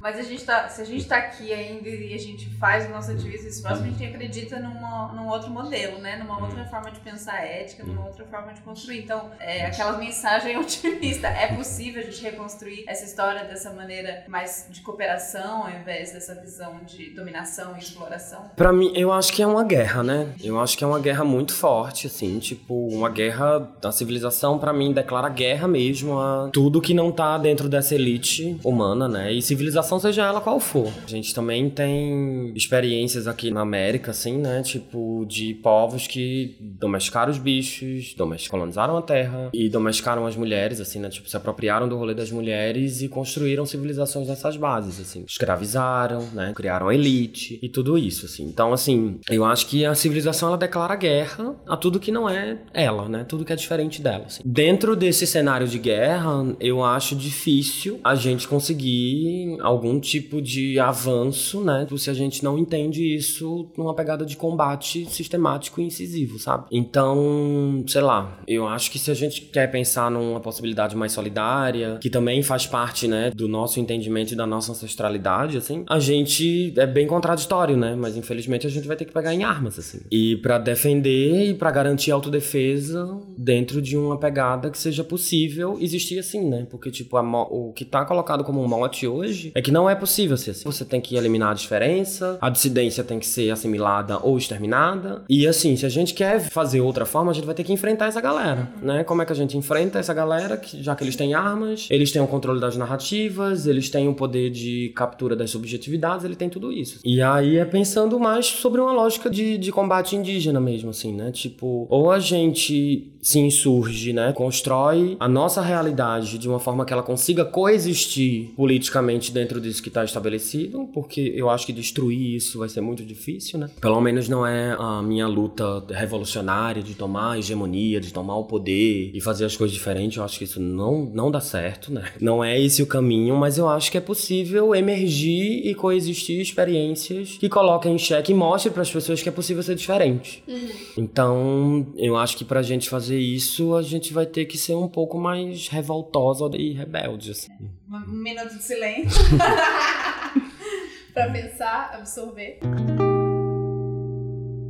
Mas 0.05 0.19
a 0.19 0.21
gente 0.21 0.45
tá, 0.45 0.69
se 0.69 0.83
a 0.83 0.85
gente 0.85 1.07
tá 1.07 1.17
aqui 1.17 1.51
ainda 1.51 1.89
e 1.89 2.13
a 2.13 2.17
gente 2.19 2.47
faz 2.57 2.85
o 2.85 2.89
nosso 2.89 3.09
ativismo 3.09 3.49
espaço, 3.49 3.81
a 3.81 3.85
gente 3.87 4.05
acredita 4.05 4.59
numa, 4.59 5.11
num 5.13 5.27
outro 5.27 5.49
modelo, 5.49 5.97
né? 5.97 6.15
Numa 6.17 6.39
outra 6.39 6.63
forma 6.65 6.91
de 6.91 6.99
pensar 6.99 7.43
ética, 7.43 7.83
numa 7.83 8.05
outra 8.05 8.23
forma 8.25 8.53
de 8.53 8.61
construir. 8.61 8.99
Então, 8.99 9.31
é 9.39 9.65
aquela 9.65 9.97
mensagem 9.97 10.55
otimista. 10.61 11.27
É 11.27 11.55
possível 11.55 12.03
a 12.03 12.05
gente 12.05 12.21
reconstruir 12.21 12.83
essa 12.87 13.03
história 13.03 13.45
dessa 13.45 13.73
maneira 13.73 14.23
mais 14.27 14.67
de 14.69 14.81
cooperação, 14.81 15.63
ao 15.63 15.71
invés 15.71 16.13
dessa 16.13 16.35
visão 16.35 16.81
de 16.85 17.09
dominação 17.09 17.75
e 17.75 17.79
exploração? 17.79 18.51
Para 18.55 18.71
mim, 18.71 18.93
eu 18.95 19.11
acho 19.11 19.33
que 19.33 19.41
é 19.41 19.47
uma 19.47 19.63
guerra, 19.63 20.03
né? 20.03 20.31
Eu 20.39 20.59
acho 20.59 20.77
que 20.77 20.83
é 20.83 20.87
uma 20.87 20.99
guerra 20.99 21.23
muito 21.23 21.55
forte, 21.55 22.05
assim, 22.05 22.37
tipo, 22.37 22.75
uma 22.89 23.09
guerra 23.09 23.57
da 23.81 23.91
civilização, 23.91 24.59
para 24.59 24.71
mim, 24.71 24.93
declara 24.93 25.29
guerra 25.29 25.67
mesmo 25.67 26.19
a 26.19 26.51
tudo 26.53 26.79
que 26.79 26.93
não 26.93 27.11
tá 27.11 27.39
dentro 27.39 27.67
dessa 27.67 27.95
elite 27.95 28.59
humana, 28.63 29.07
né? 29.07 29.33
E 29.33 29.41
civilização 29.41 29.94
seja 29.99 30.23
ela 30.23 30.41
qual 30.41 30.59
for. 30.59 30.91
A 31.05 31.09
gente 31.09 31.33
também 31.33 31.69
tem 31.69 32.51
experiências 32.55 33.27
aqui 33.27 33.51
na 33.51 33.61
América, 33.61 34.11
assim, 34.11 34.37
né? 34.37 34.61
Tipo, 34.61 35.25
de 35.27 35.53
povos 35.55 36.07
que 36.07 36.55
domesticaram 36.59 37.31
os 37.31 37.37
bichos, 37.37 38.15
colonizaram 38.49 38.97
a 38.97 39.01
terra 39.01 39.49
e 39.53 39.69
domesticaram 39.69 40.25
as 40.25 40.35
mulheres, 40.35 40.79
assim, 40.79 40.99
né? 40.99 41.09
Tipo, 41.09 41.29
se 41.29 41.37
apropriaram 41.37 41.87
do 41.87 41.97
rolê 41.97 42.13
das 42.13 42.31
mulheres 42.31 43.01
e 43.01 43.07
construíram 43.07 43.65
civilizações 43.65 44.27
nessas 44.27 44.57
bases, 44.57 44.99
assim. 44.99 45.23
Escravizaram, 45.27 46.27
né? 46.33 46.53
Criaram 46.55 46.91
elite 46.91 47.59
e 47.61 47.69
tudo 47.69 47.97
isso, 47.97 48.25
assim. 48.25 48.43
Então, 48.43 48.73
assim, 48.73 49.19
eu 49.29 49.45
acho 49.45 49.67
que 49.67 49.85
a 49.85 49.93
civilização, 49.95 50.49
ela 50.49 50.57
declara 50.57 50.95
guerra 50.95 51.55
a 51.67 51.77
tudo 51.77 51.99
que 51.99 52.11
não 52.11 52.29
é 52.29 52.57
ela, 52.73 53.07
né? 53.07 53.25
Tudo 53.27 53.45
que 53.45 53.53
é 53.53 53.55
diferente 53.55 54.01
dela, 54.01 54.25
assim. 54.25 54.41
Dentro 54.45 54.95
desse 54.95 55.27
cenário 55.27 55.67
de 55.67 55.77
guerra, 55.77 56.55
eu 56.59 56.83
acho 56.83 57.15
difícil 57.15 57.99
a 58.03 58.15
gente 58.15 58.47
conseguir 58.47 59.57
algum 59.61 59.84
algum 59.85 59.99
tipo 59.99 60.41
de 60.41 60.79
avanço, 60.79 61.63
né? 61.63 61.87
Se 61.97 62.09
a 62.09 62.13
gente 62.13 62.43
não 62.43 62.57
entende 62.57 63.15
isso 63.15 63.69
numa 63.77 63.93
pegada 63.93 64.25
de 64.25 64.35
combate 64.35 65.05
sistemático 65.05 65.79
e 65.79 65.85
incisivo, 65.85 66.39
sabe? 66.39 66.65
Então, 66.71 67.83
sei 67.87 68.01
lá, 68.01 68.39
eu 68.47 68.67
acho 68.67 68.91
que 68.91 68.99
se 68.99 69.11
a 69.11 69.13
gente 69.13 69.41
quer 69.41 69.71
pensar 69.71 70.09
numa 70.09 70.39
possibilidade 70.39 70.95
mais 70.95 71.11
solidária, 71.11 71.97
que 72.01 72.09
também 72.09 72.41
faz 72.41 72.65
parte, 72.65 73.07
né, 73.07 73.31
do 73.33 73.47
nosso 73.47 73.79
entendimento 73.79 74.33
e 74.33 74.35
da 74.35 74.45
nossa 74.45 74.71
ancestralidade, 74.71 75.57
assim, 75.57 75.83
a 75.87 75.99
gente 75.99 76.73
é 76.75 76.87
bem 76.87 77.07
contraditório, 77.07 77.77
né? 77.77 77.95
Mas 77.95 78.17
infelizmente 78.17 78.67
a 78.67 78.69
gente 78.69 78.87
vai 78.87 78.97
ter 78.97 79.05
que 79.05 79.13
pegar 79.13 79.33
em 79.33 79.43
armas, 79.43 79.79
assim. 79.79 79.99
E 80.11 80.35
para 80.37 80.57
defender 80.57 81.51
e 81.51 81.53
para 81.53 81.71
garantir 81.71 82.11
autodefesa 82.11 83.19
dentro 83.37 83.81
de 83.81 83.95
uma 83.95 84.17
pegada 84.17 84.69
que 84.69 84.77
seja 84.77 85.03
possível 85.03 85.77
existir 85.79 86.19
assim, 86.19 86.49
né? 86.49 86.67
Porque, 86.69 86.91
tipo, 86.91 87.17
o 87.17 87.71
que 87.73 87.85
tá 87.85 88.03
colocado 88.05 88.43
como 88.43 88.61
um 88.61 88.67
mote 88.67 89.07
hoje 89.07 89.51
é 89.53 89.61
que 89.65 89.71
não 89.71 89.89
é 89.89 89.95
possível 89.95 90.37
ser 90.37 90.51
assim. 90.51 90.63
Você 90.63 90.85
tem 90.85 91.01
que 91.01 91.15
eliminar 91.15 91.49
a 91.49 91.53
diferença, 91.55 92.37
a 92.39 92.51
dissidência 92.51 93.03
tem 93.03 93.17
que 93.17 93.25
ser 93.25 93.49
assimilada 93.49 94.19
ou 94.21 94.37
exterminada. 94.37 95.23
E 95.27 95.47
assim, 95.47 95.75
se 95.75 95.83
a 95.87 95.89
gente 95.89 96.13
quer 96.13 96.39
fazer 96.51 96.81
outra 96.81 97.03
forma, 97.03 97.31
a 97.31 97.33
gente 97.33 97.45
vai 97.45 97.55
ter 97.55 97.63
que 97.63 97.73
enfrentar 97.73 98.05
essa 98.05 98.21
galera, 98.21 98.69
né? 98.79 99.03
Como 99.03 99.23
é 99.23 99.25
que 99.25 99.31
a 99.31 99.35
gente 99.35 99.57
enfrenta 99.57 99.97
essa 99.97 100.13
galera, 100.13 100.55
que, 100.55 100.83
já 100.83 100.95
que 100.95 101.03
eles 101.03 101.15
têm 101.15 101.33
armas, 101.33 101.87
eles 101.89 102.11
têm 102.11 102.21
o 102.21 102.27
controle 102.27 102.61
das 102.61 102.77
narrativas, 102.77 103.65
eles 103.65 103.89
têm 103.89 104.07
o 104.07 104.13
poder 104.13 104.51
de 104.51 104.93
captura 104.95 105.35
das 105.35 105.49
subjetividades, 105.49 106.23
ele 106.23 106.35
tem 106.35 106.47
tudo 106.47 106.71
isso. 106.71 106.99
E 107.03 107.19
aí 107.19 107.57
é 107.57 107.65
pensando 107.65 108.19
mais 108.19 108.45
sobre 108.45 108.79
uma 108.79 108.91
lógica 108.91 109.31
de, 109.31 109.57
de 109.57 109.71
combate 109.71 110.15
indígena 110.15 110.61
mesmo, 110.61 110.91
assim, 110.91 111.11
né? 111.11 111.31
Tipo, 111.31 111.87
ou 111.89 112.11
a 112.11 112.19
gente 112.19 113.14
se 113.25 113.39
insurge, 113.39 114.13
né? 114.13 114.31
Constrói 114.33 115.17
a 115.19 115.27
nossa 115.27 115.59
realidade 115.59 116.37
de 116.37 116.47
uma 116.47 116.59
forma 116.59 116.85
que 116.85 116.93
ela 116.93 117.01
consiga 117.01 117.43
coexistir 117.43 118.51
politicamente 118.55 119.31
dentro 119.31 119.59
disso 119.59 119.81
que 119.81 119.89
está 119.89 120.03
estabelecido, 120.03 120.87
porque 120.93 121.33
eu 121.35 121.49
acho 121.49 121.65
que 121.65 121.73
destruir 121.73 122.35
isso 122.35 122.59
vai 122.59 122.69
ser 122.69 122.81
muito 122.81 123.03
difícil, 123.03 123.57
né? 123.57 123.67
Pelo 123.81 123.99
menos 123.99 124.29
não 124.29 124.45
é 124.45 124.77
a 124.77 125.01
minha 125.01 125.27
luta 125.27 125.83
revolucionária 125.89 126.83
de 126.83 126.93
tomar 126.93 127.31
a 127.31 127.39
hegemonia, 127.39 127.99
de 127.99 128.13
tomar 128.13 128.37
o 128.37 128.43
poder 128.43 129.09
e 129.11 129.19
fazer 129.19 129.45
as 129.45 129.57
coisas 129.57 129.73
diferentes. 129.73 130.17
Eu 130.17 130.23
acho 130.23 130.37
que 130.37 130.43
isso 130.43 130.61
não, 130.61 131.05
não 131.05 131.31
dá 131.31 131.41
certo, 131.41 131.91
né? 131.91 132.11
Não 132.21 132.43
é 132.43 132.61
esse 132.61 132.83
o 132.83 132.85
caminho, 132.85 133.35
mas 133.35 133.57
eu 133.57 133.67
acho 133.67 133.91
que 133.91 133.97
é 133.97 134.01
possível 134.01 134.75
emergir 134.75 135.65
e 135.65 135.73
coexistir 135.73 136.39
experiências 136.39 137.39
que 137.39 137.49
coloquem 137.49 137.95
em 137.95 137.97
xeque 137.97 138.33
e 138.33 138.35
mostrem 138.35 138.71
para 138.71 138.83
as 138.83 138.91
pessoas 138.91 139.23
que 139.23 139.29
é 139.29 139.31
possível 139.31 139.63
ser 139.63 139.73
diferente. 139.73 140.43
Uhum. 140.47 140.69
Então, 140.95 141.87
eu 141.97 142.15
acho 142.15 142.37
que 142.37 142.45
pra 142.45 142.61
gente 142.61 142.87
fazer 142.87 143.14
fazer 143.15 143.17
isso, 143.17 143.75
a 143.75 143.81
gente 143.81 144.13
vai 144.13 144.25
ter 144.25 144.45
que 144.45 144.57
ser 144.57 144.75
um 144.75 144.87
pouco 144.87 145.17
mais 145.17 145.67
revoltosa 145.67 146.49
e 146.53 146.73
rebelde. 146.73 147.31
Assim. 147.31 147.51
Um 147.89 148.11
minuto 148.11 148.55
de 148.55 148.63
silêncio. 148.63 149.21
pra 151.13 151.31
pensar, 151.31 151.91
absorver. 151.93 152.59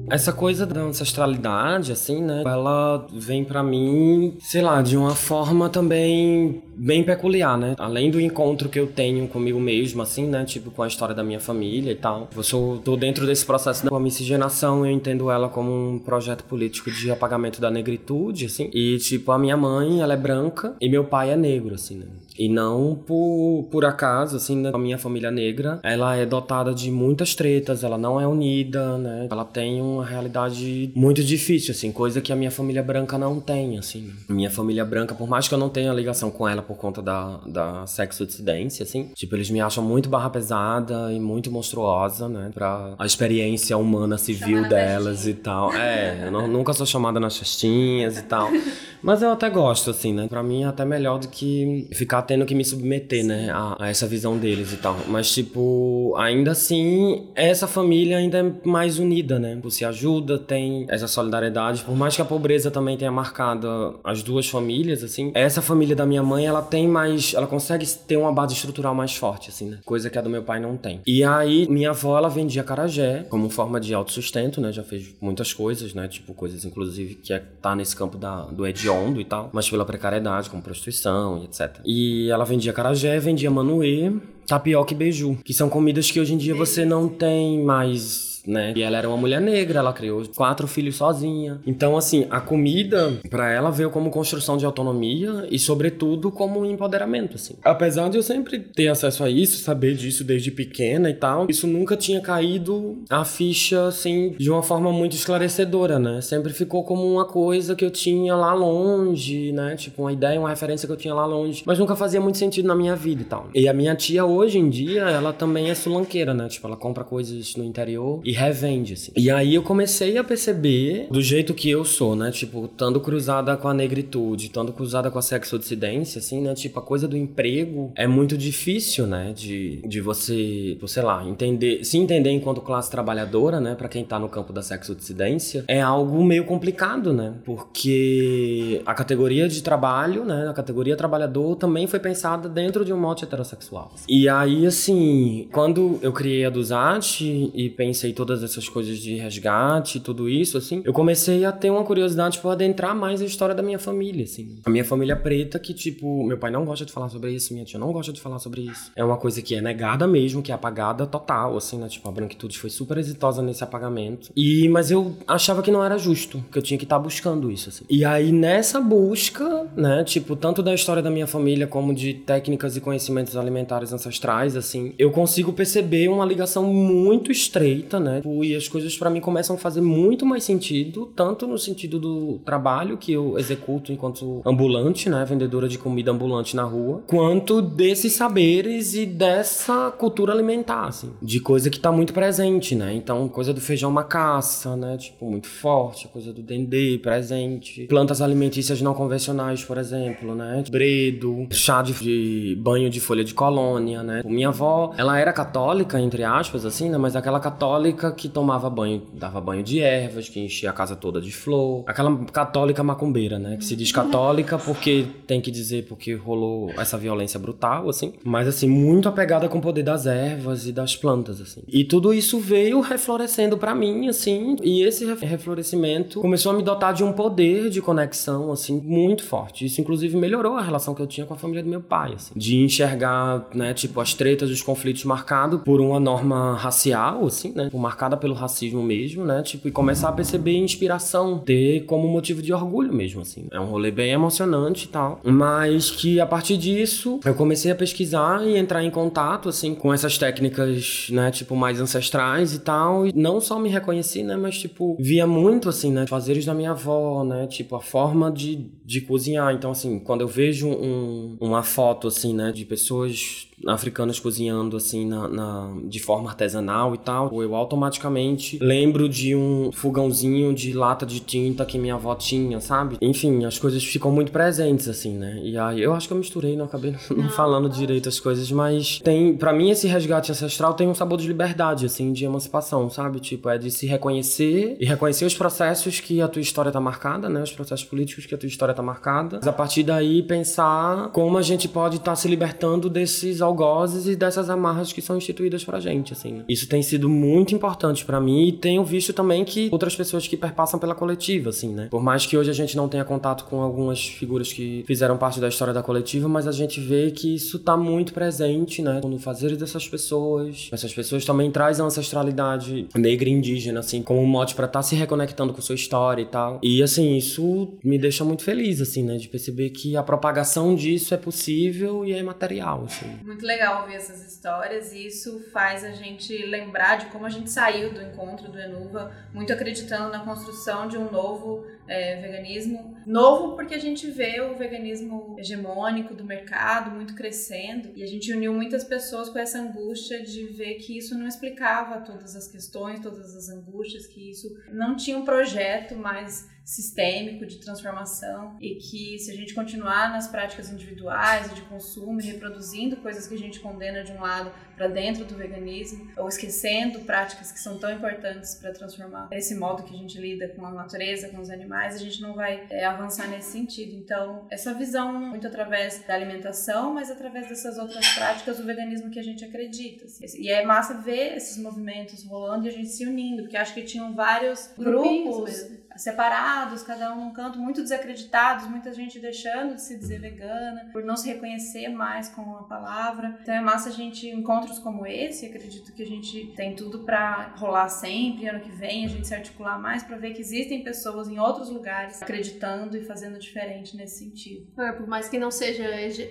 Essa 0.10 0.32
coisa 0.32 0.66
da 0.66 0.82
ancestralidade, 0.82 1.92
assim, 1.92 2.22
né? 2.22 2.44
Ela 2.46 3.06
vem 3.12 3.44
para 3.44 3.64
mim, 3.64 4.38
sei 4.40 4.62
lá, 4.62 4.82
de 4.82 4.96
uma 4.96 5.16
forma 5.16 5.70
também 5.70 6.62
bem 6.76 7.04
peculiar, 7.04 7.58
né? 7.58 7.76
Além 7.78 8.12
do 8.12 8.20
encontro 8.20 8.70
que 8.70 8.80
eu 8.80 8.88
tenho 8.88 9.28
comigo 9.28 9.60
mesmo, 9.60 10.02
assim, 10.02 10.28
né? 10.28 10.46
Tipo, 10.46 10.72
com 10.72 10.84
a 10.84 10.88
história 10.88 11.16
da 11.16 11.24
minha 11.24 11.40
família 11.40 11.92
e 11.92 11.96
tal. 11.96 12.30
Eu 12.36 12.44
sou, 12.44 12.78
tô 12.78 12.96
dentro 12.96 13.26
desse 13.26 13.46
processo 13.46 13.86
da 13.86 14.00
miscigenação, 14.00 14.86
eu 14.86 14.92
entendo 14.92 15.30
ela 15.32 15.50
como 15.50 15.72
um 15.72 16.00
projeto 16.00 16.44
político 16.44 16.92
de 16.92 17.10
apagamento 17.10 17.60
da 17.60 17.72
negritude, 17.72 18.46
assim. 18.46 18.70
E, 18.74 18.98
tipo, 18.98 19.32
a 19.32 19.40
minha 19.40 19.58
mãe, 19.58 20.02
ela 20.02 20.14
é 20.14 20.18
branca 20.18 20.76
e 20.80 20.90
meu 20.90 21.06
pai 21.06 21.32
é 21.32 21.36
negro, 21.36 21.76
assim, 21.76 21.98
né? 21.98 22.06
E 22.38 22.50
não 22.50 22.96
por, 22.96 23.68
por 23.72 23.86
acaso, 23.86 24.36
assim, 24.36 24.58
né? 24.58 24.72
a 24.74 24.78
minha 24.78 24.98
família 24.98 25.32
negra, 25.32 25.80
ela 25.84 26.16
é 26.16 26.26
dotada 26.26 26.74
de 26.74 26.92
muitas 26.92 27.34
tretas, 27.34 27.84
ela 27.84 27.98
não 27.98 28.20
é 28.20 28.28
unida, 28.28 28.98
né? 28.98 29.28
Ela 29.30 29.46
tem 29.46 29.82
uma 29.82 30.06
realidade 30.06 30.92
muito 30.96 31.24
difícil, 31.24 31.72
assim, 31.72 31.92
coisa 31.92 32.22
que 32.22 32.34
a 32.34 32.36
minha 32.36 32.52
família 32.52 32.84
branca 32.84 33.18
não 33.18 33.40
tem, 33.40 33.78
assim. 33.78 34.12
Minha 34.28 34.50
família 34.50 34.84
branca, 34.84 35.16
por 35.16 35.28
mais 35.28 35.48
que 35.48 35.54
eu 35.54 35.58
não 35.58 35.70
tenha 35.70 35.94
ligação 35.94 36.30
com 36.30 36.48
ela 36.48 36.62
por 36.62 36.78
conta 36.78 37.02
da, 37.02 37.40
da 37.46 37.88
sexo 37.88 38.26
dissidência, 38.26 38.84
assim, 38.84 39.10
tipo, 39.14 39.36
eles 39.36 39.50
me 39.50 39.62
acham 39.62 39.84
muito 39.84 40.10
barra 40.10 40.30
pesada 40.30 41.12
e 41.14 41.20
muito 41.20 41.52
monstruosa, 41.52 42.28
né? 42.28 42.52
Pra 42.54 42.96
a 42.98 43.06
experiência 43.06 43.78
humana 43.78 44.18
civil 44.18 44.56
chamada 44.56 44.76
delas 44.76 45.28
e 45.28 45.34
tal. 45.34 45.74
É, 45.74 46.28
eu 46.28 46.32
não, 46.32 46.48
nunca 46.48 46.74
sou 46.74 46.86
chamada 46.86 47.20
nas 47.20 47.38
festinhas 47.38 48.18
e 48.18 48.24
tal. 48.24 48.50
Mas 49.02 49.22
eu 49.22 49.32
até 49.32 49.50
gosto, 49.52 49.92
assim, 49.92 50.14
né? 50.14 50.28
Pra 50.28 50.42
mim 50.42 50.64
é 50.64 50.66
até 50.66 50.84
melhor 50.84 51.20
do 51.20 51.28
que 51.28 51.88
ficar 51.94 52.20
tendo 52.26 52.46
que 52.46 52.56
me 52.56 52.66
submeter, 52.66 53.26
né, 53.26 53.50
a, 53.52 53.76
a, 53.80 53.90
essa 53.90 54.08
visão 54.08 54.38
deles 54.38 54.74
e 54.74 54.78
tal. 54.78 54.98
Mas, 55.08 55.32
tipo, 55.32 56.14
ainda 56.18 56.52
assim, 56.52 57.28
essa 57.36 57.68
família 57.68 58.18
ainda 58.18 58.40
é 58.40 58.52
mais 58.64 59.00
unida, 59.00 59.40
né? 59.40 59.60
Se 59.70 59.84
ajuda, 59.84 60.38
tem 60.38 60.86
essa 60.90 61.08
solidariedade. 61.08 61.84
Por 61.84 61.96
mais 61.96 62.16
que 62.16 62.22
a 62.22 62.26
pobreza 62.26 62.72
também 62.72 62.98
tenha 62.98 63.12
marcado 63.12 64.00
as 64.04 64.24
duas 64.24 64.48
famílias, 64.48 65.04
assim, 65.04 65.32
essa 65.34 65.62
família 65.62 65.96
da 65.96 66.06
minha 66.06 66.24
mãe, 66.24 66.46
ela 66.46 66.62
tem 66.62 66.88
mais. 66.88 67.34
Ela 67.34 67.48
consegue 67.48 67.86
ter 68.08 68.18
uma 68.18 68.32
base 68.32 68.54
estrutural 68.54 68.96
mais 68.96 69.16
forte, 69.16 69.50
assim, 69.50 69.70
né? 69.70 69.80
Coisa 69.86 70.10
que 70.10 70.18
a 70.18 70.22
do 70.22 70.30
meu 70.30 70.44
pai 70.44 70.60
não 70.60 70.78
tem. 70.78 71.02
E 71.06 71.24
aí, 71.24 71.68
minha 71.70 71.92
avó, 71.92 72.18
ela 72.18 72.30
vendia 72.30 72.64
carajé 72.64 73.26
como 73.30 73.50
forma 73.50 73.80
de 73.80 73.94
autossustento, 73.94 74.62
né? 74.62 74.72
Já 74.72 74.84
fez 74.84 75.14
muitas 75.22 75.54
coisas, 75.54 75.94
né? 75.94 76.08
Tipo, 76.08 76.34
coisas, 76.34 76.64
inclusive, 76.66 77.16
que 77.16 77.34
é, 77.34 77.40
tá 77.62 77.76
nesse 77.76 77.96
campo 77.96 78.18
da, 78.18 78.44
do 78.44 78.66
hediondo 78.66 79.20
e 79.20 79.26
tal, 79.26 79.50
mas 79.54 79.70
pela 79.70 79.86
precariedade, 79.86 80.50
como 80.50 80.62
prostituição 80.62 81.40
e 81.40 81.46
etc. 81.46 81.80
E 81.86 82.15
ela 82.30 82.44
vendia 82.44 82.74
carajé, 82.74 83.20
vendia 83.20 83.50
manuê, 83.50 84.12
tapioca 84.48 84.94
e 84.94 84.96
beiju, 84.96 85.38
que 85.44 85.54
são 85.54 85.70
comidas 85.70 86.10
que 86.10 86.20
hoje 86.20 86.34
em 86.34 86.38
dia 86.38 86.56
você 86.56 86.86
não 86.86 87.08
tem 87.08 87.64
mais 87.64 88.35
né? 88.48 88.74
E 88.76 88.82
ela 88.82 88.98
era 88.98 89.08
uma 89.08 89.18
mulher 89.18 89.42
negra, 89.42 89.80
ela 89.80 89.94
criou 89.94 90.24
quatro 90.36 90.68
filhos 90.68 90.96
sozinha. 90.96 91.60
Então, 91.66 91.98
assim, 91.98 92.28
a 92.30 92.40
comida 92.40 93.20
para 93.30 93.52
ela 93.52 93.70
veio 93.70 93.90
como 93.90 94.10
construção 94.10 94.58
de 94.58 94.66
autonomia 94.66 95.48
e, 95.50 95.60
sobretudo, 95.60 96.32
como 96.32 96.66
empoderamento, 96.66 97.36
assim. 97.36 97.56
Apesar 97.64 98.10
de 98.10 98.18
eu 98.18 98.24
sempre 98.24 98.60
ter 98.60 98.88
acesso 98.88 99.24
a 99.24 99.30
isso, 99.30 99.64
saber 99.64 99.96
disso 99.96 100.24
desde 100.24 100.52
pequena 100.52 101.10
e 101.10 101.14
tal, 101.14 101.48
isso 101.50 101.68
nunca 101.68 101.96
tinha 101.96 102.22
caído 102.22 103.04
a 103.10 103.24
ficha, 103.26 103.88
assim, 103.88 104.36
de 104.38 104.50
uma 104.50 104.64
forma 104.64 104.92
muito 104.92 105.16
esclarecedora, 105.16 106.00
né? 106.00 106.22
Sempre 106.22 106.54
ficou 106.54 106.84
como 106.84 107.06
uma 107.12 107.26
coisa 107.26 107.76
que 107.76 107.84
eu 107.84 107.92
tinha 107.92 108.36
lá 108.36 108.54
longe, 108.54 109.52
né? 109.52 109.76
Tipo, 109.76 110.04
uma 110.04 110.14
ideia, 110.14 110.40
uma 110.40 110.50
referência 110.50 110.88
que 110.88 110.94
eu 110.94 110.98
tinha 110.98 111.14
lá 111.14 111.26
longe, 111.26 111.64
mas 111.66 111.80
nunca 111.80 111.96
fazia 111.96 112.22
muito 112.22 112.38
sentido 112.38 112.68
na 112.68 112.76
minha 112.76 112.96
vida 112.96 113.22
e 113.22 113.26
tal. 113.26 113.50
E 113.54 113.68
a 113.68 113.74
minha 113.74 113.96
tia, 113.96 114.26
hoje 114.26 114.58
em 114.58 114.70
dia, 114.70 115.04
ela 115.04 115.34
também 115.34 115.70
é 115.70 115.76
sulanqueira, 115.76 116.34
né? 116.34 116.48
Tipo, 116.48 116.68
ela 116.68 116.78
compra 116.78 117.04
coisas 117.04 117.56
no 117.56 117.64
interior 117.64 118.22
e 118.24 118.35
revende, 118.36 118.94
assim. 118.94 119.12
E 119.16 119.30
aí 119.32 119.56
eu 119.56 119.64
comecei 119.64 120.18
a 120.18 120.24
perceber, 120.24 121.08
do 121.10 121.22
jeito 121.22 121.54
que 121.54 121.70
eu 121.70 121.84
sou, 121.84 122.16
né? 122.16 122.32
Tipo, 122.32 122.66
estando 122.66 123.00
cruzada 123.00 123.56
com 123.58 123.68
a 123.68 123.74
negritude, 123.74 124.48
estando 124.48 124.72
cruzada 124.72 125.10
com 125.10 125.18
a 125.18 125.22
sexo-dissidência, 125.22 126.20
assim, 126.20 126.42
né? 126.42 126.54
Tipo, 126.54 126.80
a 126.80 126.82
coisa 126.82 127.08
do 127.08 127.18
emprego 127.18 127.92
é 127.96 128.08
muito 128.08 128.38
difícil, 128.38 129.08
né? 129.08 129.34
De, 129.36 129.82
de 129.88 130.02
você, 130.02 130.78
sei 130.88 131.04
lá, 131.04 131.28
entender, 131.28 131.84
se 131.84 131.98
entender 131.98 132.32
enquanto 132.32 132.62
classe 132.62 132.90
trabalhadora, 132.90 133.60
né? 133.60 133.76
Pra 133.76 133.88
quem 133.88 134.04
tá 134.04 134.20
no 134.20 134.30
campo 134.30 134.54
da 134.54 134.62
sexo-dissidência, 134.62 135.64
é 135.68 135.82
algo 135.82 136.24
meio 136.24 136.46
complicado, 136.46 137.14
né? 137.14 137.34
Porque 137.44 138.82
a 138.86 138.94
categoria 138.94 139.48
de 139.48 139.62
trabalho, 139.62 140.26
né? 140.26 140.48
A 140.50 140.54
categoria 140.54 140.96
trabalhador 140.96 141.56
também 141.56 141.88
foi 141.88 142.00
pensada 142.00 142.50
dentro 142.50 142.84
de 142.84 142.94
um 142.94 143.00
mote 143.00 143.24
heterossexual. 143.24 143.92
E 144.08 144.28
aí, 144.28 144.66
assim, 144.66 145.48
quando 145.52 146.00
eu 146.02 146.12
criei 146.12 146.46
a 146.46 146.50
Duzate 146.50 147.52
e 147.54 147.70
pensei 147.70 148.14
todas 148.26 148.44
essas 148.44 148.68
coisas 148.68 148.98
de 148.98 149.16
resgate 149.16 150.00
e 150.00 150.02
tudo 150.02 150.28
isso, 150.28 150.58
assim, 150.58 150.82
eu 150.84 150.92
comecei 150.92 151.46
a 151.46 151.52
ter 151.52 151.70
uma 151.70 151.84
curiosidade 151.84 152.40
por 152.40 152.50
adentrar 152.50 152.96
mais 152.96 153.22
a 153.22 153.26
história 153.26 153.54
da 153.54 153.62
minha 153.62 153.78
família, 153.78 154.24
assim. 154.24 154.58
A 154.66 154.70
minha 154.70 154.84
família 154.84 155.16
preta, 155.16 155.60
que, 155.60 155.74
tipo, 155.74 156.24
meu 156.26 156.38
pai 156.38 156.50
não 156.50 156.66
gosta 156.66 156.86
de 156.86 156.92
falar 156.92 157.10
sobre 157.10 157.32
isso, 157.32 157.54
minha 157.54 157.64
tia 157.64 157.80
não 157.80 157.92
gosta 157.92 158.12
de 158.12 158.20
falar 158.20 158.40
sobre 158.40 158.62
isso. 158.62 158.92
É 158.96 159.04
uma 159.04 159.18
coisa 159.18 159.42
que 159.42 159.54
é 159.54 159.62
negada 159.62 160.08
mesmo, 160.08 160.42
que 160.42 160.52
é 160.52 160.56
apagada 160.56 161.06
total, 161.06 161.56
assim, 161.56 161.78
né? 161.78 161.88
Tipo, 161.88 162.10
a 162.10 162.12
branquitude 162.12 162.58
foi 162.58 162.70
super 162.70 162.98
exitosa 162.98 163.44
nesse 163.44 163.64
apagamento. 163.64 164.32
E, 164.36 164.68
mas 164.70 164.90
eu 164.90 165.16
achava 165.28 165.62
que 165.62 165.70
não 165.70 165.84
era 165.84 165.98
justo, 165.98 166.44
que 166.52 166.58
eu 166.58 166.64
tinha 166.64 166.78
que 166.80 166.86
estar 166.86 166.98
tá 166.98 167.02
buscando 167.04 167.52
isso, 167.52 167.70
assim. 167.70 167.86
E 167.88 168.04
aí, 168.04 168.32
nessa 168.32 168.82
busca, 168.82 169.68
né, 169.76 170.04
tipo, 170.04 170.36
tanto 170.36 170.64
da 170.64 170.74
história 170.74 171.04
da 171.04 171.12
minha 171.12 171.28
família 171.28 171.68
como 171.68 171.94
de 171.94 172.16
técnicas 172.16 172.76
e 172.76 172.82
conhecimentos 172.82 173.38
alimentares 173.38 173.94
ancestrais, 173.94 174.56
assim, 174.56 174.94
eu 174.98 175.12
consigo 175.12 175.54
perceber 175.54 176.08
uma 176.08 176.26
ligação 176.26 176.64
muito 176.64 177.32
estreita, 177.32 178.00
né? 178.00 178.15
Tipo, 178.18 178.44
e 178.44 178.56
as 178.56 178.68
coisas 178.68 178.98
para 178.98 179.10
mim 179.10 179.20
começam 179.20 179.56
a 179.56 179.60
fazer 179.60 179.82
muito 179.82 180.26
mais 180.26 180.44
sentido, 180.44 181.12
tanto 181.16 181.48
no 181.48 181.58
sentido 181.58 182.00
do 182.00 182.40
trabalho 182.46 182.98
que 182.98 183.12
eu 183.12 183.38
executo 183.38 183.92
enquanto 183.92 184.42
ambulante, 184.46 185.10
né, 185.10 185.26
vendedora 185.26 185.68
de 185.68 185.78
comida 185.78 186.12
ambulante 186.12 186.56
na 186.56 186.64
rua, 186.64 187.04
quanto 187.08 187.62
desses 187.62 188.14
saberes 188.14 188.96
e 188.96 189.06
dessa 189.06 189.92
cultura 189.92 190.34
alimentar, 190.34 190.88
assim, 190.88 191.12
de 191.22 191.40
coisa 191.40 191.70
que 191.70 191.80
tá 191.80 191.92
muito 191.92 192.14
presente, 192.14 192.76
né? 192.76 192.94
Então, 192.94 193.28
coisa 193.28 193.54
do 193.54 193.62
feijão 193.62 193.92
macaça, 193.92 194.76
né, 194.76 194.98
tipo, 194.98 195.30
muito 195.30 195.48
forte, 195.48 196.08
coisa 196.08 196.32
do 196.34 196.42
dendê 196.42 197.00
presente, 197.02 197.86
plantas 197.88 198.22
alimentícias 198.22 198.82
não 198.82 198.94
convencionais, 198.94 199.64
por 199.64 199.78
exemplo, 199.78 200.36
né, 200.36 200.64
bredo, 200.70 201.48
chá 201.52 201.82
de, 201.82 201.94
de 201.94 202.56
banho 202.62 202.90
de 202.90 203.00
folha 203.00 203.24
de 203.24 203.34
colônia, 203.34 204.04
né? 204.04 204.22
Minha 204.26 204.50
avó, 204.50 204.94
ela 204.98 205.18
era 205.20 205.32
católica, 205.34 206.00
entre 206.00 206.24
aspas, 206.24 206.66
assim, 206.66 206.90
né, 206.90 206.98
mas 206.98 207.16
aquela 207.16 207.40
católica 207.40 208.05
católica 208.06 208.12
que 208.12 208.30
tomava 208.30 208.70
banho, 208.70 209.02
dava 209.14 209.40
banho 209.42 209.64
de 209.64 209.80
ervas, 209.80 210.30
que 210.30 210.40
enchia 210.40 210.70
a 210.70 210.74
casa 210.74 210.96
toda 210.96 211.22
de 211.22 211.32
flor. 211.32 211.84
Aquela 211.88 212.16
católica 212.26 212.84
macumbeira, 212.84 213.40
né? 213.40 213.58
Que 213.58 213.66
se 213.66 213.76
diz 213.76 213.92
católica 213.92 214.58
porque 214.58 215.08
tem 215.26 215.42
que 215.42 215.52
dizer 215.52 215.86
porque 215.88 216.14
rolou 216.14 216.72
essa 216.78 216.98
violência 216.98 217.40
brutal, 217.40 217.90
assim. 217.90 218.14
Mas, 218.24 218.48
assim, 218.48 218.68
muito 218.68 219.08
apegada 219.08 219.48
com 219.48 219.58
o 219.58 219.62
poder 219.62 219.84
das 219.84 220.06
ervas 220.06 220.68
e 220.68 220.72
das 220.72 220.96
plantas, 220.96 221.42
assim. 221.42 221.62
E 221.68 221.84
tudo 221.84 222.14
isso 222.14 222.40
veio 222.40 222.80
reflorescendo 222.82 223.58
para 223.58 223.74
mim, 223.74 224.08
assim. 224.08 224.56
E 224.62 224.82
esse 224.84 225.06
reflorescimento 225.06 226.20
começou 226.20 226.52
a 226.52 226.56
me 226.56 226.64
dotar 226.64 226.94
de 226.94 227.04
um 227.04 227.14
poder 227.14 227.70
de 227.70 227.82
conexão, 227.82 228.52
assim, 228.52 228.80
muito 228.80 229.24
forte. 229.24 229.66
Isso, 229.66 229.82
inclusive, 229.82 230.18
melhorou 230.18 230.56
a 230.56 230.62
relação 230.62 230.94
que 230.94 231.02
eu 231.02 231.08
tinha 231.08 231.26
com 231.26 231.34
a 231.34 231.38
família 231.38 231.64
do 231.64 231.70
meu 231.70 231.82
pai, 231.82 232.14
assim. 232.16 232.34
De 232.36 232.58
enxergar, 232.58 233.48
né, 233.54 233.74
tipo, 233.74 234.00
as 234.00 234.14
tretas, 234.14 234.50
os 234.50 234.62
conflitos 234.62 235.04
marcados 235.06 235.62
por 235.64 235.80
uma 235.80 236.00
norma 236.00 236.56
racial, 236.56 237.26
assim, 237.26 237.54
né? 237.54 237.70
Marcada 237.96 238.18
pelo 238.18 238.34
racismo 238.34 238.84
mesmo, 238.84 239.24
né? 239.24 239.42
Tipo, 239.42 239.70
e 239.70 239.72
começar 239.72 240.10
a 240.10 240.12
perceber 240.12 240.58
inspiração, 240.58 241.40
ter 241.40 241.86
como 241.86 242.08
motivo 242.10 242.42
de 242.42 242.52
orgulho 242.52 242.94
mesmo, 242.94 243.22
assim. 243.22 243.48
É 243.52 243.60
um 243.60 243.66
rolê 243.66 243.90
bem 243.90 244.12
emocionante 244.12 244.86
e 244.86 244.88
tal. 244.90 245.22
Mas 245.24 245.90
que 245.90 246.20
a 246.20 246.26
partir 246.26 246.58
disso, 246.58 247.22
eu 247.24 247.34
comecei 247.34 247.72
a 247.72 247.76
pesquisar 247.76 248.46
e 248.46 248.58
entrar 248.58 248.84
em 248.84 248.92
contato, 248.92 249.48
assim, 249.48 249.74
com 249.74 249.94
essas 249.94 250.18
técnicas, 250.18 251.08
né? 251.10 251.32
Tipo, 251.32 251.56
mais 251.56 251.80
ancestrais 251.80 252.54
e 252.54 252.60
tal. 252.60 253.08
E 253.08 253.14
não 253.16 253.40
só 253.40 253.58
me 253.58 253.70
reconheci, 253.70 254.22
né? 254.24 254.36
Mas, 254.36 254.58
tipo, 254.60 254.98
via 255.00 255.26
muito, 255.26 255.70
assim, 255.70 255.92
né? 255.92 256.06
Fazeres 256.06 256.46
da 256.46 256.54
minha 256.54 256.72
avó, 256.72 257.24
né? 257.24 257.48
Tipo, 257.48 257.78
a 257.78 257.82
forma 257.82 258.30
de, 258.30 258.70
de 258.84 259.00
cozinhar. 259.02 259.54
Então, 259.54 259.72
assim, 259.72 260.00
quando 260.00 260.22
eu 260.22 260.28
vejo 260.28 260.68
um, 260.68 261.38
uma 261.40 261.64
foto, 261.64 262.10
assim, 262.10 262.34
né? 262.34 262.52
De 262.52 262.66
pessoas 262.66 263.48
africanas 263.68 264.20
cozinhando 264.20 264.78
assim 264.78 265.06
na, 265.08 265.28
na, 265.28 265.74
de 265.86 266.00
forma 266.00 266.30
artesanal 266.30 266.94
e 266.94 266.98
tal, 266.98 267.42
eu 267.42 267.56
automaticamente 267.56 268.58
lembro 268.62 269.08
de 269.08 269.36
um 269.36 269.72
fogãozinho 269.72 270.54
de 270.54 270.74
lata 270.74 271.06
de 271.06 271.20
tinta 271.20 271.66
que 271.66 271.78
minha 271.78 271.96
avó 271.96 272.14
tinha, 272.16 272.60
sabe? 272.60 272.98
Enfim, 273.02 273.46
as 273.46 273.58
coisas 273.58 273.84
ficam 273.84 274.12
muito 274.12 274.32
presentes 274.32 274.88
assim, 274.88 275.18
né? 275.18 275.40
E 275.44 275.58
aí 275.58 275.82
eu 275.82 275.94
acho 275.94 276.08
que 276.08 276.14
eu 276.14 276.18
misturei, 276.18 276.56
não 276.56 276.66
acabei 276.66 276.96
não 277.16 277.30
falando 277.32 277.70
direito 277.70 278.10
as 278.10 278.20
coisas, 278.20 278.52
mas 278.52 279.00
tem, 279.00 279.36
para 279.36 279.54
mim 279.54 279.70
esse 279.70 279.88
resgate 279.88 280.32
ancestral 280.32 280.74
tem 280.74 280.88
um 280.88 280.96
sabor 280.96 281.18
de 281.18 281.28
liberdade 281.28 281.86
assim, 281.86 282.12
de 282.12 282.26
emancipação, 282.26 282.90
sabe? 282.90 283.20
Tipo, 283.20 283.50
é 283.50 283.58
de 283.58 283.72
se 283.72 283.86
reconhecer 283.86 284.78
e 284.80 284.86
reconhecer 284.86 285.26
os 285.26 285.36
processos 285.36 286.00
que 286.00 286.22
a 286.22 286.28
tua 286.28 286.42
história 286.42 286.72
tá 286.72 286.80
marcada, 286.80 287.30
né? 287.30 287.42
Os 287.42 287.52
processos 287.52 287.86
políticos 287.86 288.26
que 288.26 288.36
a 288.36 288.38
tua 288.38 288.48
história 288.48 288.74
tá 288.74 288.82
marcada. 288.82 289.38
Mas 289.38 289.48
a 289.48 289.54
partir 289.54 289.84
daí 289.84 290.24
pensar 290.24 291.10
como 291.12 291.38
a 291.38 291.42
gente 291.42 291.68
pode 291.68 291.98
estar 291.98 292.12
tá 292.12 292.16
se 292.16 292.28
libertando 292.28 292.90
desses 292.90 293.42
algozes 293.46 294.08
e 294.08 294.16
dessas 294.16 294.50
amarras 294.50 294.92
que 294.92 295.02
são 295.02 295.18
instituídas 295.18 295.64
pra 295.64 295.80
gente, 295.80 296.14
assim. 296.14 296.44
Isso 296.48 296.68
tem 296.68 296.82
sido 296.82 297.10
muito 297.10 297.54
importante 297.54 298.04
para 298.04 298.20
mim 298.20 298.48
e 298.48 298.52
tenho 298.52 298.84
visto 298.84 299.14
também 299.14 299.44
que 299.46 299.70
outras 299.72 299.96
pessoas 299.96 300.28
que 300.28 300.36
perpassam 300.36 300.80
pela 300.80 300.96
coletiva, 300.96 301.50
assim, 301.50 301.70
né? 301.70 301.88
Por 301.90 302.02
mais 302.02 302.26
que 302.26 302.38
hoje 302.38 302.50
a 302.50 302.54
gente 302.54 302.76
não 302.76 302.88
tenha 302.88 303.06
contato 303.06 303.46
com 303.46 303.62
algumas 303.62 304.06
figuras 304.06 304.52
que 304.52 304.84
fizeram 304.88 305.18
parte 305.18 305.40
da 305.40 305.48
história 305.48 305.74
da 305.74 305.84
coletiva, 305.84 306.28
mas 306.28 306.48
a 306.48 306.52
gente 306.52 306.80
vê 306.80 307.12
que 307.12 307.36
isso 307.36 307.60
tá 307.60 307.78
muito 307.78 308.14
presente, 308.14 308.82
né? 308.82 309.02
No 309.04 309.20
fazer 309.20 309.56
dessas 309.56 309.88
pessoas. 309.88 310.70
Essas 310.72 310.94
pessoas 310.94 311.26
também 311.26 311.52
trazem 311.52 311.84
a 311.84 311.88
ancestralidade 311.88 312.88
negra 312.96 313.30
e 313.30 313.32
indígena, 313.32 313.80
assim, 313.80 314.02
como 314.02 314.22
um 314.22 314.26
mote 314.26 314.56
para 314.56 314.66
estar 314.66 314.80
tá 314.80 314.84
se 314.84 314.96
reconectando 314.96 315.54
com 315.54 315.62
sua 315.62 315.76
história 315.76 316.22
e 316.22 316.26
tal. 316.26 316.60
E, 316.62 316.82
assim, 316.82 317.16
isso 317.16 317.70
me 317.84 317.98
deixa 317.98 318.24
muito 318.24 318.44
feliz, 318.44 318.82
assim, 318.82 319.04
né? 319.04 319.18
De 319.18 319.28
perceber 319.28 319.70
que 319.70 319.96
a 319.96 320.04
propagação 320.04 320.76
disso 320.76 321.14
é 321.14 321.18
possível 321.18 322.06
e 322.06 322.14
é 322.14 322.24
material, 322.24 322.86
assim. 322.86 323.08
Muito 323.36 323.48
legal 323.48 323.82
ouvir 323.82 323.96
essas 323.96 324.26
histórias 324.26 324.94
e 324.94 325.08
isso 325.08 325.42
faz 325.52 325.84
a 325.84 325.92
gente 325.92 326.34
lembrar 326.46 326.96
de 326.96 327.08
como 327.08 327.26
a 327.26 327.30
gente 327.30 327.50
saiu 327.50 327.94
do 327.94 328.02
encontro 328.02 328.50
do 328.50 328.58
Enuva, 328.58 329.12
muito 329.34 329.52
acreditando 329.52 330.10
na 330.10 330.24
construção 330.24 330.88
de 330.88 330.98
um 330.98 331.12
novo 331.12 331.68
é, 331.88 332.20
veganismo. 332.22 332.96
Novo 333.06 333.56
porque 333.56 333.76
a 333.76 333.80
gente 333.80 334.10
vê 334.10 334.42
o 334.42 334.56
veganismo 334.56 335.36
hegemônico 335.38 336.14
do 336.14 336.24
mercado 336.24 336.92
muito 336.92 337.14
crescendo 337.14 337.92
e 337.96 338.04
a 338.04 338.08
gente 338.08 338.34
uniu 338.34 338.54
muitas 338.54 338.84
pessoas 338.84 339.30
com 339.30 339.38
essa 339.38 339.60
angústia 339.60 340.24
de 340.24 340.46
ver 340.48 340.76
que 340.76 340.98
isso 340.98 341.18
não 341.18 341.28
explicava 341.28 342.02
todas 342.02 342.36
as 342.36 342.48
questões, 342.48 343.00
todas 343.00 343.36
as 343.36 343.50
angústias, 343.50 344.08
que 344.08 344.32
isso 344.32 344.56
não 344.72 344.96
tinha 344.96 345.18
um 345.18 345.26
projeto 345.26 345.96
mais 345.96 346.48
sistêmico 346.66 347.46
de 347.46 347.60
transformação 347.60 348.58
e 348.60 348.76
que 348.76 349.20
se 349.20 349.32
a 349.32 349.36
gente 349.36 349.54
continuar 349.54 350.10
nas 350.10 350.28
práticas 350.28 350.72
individuais 350.72 351.54
de 351.54 351.62
consumo 351.62 352.20
e 352.20 352.26
reproduzindo 352.26 352.98
coisas 352.98 353.28
que 353.28 353.36
a 353.36 353.38
gente 353.38 353.60
condena 353.60 354.04
de 354.04 354.12
um 354.12 354.20
lado 354.20 354.52
para 354.76 354.88
dentro 354.88 355.26
do 355.26 355.36
veganismo 355.36 356.10
ou 356.18 356.28
esquecendo 356.28 357.00
práticas 357.02 357.52
que 357.52 357.60
são 357.60 357.78
tão 357.78 357.92
importantes 357.92 358.56
para 358.56 358.72
transformar 358.72 359.30
esse 359.32 359.56
modo 359.56 359.84
que 359.84 359.94
a 359.94 359.98
gente 359.98 360.20
lida 360.20 360.48
com 360.50 360.66
a 360.66 360.72
natureza, 360.72 361.30
com 361.30 361.40
os 361.40 361.50
animais, 361.50 361.96
a 361.96 362.00
gente 362.00 362.22
não 362.22 362.34
vai 362.34 362.66
é, 362.70 362.86
avançar 362.86 363.28
nesse 363.28 363.52
sentido. 363.52 363.96
Então, 363.96 364.48
essa 364.50 364.74
visão 364.74 365.14
muito 365.14 365.48
através 365.48 366.04
da 366.06 366.14
alimentação, 366.14 366.94
mas 366.94 367.10
através 367.10 367.48
dessas 367.48 367.78
outras 367.78 368.08
práticas 368.14 368.58
do 368.58 368.66
veganismo 368.66 369.10
que 369.10 369.20
a 369.20 369.24
gente 369.24 369.44
acredita. 369.44 370.06
Assim. 370.06 370.26
E 370.42 370.50
é 370.50 370.66
massa 370.66 370.96
ver 370.96 371.36
esses 371.36 371.58
movimentos 371.58 372.24
rolando 372.24 372.66
e 372.66 372.70
a 372.70 372.72
gente 372.72 372.90
se 372.90 373.06
unindo, 373.06 373.44
porque 373.44 373.58
acho 373.58 373.74
que 373.74 373.84
tinham 373.84 374.14
vários 374.14 374.70
grupos 374.78 375.70
separados, 375.96 376.84
cada 376.84 377.14
um 377.14 377.26
num 377.26 377.34
canto, 377.34 377.60
muito 377.60 377.82
desacreditados, 377.82 378.68
muita 378.68 378.94
gente 378.94 379.20
deixando 379.20 379.76
de 379.76 379.82
se 379.82 379.98
dizer 379.98 380.20
vegana, 380.20 380.90
por 380.92 381.04
não 381.04 381.16
se 381.16 381.28
reconhecer 381.28 381.90
mais 381.90 382.30
com 382.30 382.56
a 382.58 382.64
palavra. 382.64 383.38
Então 383.42 383.54
é 383.54 383.62
massa 383.62 383.90
a 383.90 383.92
gente 383.92 384.28
encontros 384.28 384.80
como 384.80 385.06
esse, 385.06 385.46
acredito 385.46 385.94
que 385.94 386.04
a 386.04 386.08
gente 386.08 386.54
tem 386.56 386.76
tudo 386.76 387.00
para 387.00 387.54
rolar 387.58 387.90
sempre, 387.90 388.48
ano 388.48 388.60
que 388.60 388.72
vem 388.72 389.06
a 389.06 389.10
gente 389.10 389.28
se 389.28 389.34
articular 389.34 389.80
mais 389.80 390.04
para 390.04 390.18
ver 390.18 390.34
que 390.34 390.42
existem 390.42 390.84
pessoas 390.84 391.28
em 391.28 391.40
outros 391.40 391.70
lugares 391.70 392.22
acreditando 392.22 392.98
e 392.98 393.04
fazendo 393.04 393.40
diferente 393.40 393.96
nesse 393.96 394.20
sentido. 394.20 394.68
É, 394.78 394.92
por 394.92 395.08
mais 395.08 395.30
que 395.30 395.38
não 395.38 395.52
seja, 395.52 395.86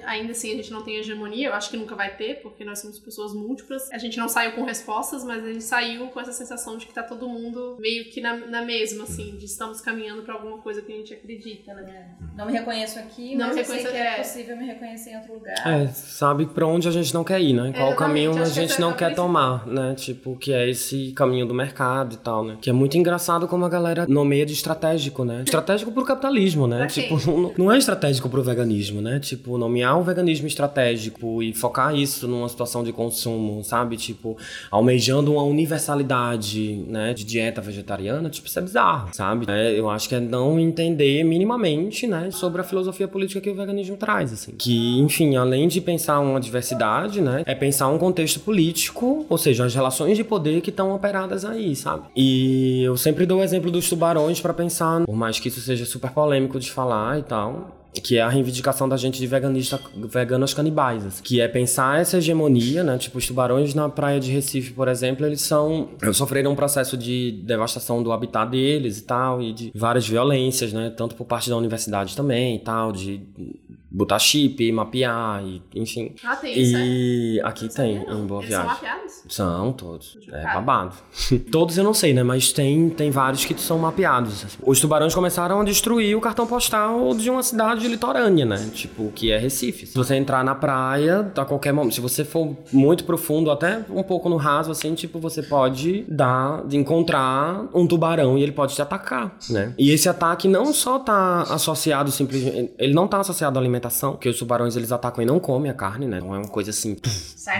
ainda 0.04 0.32
assim 0.32 0.52
a 0.52 0.56
gente 0.56 0.70
não 0.70 0.82
tem 0.82 0.96
hegemonia, 0.96 1.48
eu 1.48 1.54
acho 1.54 1.70
que 1.70 1.76
nunca 1.76 1.94
vai 1.94 2.16
ter, 2.16 2.42
porque 2.42 2.64
nós 2.64 2.80
somos 2.80 2.98
pessoas 2.98 3.32
múltiplas. 3.34 3.90
A 3.92 3.98
gente 3.98 4.18
não 4.18 4.28
saiu 4.28 4.52
com 4.52 4.64
respostas, 4.64 5.24
mas 5.24 5.44
a 5.44 5.52
gente 5.52 5.64
saiu 5.64 6.08
com 6.08 6.20
essa 6.20 6.32
sensação 6.32 6.76
de 6.76 6.86
que 6.86 6.92
tá 6.92 7.02
todo 7.02 7.28
mundo 7.28 7.76
meio 7.78 8.10
que 8.10 8.20
na, 8.20 8.36
na 8.36 8.62
mesma, 8.62 9.04
assim, 9.04 9.36
de 9.36 9.53
estamos 9.54 9.80
caminhando 9.80 10.22
para 10.22 10.34
alguma 10.34 10.58
coisa 10.58 10.82
que 10.82 10.92
a 10.92 10.96
gente 10.96 11.14
acredita, 11.14 11.72
né? 11.74 11.84
É. 11.88 12.36
Não 12.36 12.46
me 12.46 12.52
reconheço 12.52 12.98
aqui, 12.98 13.34
não 13.34 13.48
mas 13.48 13.56
eu 13.56 13.64
sei 13.64 13.84
que 13.84 13.96
é, 13.96 14.14
é 14.14 14.16
possível 14.16 14.56
me 14.56 14.66
reconhecer 14.66 15.10
em 15.10 15.16
outro 15.16 15.34
lugar. 15.34 15.54
É, 15.66 15.86
sabe 15.88 16.46
para 16.46 16.66
onde 16.66 16.88
a 16.88 16.90
gente 16.90 17.14
não 17.14 17.24
quer 17.24 17.40
ir, 17.40 17.52
né? 17.52 17.72
Qual 17.72 17.94
caminho 17.94 18.40
a 18.40 18.44
gente 18.44 18.74
que 18.74 18.80
não 18.80 18.92
quer 18.92 19.14
tomar, 19.14 19.66
né? 19.66 19.94
Tipo, 19.94 20.36
que 20.36 20.52
é 20.52 20.68
esse 20.68 21.12
caminho 21.12 21.46
do 21.46 21.54
mercado 21.54 22.14
e 22.14 22.18
tal, 22.18 22.44
né? 22.44 22.58
Que 22.60 22.70
é 22.70 22.72
muito 22.72 22.96
engraçado 22.98 23.46
como 23.46 23.64
a 23.64 23.68
galera 23.68 24.06
nomeia 24.08 24.44
de 24.44 24.52
estratégico, 24.52 25.24
né? 25.24 25.42
Estratégico 25.44 25.92
pro 25.92 26.04
capitalismo, 26.04 26.66
né? 26.66 26.86
tipo, 26.86 27.18
não, 27.30 27.54
não 27.56 27.72
é 27.72 27.78
estratégico 27.78 28.28
pro 28.28 28.42
veganismo, 28.42 29.00
né? 29.00 29.20
Tipo, 29.20 29.56
nomear 29.56 29.98
o 29.98 30.02
veganismo 30.02 30.46
estratégico 30.46 31.42
e 31.42 31.52
focar 31.54 31.94
isso 31.94 32.26
numa 32.26 32.48
situação 32.48 32.82
de 32.82 32.92
consumo, 32.92 33.62
sabe? 33.62 33.96
Tipo, 33.96 34.36
almejando 34.70 35.32
uma 35.32 35.42
universalidade, 35.42 36.84
né? 36.88 37.14
De 37.14 37.24
dieta 37.24 37.60
vegetariana, 37.60 38.28
tipo, 38.28 38.48
isso 38.48 38.58
é 38.58 38.62
bizarro, 38.62 39.10
sabe? 39.12 39.43
É, 39.48 39.78
eu 39.78 39.88
acho 39.90 40.08
que 40.08 40.14
é 40.14 40.20
não 40.20 40.58
entender 40.58 41.24
minimamente, 41.24 42.06
né, 42.06 42.30
sobre 42.30 42.60
a 42.60 42.64
filosofia 42.64 43.08
política 43.08 43.40
que 43.40 43.50
o 43.50 43.54
veganismo 43.54 43.96
traz, 43.96 44.32
assim. 44.32 44.52
Que, 44.56 44.98
enfim, 44.98 45.36
além 45.36 45.68
de 45.68 45.80
pensar 45.80 46.20
uma 46.20 46.40
diversidade, 46.40 47.20
né, 47.20 47.42
é 47.46 47.54
pensar 47.54 47.88
um 47.88 47.98
contexto 47.98 48.40
político, 48.40 49.26
ou 49.28 49.38
seja, 49.38 49.64
as 49.64 49.74
relações 49.74 50.16
de 50.16 50.24
poder 50.24 50.60
que 50.60 50.70
estão 50.70 50.94
operadas 50.94 51.44
aí, 51.44 51.74
sabe? 51.74 52.04
E 52.16 52.82
eu 52.82 52.96
sempre 52.96 53.26
dou 53.26 53.40
o 53.40 53.42
exemplo 53.42 53.70
dos 53.70 53.88
tubarões 53.88 54.40
para 54.40 54.54
pensar, 54.54 55.04
por 55.04 55.16
mais 55.16 55.38
que 55.38 55.48
isso 55.48 55.60
seja 55.60 55.84
super 55.84 56.10
polêmico 56.10 56.58
de 56.58 56.70
falar 56.70 57.18
e 57.18 57.22
tal, 57.22 57.83
que 58.02 58.18
é 58.18 58.22
a 58.22 58.28
reivindicação 58.28 58.88
da 58.88 58.96
gente 58.96 59.18
de 59.18 59.26
veganista, 59.26 59.80
veganos 59.96 60.52
canibais, 60.52 61.20
que 61.20 61.40
é 61.40 61.48
pensar 61.48 62.00
essa 62.00 62.18
hegemonia, 62.18 62.82
né? 62.82 62.98
Tipo, 62.98 63.18
os 63.18 63.26
tubarões 63.26 63.74
na 63.74 63.88
praia 63.88 64.18
de 64.18 64.30
Recife, 64.30 64.72
por 64.72 64.88
exemplo, 64.88 65.24
eles 65.24 65.40
são. 65.40 65.90
Sofreram 66.12 66.52
um 66.52 66.56
processo 66.56 66.96
de 66.96 67.42
devastação 67.44 68.02
do 68.02 68.12
habitat 68.12 68.50
deles 68.50 68.98
e 68.98 69.02
tal, 69.02 69.42
e 69.42 69.52
de 69.52 69.72
várias 69.74 70.06
violências, 70.06 70.72
né? 70.72 70.90
Tanto 70.90 71.14
por 71.14 71.24
parte 71.24 71.48
da 71.48 71.56
universidade 71.56 72.16
também 72.16 72.56
e 72.56 72.58
tal, 72.58 72.92
de 72.92 73.20
botar 73.94 74.18
chip, 74.18 74.72
mapear, 74.72 75.40
e, 75.44 75.62
enfim. 75.76 76.12
Ah, 76.24 76.34
tem 76.34 76.58
isso, 76.58 76.76
E 76.76 77.38
é? 77.38 77.46
aqui 77.46 77.72
tem, 77.72 77.98
em 77.98 78.26
Boa 78.26 78.40
Eles 78.40 78.48
Viagem. 78.48 78.68
São 78.68 78.74
mapeados? 78.74 79.22
São, 79.28 79.72
todos. 79.72 80.18
É 80.32 80.42
babado. 80.42 80.96
todos 81.52 81.78
eu 81.78 81.84
não 81.84 81.94
sei, 81.94 82.12
né? 82.12 82.24
Mas 82.24 82.52
tem, 82.52 82.90
tem 82.90 83.12
vários 83.12 83.44
que 83.44 83.54
são 83.60 83.78
mapeados. 83.78 84.44
Assim. 84.44 84.58
Os 84.66 84.80
tubarões 84.80 85.14
começaram 85.14 85.60
a 85.60 85.64
destruir 85.64 86.16
o 86.16 86.20
cartão 86.20 86.44
postal 86.44 87.14
de 87.14 87.30
uma 87.30 87.42
cidade 87.42 87.86
litorânea, 87.86 88.44
né? 88.44 88.68
Tipo, 88.74 89.12
que 89.12 89.30
é 89.30 89.38
Recife. 89.38 89.86
Se 89.86 89.94
você 89.94 90.16
entrar 90.16 90.42
na 90.42 90.56
praia, 90.56 91.30
a 91.36 91.44
qualquer 91.44 91.72
momento, 91.72 91.94
se 91.94 92.00
você 92.00 92.24
for 92.24 92.56
muito 92.72 93.04
profundo, 93.04 93.48
até 93.48 93.84
um 93.88 94.02
pouco 94.02 94.28
no 94.28 94.36
raso, 94.36 94.72
assim, 94.72 94.92
tipo, 94.94 95.20
você 95.20 95.40
pode 95.40 96.04
dar, 96.08 96.64
encontrar 96.72 97.68
um 97.72 97.86
tubarão 97.86 98.36
e 98.36 98.42
ele 98.42 98.52
pode 98.52 98.74
te 98.74 98.82
atacar, 98.82 99.36
né? 99.48 99.72
E 99.78 99.92
esse 99.92 100.08
ataque 100.08 100.48
não 100.48 100.72
só 100.72 100.98
tá 100.98 101.42
associado 101.42 102.10
simplesmente, 102.10 102.72
ele 102.76 102.92
não 102.92 103.06
tá 103.06 103.20
associado 103.20 103.56
à 103.56 103.62
alimentação 103.62 103.83
alimentação, 103.84 104.12
porque 104.12 104.28
os 104.28 104.38
tubarões 104.38 104.76
eles 104.76 104.90
atacam 104.92 105.22
e 105.22 105.26
não 105.26 105.38
comem 105.38 105.70
a 105.70 105.74
carne, 105.74 106.06
né? 106.06 106.18
Então 106.18 106.34
é 106.34 106.38
uma 106.38 106.48
coisa 106.48 106.70
assim 106.70 106.96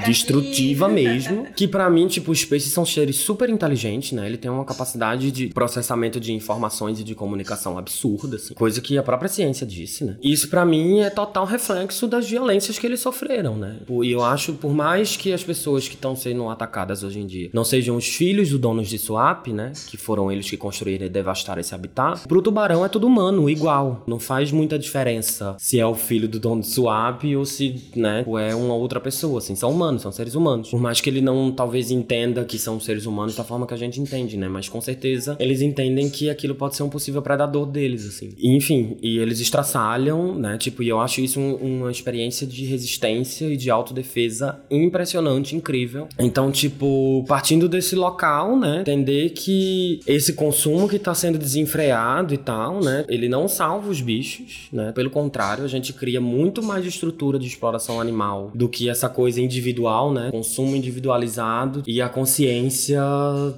destrutiva 0.07 0.89
mesmo. 0.89 1.47
que 1.55 1.69
para 1.69 1.89
mim, 1.91 2.07
tipo, 2.07 2.33
os 2.33 2.45
peixes 2.45 2.73
são 2.73 2.85
seres 2.85 3.17
super 3.17 3.49
inteligentes, 3.49 4.13
né? 4.13 4.27
Ele 4.27 4.37
tem 4.37 4.51
uma 4.51 4.65
capacidade 4.65 5.31
de 5.31 5.49
processamento 5.49 6.19
de 6.19 6.33
informações 6.33 7.01
e 7.01 7.05
de 7.05 7.15
comunicação 7.15 7.79
absurda, 7.79 8.37
assim, 8.37 8.55
coisa 8.55 8.81
que 8.81 8.97
a 8.97 9.03
própria 9.03 9.29
ciência 9.29 9.67
disse, 9.67 10.05
né? 10.05 10.17
E 10.23 10.33
isso 10.33 10.49
para 10.49 10.65
mim 10.65 11.01
é 11.01 11.11
total 11.11 11.45
reflexo 11.45 12.07
das 12.07 12.29
violências 12.29 12.79
que 12.79 12.87
eles 12.87 13.01
sofreram, 13.01 13.57
né? 13.57 13.77
E 14.03 14.11
eu 14.11 14.23
acho, 14.23 14.55
por 14.55 14.73
mais 14.73 15.17
que 15.17 15.33
as 15.33 15.43
pessoas 15.43 15.89
que 15.89 15.95
estão 15.95 16.17
sendo 16.17 16.49
atacadas 16.49 17.03
hoje 17.03 17.21
em 17.21 17.27
dia 17.27 17.51
não 17.53 17.65
sejam 17.65 17.97
os 17.97 18.07
filhos 18.09 18.51
do 18.51 18.59
donos 18.59 18.89
de 18.89 18.99
Swap, 18.99 19.49
né? 19.49 19.73
Que 19.87 19.97
foram 19.97 20.31
eles 20.31 20.49
que 20.49 20.57
construíram 20.57 21.07
e 21.07 21.11
devastaram 21.11 21.61
esse 21.61 21.75
habitat, 21.75 22.27
pro 22.27 22.43
tubarão 22.43 22.85
é 22.85 22.89
tudo 22.89 23.07
humano, 23.07 23.49
igual. 23.49 24.03
Não 24.07 24.19
faz 24.19 24.51
muita 24.51 24.79
diferença 24.79 25.57
se 25.59 25.79
é 25.79 25.87
o 25.87 25.95
filho 25.95 26.14
filho 26.15 26.29
do 26.29 26.39
dono 26.39 26.61
do 26.61 26.67
Swap 26.67 27.25
ou 27.37 27.45
se, 27.45 27.75
né, 27.97 28.25
é 28.41 28.55
uma 28.55 28.75
outra 28.75 29.01
pessoa, 29.01 29.39
assim, 29.39 29.57
são 29.57 29.73
humanos, 29.73 30.03
são 30.03 30.13
seres 30.13 30.37
humanos. 30.37 30.71
Por 30.71 30.81
mais 30.81 31.01
que 31.01 31.11
ele 31.11 31.21
não 31.21 31.51
talvez 31.51 31.91
entenda 31.91 32.45
que 32.45 32.57
são 32.57 32.79
seres 32.79 33.05
humanos 33.05 33.35
da 33.35 33.43
forma 33.43 33.67
que 33.67 33.75
a 33.75 33.77
gente 33.77 34.01
entende, 34.01 34.37
né, 34.37 34.49
mas 34.49 34.69
com 34.69 34.81
certeza 34.81 35.37
eles 35.41 35.61
entendem 35.61 36.09
que 36.09 36.31
aquilo 36.31 36.55
pode 36.55 36.77
ser 36.77 36.85
um 36.85 36.89
possível 36.89 37.21
predador 37.21 37.67
deles, 37.67 38.07
assim. 38.07 38.31
E, 38.39 38.57
enfim, 38.57 38.97
e 39.03 39.19
eles 39.19 39.41
estraçalham, 39.41 40.37
né, 40.37 40.57
tipo, 40.57 40.85
e 40.85 40.89
eu 40.89 41.01
acho 41.01 41.21
isso 41.21 41.41
um, 41.41 41.55
uma 41.81 41.91
experiência 41.91 42.47
de 42.47 42.65
resistência 42.65 43.47
e 43.47 43.57
de 43.57 43.71
autodefesa 43.71 44.61
impressionante, 44.71 45.57
incrível. 45.57 46.07
Então, 46.17 46.53
tipo, 46.53 47.25
partindo 47.27 47.69
desse 47.69 47.97
local, 47.97 48.57
né, 48.57 48.83
entender 48.83 49.31
que 49.31 49.99
esse 50.07 50.35
consumo 50.35 50.89
que 50.89 50.99
tá 50.99 51.13
sendo 51.13 51.39
desenfreado 51.39 52.33
e 52.33 52.39
tal, 52.39 52.81
né, 52.81 53.05
ele 53.09 53.29
não 53.29 53.49
salva 53.49 53.91
os 53.91 54.01
bichos, 54.01 54.69
né, 54.73 54.93
pelo 54.93 55.11
contrário, 55.11 55.65
a 55.65 55.69
gente 55.69 55.93
cria 56.05 56.21
muito 56.21 56.63
mais 56.63 56.85
estrutura 56.85 57.39
de 57.39 57.47
exploração 57.47 57.99
animal 57.99 58.51
do 58.55 58.69
que 58.69 58.91
essa 58.91 59.09
coisa 59.09 59.41
individual, 59.41 60.13
né? 60.13 60.31
Consumo 60.31 60.77
individualizado 60.77 61.83
e 61.87 62.03
a 62.03 62.11
consciência 62.11 63.01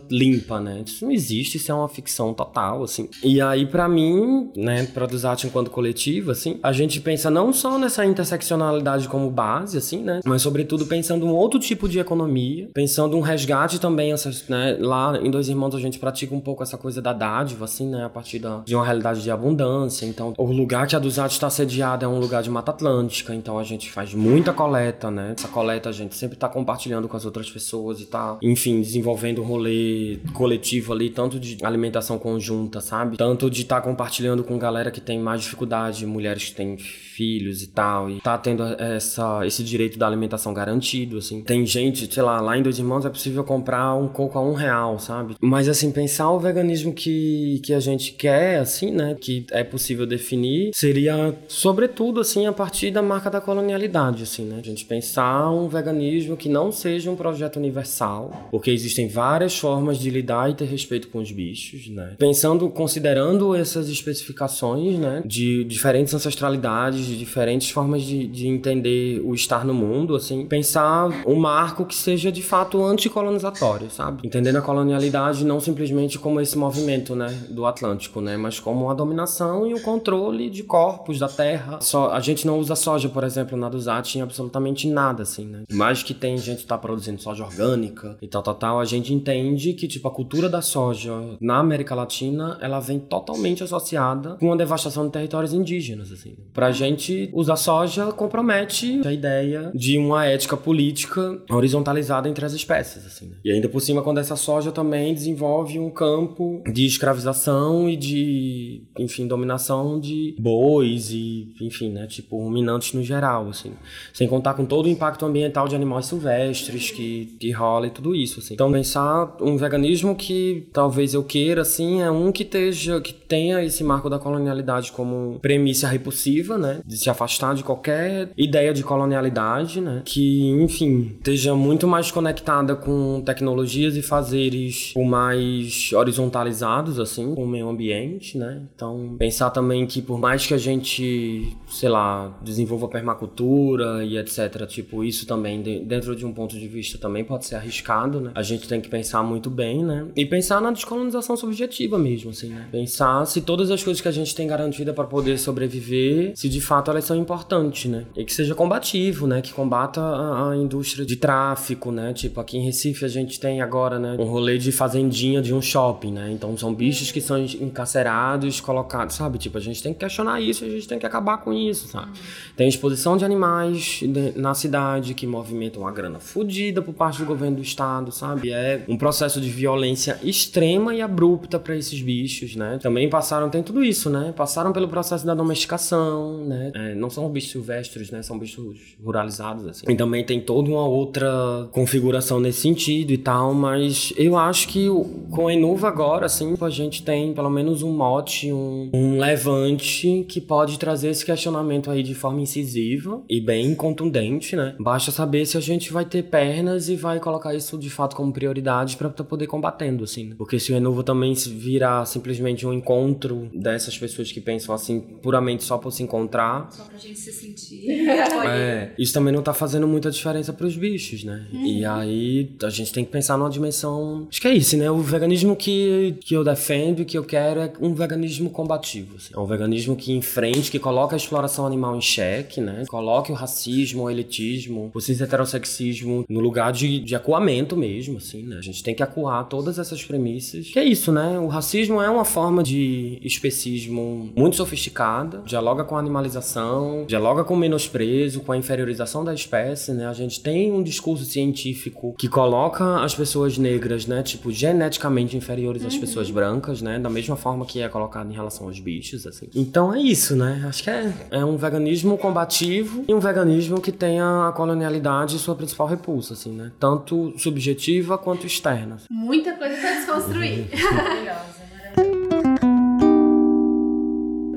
limpa, 0.09 0.61
né? 0.61 0.85
Isso 0.87 1.05
não 1.05 1.11
existe, 1.11 1.57
isso 1.57 1.73
é 1.73 1.75
uma 1.75 1.89
ficção 1.89 2.33
total, 2.33 2.85
assim. 2.85 3.09
E 3.21 3.41
aí, 3.41 3.67
para 3.67 3.89
mim, 3.89 4.49
né, 4.57 4.87
Produzat 4.95 5.45
enquanto 5.45 5.73
coletivo, 5.73 6.31
assim, 6.31 6.61
a 6.63 6.73
gente 6.73 7.01
pensa 7.01 7.29
não 7.29 7.53
só 7.53 7.77
nessa 7.81 8.07
interseccionalidade 8.07 9.09
como 9.09 9.29
base, 9.29 9.77
assim, 9.77 10.05
né? 10.05 10.21
Mas, 10.25 10.43
sobretudo, 10.43 10.87
pensando 10.87 11.27
um 11.27 11.35
outro 11.35 11.59
tipo 11.59 11.89
de 11.89 11.99
economia, 11.99 12.69
pensando 12.73 13.17
um 13.17 13.21
resgate 13.21 13.81
também, 13.81 14.15
né? 14.49 14.77
Lá 14.79 15.19
em 15.21 15.33
Dois 15.33 15.49
Irmãos 15.49 15.75
a 15.75 15.81
gente 15.81 15.99
pratica 15.99 16.33
um 16.33 16.41
pouco 16.41 16.63
essa 16.63 16.79
coisa 16.79 17.03
da 17.03 17.13
dádiva, 17.13 17.65
assim, 17.65 17.89
né? 17.89 18.05
A 18.05 18.09
partir 18.09 18.39
da, 18.39 18.63
de 18.65 18.77
uma 18.77 18.85
realidade 18.85 19.21
de 19.21 19.33
abundância. 19.33 20.07
Então, 20.07 20.33
o 20.39 20.45
lugar 20.45 20.87
que 20.87 20.95
a 20.95 21.01
Duzat 21.01 21.33
está 21.33 21.51
sediada 21.51 22.05
é 22.05 22.09
um 22.09 22.21
lugar 22.21 22.36
de 22.43 22.51
Mata 22.51 22.71
Atlântica, 22.71 23.35
então 23.35 23.59
a 23.59 23.65
gente 23.65 23.91
faz 23.91 24.15
muita 24.15 24.53
coleta, 24.53 25.11
né? 25.11 25.35
Essa 25.37 25.49
coleta 25.49 25.89
a 25.89 25.93
gente 25.93 26.15
sempre 26.15 26.37
tá 26.37 26.49
compartilhando 26.49 27.09
com 27.09 27.17
as 27.17 27.25
outras 27.25 27.51
pessoas 27.51 28.01
e 28.01 28.07
tá, 28.07 28.39
enfim, 28.43 28.81
desenvolvendo 28.81 29.43
um 29.43 29.45
rolê 29.45 30.19
coletivo 30.33 30.93
ali, 30.93 31.11
tanto 31.11 31.39
de 31.39 31.59
alimentação 31.65 32.19
conjunta, 32.19 32.81
sabe? 32.81 33.17
Tanto 33.17 33.51
de 33.51 33.63
estar 33.63 33.77
tá 33.77 33.83
compartilhando 33.83 34.45
com 34.45 34.59
galera 34.59 34.91
que 34.91 35.01
tem 35.01 35.19
mais 35.19 35.43
dificuldade, 35.43 36.07
mulheres 36.07 36.51
que 36.51 36.55
têm 36.55 36.77
filhos 36.77 37.63
e 37.63 37.69
tal, 37.69 38.11
e 38.11 38.21
tá 38.21 38.37
tendo 38.37 38.63
essa, 38.79 39.47
esse 39.47 39.65
direito 39.65 39.99
da 39.99 40.07
alimentação 40.07 40.53
garantido, 40.53 41.19
assim. 41.19 41.43
Tem 41.43 41.65
gente, 41.65 42.13
sei 42.13 42.23
lá, 42.23 42.41
lá 42.41 42.59
em 42.59 42.63
Dois 42.63 42.79
Irmãos 42.79 43.07
é 43.07 43.09
possível 43.09 43.43
comprar 43.43 43.95
um 43.95 44.07
coco 44.07 44.39
a 44.39 44.43
um 44.43 44.53
real, 44.53 44.99
sabe? 44.99 45.35
Mas, 45.41 45.69
assim, 45.69 45.91
pensar 45.91 46.31
o 46.31 46.39
veganismo 46.39 46.93
que, 46.93 47.61
que 47.65 47.73
a 47.73 47.81
gente 47.81 48.13
quer, 48.13 48.59
assim, 48.59 48.91
né, 48.91 49.17
que 49.19 49.47
é 49.51 49.65
possível 49.65 50.07
definir, 50.07 50.71
seria, 50.75 51.35
sobretudo, 51.49 52.16
assim, 52.21 52.47
a 52.47 52.53
partir 52.53 52.91
da 52.91 53.03
marca 53.03 53.31
da 53.31 53.41
colonialidade, 53.41 54.23
assim, 54.23 54.45
né? 54.45 54.59
A 54.59 54.65
gente 54.65 54.85
pensar 54.85 55.51
um 55.51 55.69
veganismo 55.69 56.37
que 56.37 56.49
não 56.49 56.71
seja 56.73 57.11
um 57.11 57.17
projeto 57.17 57.57
universal, 57.57 58.49
porque 58.51 58.71
existem 58.71 59.09
várias 59.09 59.59
formas 59.59 59.99
de 59.99 60.11
lidar 60.11 60.51
e 60.51 60.55
ter 60.55 60.67
respeito 60.67 61.09
com 61.09 61.19
os 61.19 61.31
bichos, 61.31 61.89
né? 61.89 62.15
Pensando, 62.19 62.69
considerando 62.71 63.55
essas 63.55 63.89
especificações, 63.89 64.99
né, 64.99 65.23
de 65.25 65.65
diferentes 65.65 66.13
ancestralidades, 66.15 67.07
de 67.07 67.17
diferentes 67.17 67.71
formas 67.71 68.03
de, 68.03 68.27
de 68.27 68.47
entender 68.47 69.21
o 69.25 69.35
estar 69.35 69.65
no 69.65 69.75
mundo, 69.75 70.15
assim, 70.15 70.47
pensar 70.47 71.09
um 71.27 71.37
marco 71.37 71.85
que 71.85 71.95
seja 71.95 72.31
de 72.31 72.43
fato 72.43 72.85
anticolonizatório, 72.85 73.91
sabe? 73.91 74.23
Entendendo 74.25 74.57
a 74.57 74.63
colonialidade 74.63 75.45
não 75.45 75.61
simplesmente 75.61 76.19
como 76.19 76.41
esse 76.41 76.57
movimento, 76.57 77.15
né, 77.15 77.29
do 77.51 77.67
Atlântico, 77.67 78.21
né, 78.21 78.37
mas 78.37 78.61
como 78.61 78.91
a 78.91 78.95
dominação 78.95 79.67
e 79.67 79.75
o 79.75 79.81
controle 79.81 80.51
de 80.51 80.63
corpos 80.63 81.19
da 81.19 81.29
terra. 81.29 81.79
Só, 81.81 82.06
a 82.13 82.21
gente 82.21 82.47
não 82.47 82.59
usa 82.59 82.75
soja, 82.75 83.09
por 83.09 83.25
exemplo, 83.25 83.57
na 83.57 83.69
Dusat 83.69 84.17
em 84.17 84.23
absolutamente 84.23 84.89
nada, 84.89 85.23
assim, 85.23 85.47
né? 85.47 85.65
Mais 85.73 86.03
que 86.03 86.15
tem 86.15 86.37
gente 86.39 86.61
que 86.61 86.67
tá 86.67 86.79
produzindo 86.79 87.21
soja 87.21 87.45
orgânica 87.45 88.17
e 88.21 88.29
tal, 88.29 88.43
tal, 88.43 88.55
tal, 88.55 88.81
a 88.81 88.85
gente 88.85 89.13
entende 89.13 89.73
que, 89.75 89.89
tipo, 89.89 90.07
a 90.09 90.11
cultura 90.11 90.49
da 90.49 90.63
soja 90.63 91.13
na 91.41 91.59
América 91.59 91.95
Latina, 91.95 92.59
ela 92.61 92.81
vem 92.81 92.99
totalmente 92.99 93.63
associada 93.63 94.37
com 94.37 94.53
a 94.53 94.57
devastação 94.57 95.07
de 95.07 95.13
territórios 95.13 95.53
indígenas, 95.53 96.13
assim. 96.13 96.37
Pra 96.53 96.71
gente, 96.71 97.31
usar 97.33 97.57
soja 97.57 98.13
compromete 98.13 99.01
a 99.05 99.13
ideia 99.13 99.71
de 99.75 99.99
uma 99.99 100.27
ética 100.27 100.57
política 100.57 101.41
horizontalizada 101.51 102.29
entre 102.29 102.45
as 102.45 102.53
espécies, 102.53 103.07
assim. 103.07 103.29
Né? 103.29 103.37
E 103.45 103.53
ainda 103.53 103.69
por 103.69 103.81
cima, 103.81 104.03
quando 104.03 104.19
essa 104.19 104.37
soja 104.37 104.73
também 104.73 105.15
desenvolve 105.15 105.79
um 105.79 105.91
campo 105.91 106.63
de 106.73 106.87
escravização 106.87 107.89
e 107.89 107.97
de, 107.97 108.83
enfim, 108.99 109.27
dominação 109.27 109.99
de 109.99 110.35
bois 110.39 111.11
e, 111.11 111.53
enfim, 111.61 111.91
né, 111.97 112.07
tipo, 112.07 112.37
ruminantes 112.37 112.93
no 112.93 113.03
geral, 113.03 113.49
assim. 113.49 113.73
Sem 114.13 114.29
contar 114.29 114.55
com 114.55 114.65
todo 114.65 114.87
o 114.87 114.89
impacto 114.89 115.25
ambiental 115.25 115.67
de 115.67 115.75
animais 115.75 116.07
silvestres 116.07 116.91
que, 116.91 117.37
que 117.41 117.51
rola 117.51 117.87
e 117.87 117.91
tudo 117.91 118.15
isso, 118.15 118.41
assim. 118.41 118.55
Então, 118.55 118.71
pensar 118.71 119.37
um 119.41 119.57
veganismo 119.57 120.15
que 120.15 120.69
talvez 120.73 121.15
eu 121.15 121.25
queira, 121.25 121.63
assim, 121.63 122.03
é 122.03 122.11
um 122.11 122.31
que 122.31 122.43
esteja, 122.43 123.01
que 123.01 123.13
tenha 123.15 123.65
esse 123.65 123.83
marco 123.83 124.11
da 124.11 124.19
colonialidade 124.19 124.93
como 124.93 125.39
premissa 125.41 125.89
repulsiva, 125.89 126.59
né, 126.59 126.81
de 126.85 126.99
se 126.99 127.09
afastar 127.09 127.55
de 127.55 127.65
qualquer 127.65 128.31
ideia 128.37 128.75
de 128.75 128.83
colonialidade, 128.83 129.81
né, 129.81 130.03
que, 130.05 130.51
enfim, 130.51 131.15
esteja 131.17 131.55
muito 131.55 131.87
mais 131.87 132.11
conectada 132.11 132.77
com 132.77 133.23
tecnologias 133.25 133.97
e 133.97 134.03
fazeres 134.03 134.93
mais 134.97 135.91
horizontalizados, 135.93 137.01
assim, 137.01 137.35
com 137.35 137.45
o 137.45 137.49
meio 137.49 137.69
ambiente, 137.69 138.37
né. 138.37 138.63
Então, 138.75 139.17
pensar 139.19 139.51
também 139.51 139.87
que 139.87 140.03
por 140.03 140.19
mais 140.19 140.47
que 140.47 140.55
a 140.55 140.59
gente, 140.59 141.57
sei 141.87 141.93
lá, 141.93 142.37
desenvolva 142.43 142.89
permacultura 142.89 144.05
e 144.05 144.19
etc, 144.19 144.67
tipo, 144.67 145.05
isso 145.05 145.25
também, 145.25 145.63
dentro 145.63 146.17
de 146.17 146.27
um 146.27 146.33
ponto 146.33 146.59
de 146.59 146.67
vista, 146.67 146.99
também 146.99 147.23
pode 147.23 147.47
ser 147.47 147.55
arriscado, 147.55 148.21
né. 148.21 148.33
A 148.35 148.43
gente 148.43 148.67
tem 148.67 148.81
que 148.81 148.89
pensar 148.89 149.23
muito 149.23 149.49
bem, 149.49 149.85
né, 149.85 150.09
e 150.17 150.27
pensar 150.27 150.61
na 150.61 150.73
descolonização 150.73 151.37
subjetiva 151.37 151.97
mesmo, 151.97 152.31
assim, 152.31 152.49
né. 152.49 152.67
Pensar 152.73 153.25
se 153.25 153.41
todas 153.41 153.71
as 153.71 153.85
coisas 153.85 154.01
que 154.01 154.09
a 154.09 154.13
gente 154.13 154.35
tem 154.35 154.49
garantida 154.49 154.93
para 154.93 155.05
poder 155.05 155.39
sobreviver, 155.39 156.33
se 156.35 156.49
de 156.49 156.61
fato 156.61 156.91
elas 156.91 157.05
são 157.05 157.17
importantes, 157.17 157.89
né? 157.89 158.05
E 158.17 158.25
que 158.25 158.35
seja 158.35 158.53
combativo, 158.55 159.29
né? 159.29 159.41
Que 159.41 159.53
combata 159.53 160.01
a, 160.01 160.51
a, 160.51 160.57
indústria 160.57 161.07
de 161.07 161.15
tráfico, 161.15 161.93
né? 161.93 162.13
Tipo, 162.13 162.41
aqui 162.41 162.59
em 162.59 162.65
Recife 162.65 163.05
a 163.05 163.09
gente 163.09 163.39
tem 163.39 163.63
agora, 163.63 163.99
né? 163.99 164.17
Um 164.19 164.25
rolê 164.25 164.59
de 164.59 164.73
fazendinha 164.73 165.41
de 165.41 165.55
um 165.55 165.63
shopping, 165.63 166.11
né? 166.11 166.33
Então 166.33 166.57
são 166.57 166.75
bichos 166.75 167.13
que 167.13 167.21
são 167.21 167.39
encarcerados, 167.39 168.61
colocados, 168.61 169.15
sabe? 169.15 169.39
Tipo, 169.39 169.59
a 169.59 169.61
gente 169.61 169.81
tem 169.81 169.93
que 169.93 170.01
questionar 170.01 170.41
isso, 170.41 170.65
a 170.65 170.69
gente 170.69 170.89
tem 170.89 170.99
que 170.99 171.07
acabar 171.07 171.39
com 171.39 171.53
isso, 171.53 171.76
sabe? 171.77 172.13
Tem 172.57 172.69
exposição 172.69 173.17
de 173.17 173.25
animais 173.25 174.01
na 174.35 174.55
cidade 174.55 175.15
que 175.15 175.27
movimentam 175.27 175.83
uma 175.83 175.93
grana 175.93 176.19
fodida 176.19 176.81
por 176.81 176.95
parte 176.95 177.19
do 177.19 177.27
governo 177.27 177.57
do 177.57 177.63
estado, 177.63 178.11
sabe? 178.11 178.51
É 178.51 178.85
um 178.89 178.97
processo 178.97 179.41
de 179.41 179.51
violência 179.51 180.19
extrema 180.23 180.95
e 180.95 181.03
abrupta 181.03 181.59
para 181.59 181.77
esses 181.77 182.01
bichos, 182.01 182.57
né? 182.57 182.79
Também 182.81 183.09
passaram, 183.09 183.51
tem 183.51 183.63
tudo 183.63 183.85
isso, 183.85 184.09
né? 184.09 184.33
Passaram 184.37 184.73
pelo 184.73 184.89
processo 184.89 185.27
da 185.27 185.35
domesticação, 185.35 186.45
né? 186.47 186.71
É, 186.75 186.95
não 186.95 187.11
são 187.11 187.29
bichos 187.29 187.51
silvestres, 187.51 188.11
né? 188.11 188.23
São 188.23 188.39
bichos 188.39 188.97
ruralizados, 189.03 189.67
assim. 189.67 189.87
E 189.89 189.95
também 189.95 190.25
tem 190.25 190.41
toda 190.41 190.71
uma 190.71 190.87
outra 190.87 191.69
configuração 191.73 192.41
nesse 192.41 192.61
sentido 192.61 193.13
e 193.13 193.19
tal, 193.19 193.53
mas 193.53 194.13
eu 194.17 194.37
acho 194.37 194.69
que 194.69 194.87
com 195.31 195.49
a 195.49 195.53
Enuva 195.55 195.89
agora, 195.89 196.27
assim, 196.27 196.55
a 196.61 196.71
gente 196.71 197.03
tem 197.03 197.33
pelo 197.33 197.51
menos 197.51 197.83
um 197.83 197.93
mote, 197.93 198.53
um, 198.53 198.91
um 198.93 199.19
levante 199.19 200.25
que 200.29 200.41
pode 200.41 200.79
trazer 200.79 201.11
esse 201.11 201.25
questionamento 201.25 201.66
aí 201.91 202.03
de 202.03 202.15
forma 202.15 202.41
incisiva 202.41 203.23
e 203.29 203.41
bem 203.41 203.75
contundente, 203.75 204.57
né? 204.57 204.75
Basta 204.79 205.11
saber 205.11 205.47
se 205.47 205.57
a 205.57 205.61
gente 205.61 205.93
vai 205.93 206.05
ter 206.05 206.23
pernas 206.25 206.89
e 206.89 206.97
vai 206.97 207.21
colocar 207.21 207.55
isso 207.55 207.79
de 207.79 207.91
fato 207.91 208.17
como 208.17 208.33
prioridade 208.33 208.97
para 208.97 209.11
poder 209.11 209.47
combatendo, 209.47 210.05
assim. 210.05 210.27
Né? 210.27 210.35
Porque 210.37 210.59
se 210.59 210.73
o 210.73 210.77
Enuva 210.77 211.03
também 211.03 211.33
virar 211.35 212.05
simplesmente 212.07 212.67
um 212.67 212.73
encontro 212.73 213.51
dessas 213.55 213.97
pessoas 213.97 214.31
que 214.31 214.41
pensam 214.41 214.75
assim 214.75 215.01
puramente 215.01 215.65
só 215.65 215.79
por 215.79 215.91
se 215.93 216.03
encontrar. 216.03 216.69
Só 216.71 216.85
pra 216.85 216.99
gente 216.99 217.19
se 217.19 217.33
sentir 217.33 217.91
é, 218.47 218.93
Isso 218.99 219.13
também 219.13 219.33
não 219.33 219.43
tá 219.43 219.53
fazendo 219.53 219.87
muita 219.87 220.11
diferença 220.11 220.53
pros 220.53 220.77
bichos, 220.77 221.25
né? 221.25 221.47
Uhum. 221.53 221.67
E 221.67 221.85
aí 221.85 222.51
a 222.63 222.71
gente 222.71 222.93
tem 222.93 223.05
que 223.05 223.11
pensar 223.11 223.37
numa 223.37 223.51
dimensão. 223.51 224.27
Acho 224.31 224.41
que 224.41 224.49
é 224.49 224.55
isso, 224.55 224.77
né? 224.77 224.91
O 224.91 224.99
veganismo 224.99 225.57
que, 225.57 226.17
que 226.21 226.35
eu 226.35 226.45
defendo 226.45 227.01
e 227.01 227.05
que 227.05 227.17
eu 227.17 227.25
quero 227.25 227.61
é 227.61 227.73
um 227.81 227.95
veganismo 227.95 228.51
combativo. 228.51 229.17
Assim. 229.17 229.33
É 229.35 229.39
um 229.39 229.47
veganismo 229.47 229.97
que 229.97 230.13
enfrente, 230.13 230.71
que 230.71 230.79
coloca 230.79 231.17
a 231.17 231.19
exploração 231.19 231.56
animal 231.65 231.97
em 231.97 232.01
xeque, 232.01 232.61
né? 232.61 232.85
Coloque 232.89 233.33
o 233.33 233.35
racismo, 233.35 234.03
o 234.03 234.11
elitismo, 234.11 234.91
o 234.93 235.01
cis 235.01 235.21
heterossexismo 235.21 236.25
no 236.29 236.41
lugar 236.41 236.73
de, 236.73 236.99
de 236.99 237.15
acuamento 237.15 237.77
mesmo, 237.77 238.19
assim, 238.19 238.43
né? 238.43 238.57
A 238.59 238.63
gente 238.63 238.83
tem 238.83 238.95
que 238.95 239.03
acuar 239.03 239.49
todas 239.49 239.79
essas 239.79 240.05
premissas. 240.05 240.69
Que 240.69 240.79
é 240.79 240.85
isso, 240.85 241.13
né? 241.13 241.39
O 241.39 241.47
racismo 241.47 242.03
é 242.03 242.11
uma 242.11 242.25
forma 242.25 242.63
de 242.63 243.19
especismo 243.23 244.31
muito 244.37 244.57
sofisticada, 244.57 245.43
dialoga 245.47 245.85
com 245.85 245.97
a 245.97 245.99
animalização, 246.01 247.05
dialoga 247.07 247.45
com 247.45 247.55
o 247.55 247.57
menosprezo, 247.57 248.41
com 248.41 248.53
a 248.53 248.57
inferiorização 248.57 249.25
da 249.25 249.33
espécie, 249.33 249.93
né? 249.93 250.07
A 250.07 250.13
gente 250.13 250.41
tem 250.41 250.73
um 250.73 250.83
discurso 250.83 251.25
científico 251.25 252.15
que 252.19 252.29
coloca 252.29 253.03
as 253.03 253.15
pessoas 253.15 253.59
negras, 253.59 254.07
né, 254.07 254.23
tipo, 254.23 254.51
geneticamente 254.51 255.37
inferiores 255.37 255.85
às 255.85 255.95
uhum. 255.95 256.01
pessoas 256.01 256.31
brancas, 256.31 256.83
né? 256.83 256.99
Da 256.99 257.11
mesma 257.11 257.37
forma 257.37 257.65
que 257.65 257.81
é 257.81 257.89
colocado 257.89 258.31
em 258.31 258.35
relação 258.35 258.67
aos 258.67 258.81
bichos, 258.81 259.27
assim. 259.27 259.49
Então 259.55 259.95
é 259.95 260.01
isso, 260.01 260.35
né? 260.35 260.65
Acho 260.69 260.83
que 260.83 260.91
é, 260.91 261.13
é 261.31 261.45
um 261.47 261.57
veganismo 261.57 262.19
combativo 262.19 263.05
e 263.09 263.15
um 263.15 263.21
veganismo 263.21 263.81
que 263.81 263.93
tenha 263.93 264.49
a 264.49 264.53
colonialidade 264.53 265.39
sua 265.39 265.55
principal 265.55 265.87
repulsa, 265.87 266.35
assim, 266.35 266.53
né? 266.53 266.73
Tanto 266.79 267.33
subjetiva 267.39 268.19
quanto 268.19 268.47
externa. 268.47 268.99
Muita 269.11 269.53
coisa 269.55 269.77
pra 269.77 269.93
desconstruir. 269.93 270.69
Maravilhosa. 270.93 271.67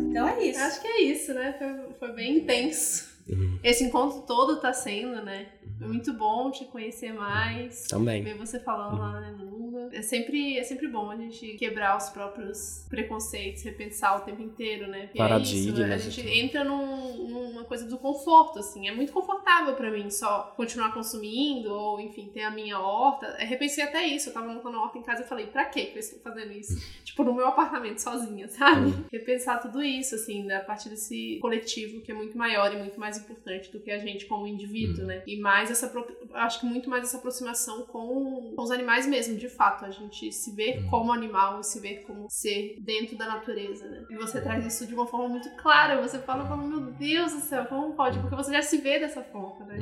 Então 0.10 0.28
é 0.28 0.44
isso. 0.44 0.60
Acho 0.60 0.82
que 0.82 0.88
é 0.88 1.02
isso, 1.02 1.34
né? 1.34 1.56
Foi, 1.58 1.68
foi 2.00 2.16
bem 2.16 2.38
intenso. 2.38 3.09
Uhum. 3.30 3.60
Esse 3.64 3.84
encontro 3.84 4.22
todo 4.22 4.60
tá 4.60 4.74
sendo, 4.74 5.22
né? 5.24 5.48
É 5.82 5.86
muito 5.86 6.12
bom 6.14 6.52
te 6.52 6.66
conhecer 6.66 7.14
mais. 7.14 7.88
Também. 7.88 8.24
Ver 8.24 8.36
você 8.36 8.60
falando 8.60 8.94
uhum. 8.94 9.00
lá 9.00 9.22
na 9.22 9.32
Nuba. 9.32 9.90
É 9.94 10.02
sempre, 10.02 10.58
é 10.58 10.64
sempre 10.64 10.88
bom 10.88 11.10
a 11.10 11.16
gente 11.16 11.56
quebrar 11.56 11.98
os 11.98 12.10
próprios 12.10 12.86
preconceitos, 12.90 13.64
repensar 13.64 14.18
o 14.18 14.22
tempo 14.22 14.42
inteiro, 14.42 14.88
né? 14.88 15.10
Paradigmas. 15.16 15.80
É 15.80 15.96
isso, 15.96 16.08
a 16.08 16.12
gente 16.12 16.28
entra 16.28 16.64
num, 16.64 17.28
numa 17.30 17.64
coisa 17.64 17.86
do 17.86 17.98
conforto, 17.98 18.60
assim. 18.60 18.88
É 18.88 18.96
muito 18.96 19.14
confortável 19.14 19.74
para 19.76 19.90
mim 19.90 20.10
só 20.10 20.54
continuar 20.58 20.94
consumindo 20.94 21.74
ou, 21.74 22.00
enfim, 22.00 22.30
ter 22.34 22.44
a 22.44 22.52
minha 22.52 22.80
horta. 22.80 23.38
Eu 23.40 23.48
repensei 23.48 23.84
até 23.84 24.06
isso. 24.06 24.30
Eu 24.30 24.34
tava 24.34 24.48
montando 24.48 24.78
a 24.78 24.82
horta 24.82 24.98
em 24.98 25.04
casa 25.04 25.24
e 25.24 25.28
falei, 25.28 25.48
pra 25.48 25.66
que 25.66 25.92
eu 25.94 26.00
estou 26.00 26.20
fazendo 26.20 26.52
isso? 26.52 26.78
tipo, 27.06 27.24
no 27.24 27.34
meu 27.34 27.48
apartamento 27.48 28.00
sozinha, 28.00 28.50
sabe? 28.50 28.88
Uhum. 28.88 29.06
Repensar 29.12 29.62
tudo 29.62 29.82
isso, 29.82 30.16
assim, 30.16 30.52
a 30.52 30.60
partir 30.60 30.90
desse 30.90 31.38
coletivo 31.42 32.02
que 32.02 32.12
é 32.12 32.16
muito 32.16 32.38
maior 32.38 32.74
e 32.74 32.78
muito 32.78 33.00
mais 33.00 33.18
importante 33.20 33.72
do 33.72 33.80
que 33.80 33.92
a 33.92 33.98
gente 33.98 34.26
como 34.26 34.48
indivíduo, 34.48 35.02
uhum. 35.02 35.08
né? 35.08 35.24
E 35.26 35.40
mais 35.40 35.70
essa, 35.70 35.92
acho 36.34 36.60
que 36.60 36.66
muito 36.66 36.90
mais 36.90 37.04
essa 37.04 37.18
aproximação 37.18 37.84
com, 37.84 38.54
com 38.56 38.62
os 38.62 38.72
animais 38.72 39.08
mesmo, 39.08 39.38
de 39.38 39.50
fato 39.50 39.86
a 39.86 39.92
gente 39.92 40.32
se 40.32 40.56
ver 40.56 40.86
como 40.90 41.12
animal 41.12 41.60
e 41.60 41.64
se 41.64 41.80
ver 41.80 42.04
como 42.04 42.28
ser 42.30 42.78
dentro 42.80 43.18
da 43.18 43.26
natureza, 43.26 43.88
né? 43.88 44.06
E 44.10 44.16
você 44.16 44.42
traz 44.42 44.66
isso 44.66 44.88
de 44.88 44.94
uma 44.94 45.06
forma 45.06 45.30
muito 45.30 45.50
clara, 45.56 46.02
você 46.02 46.20
fala, 46.20 46.46
fala 46.46 46.64
meu 46.64 46.82
Deus 46.92 47.34
do 47.34 47.40
céu, 47.40 47.66
como 47.66 47.94
pode? 47.94 48.20
Porque 48.20 48.36
você 48.36 48.52
já 48.52 48.62
se 48.62 48.78
vê 48.78 49.00
dessa 49.00 49.24
forma, 49.24 49.66
né? 49.66 49.80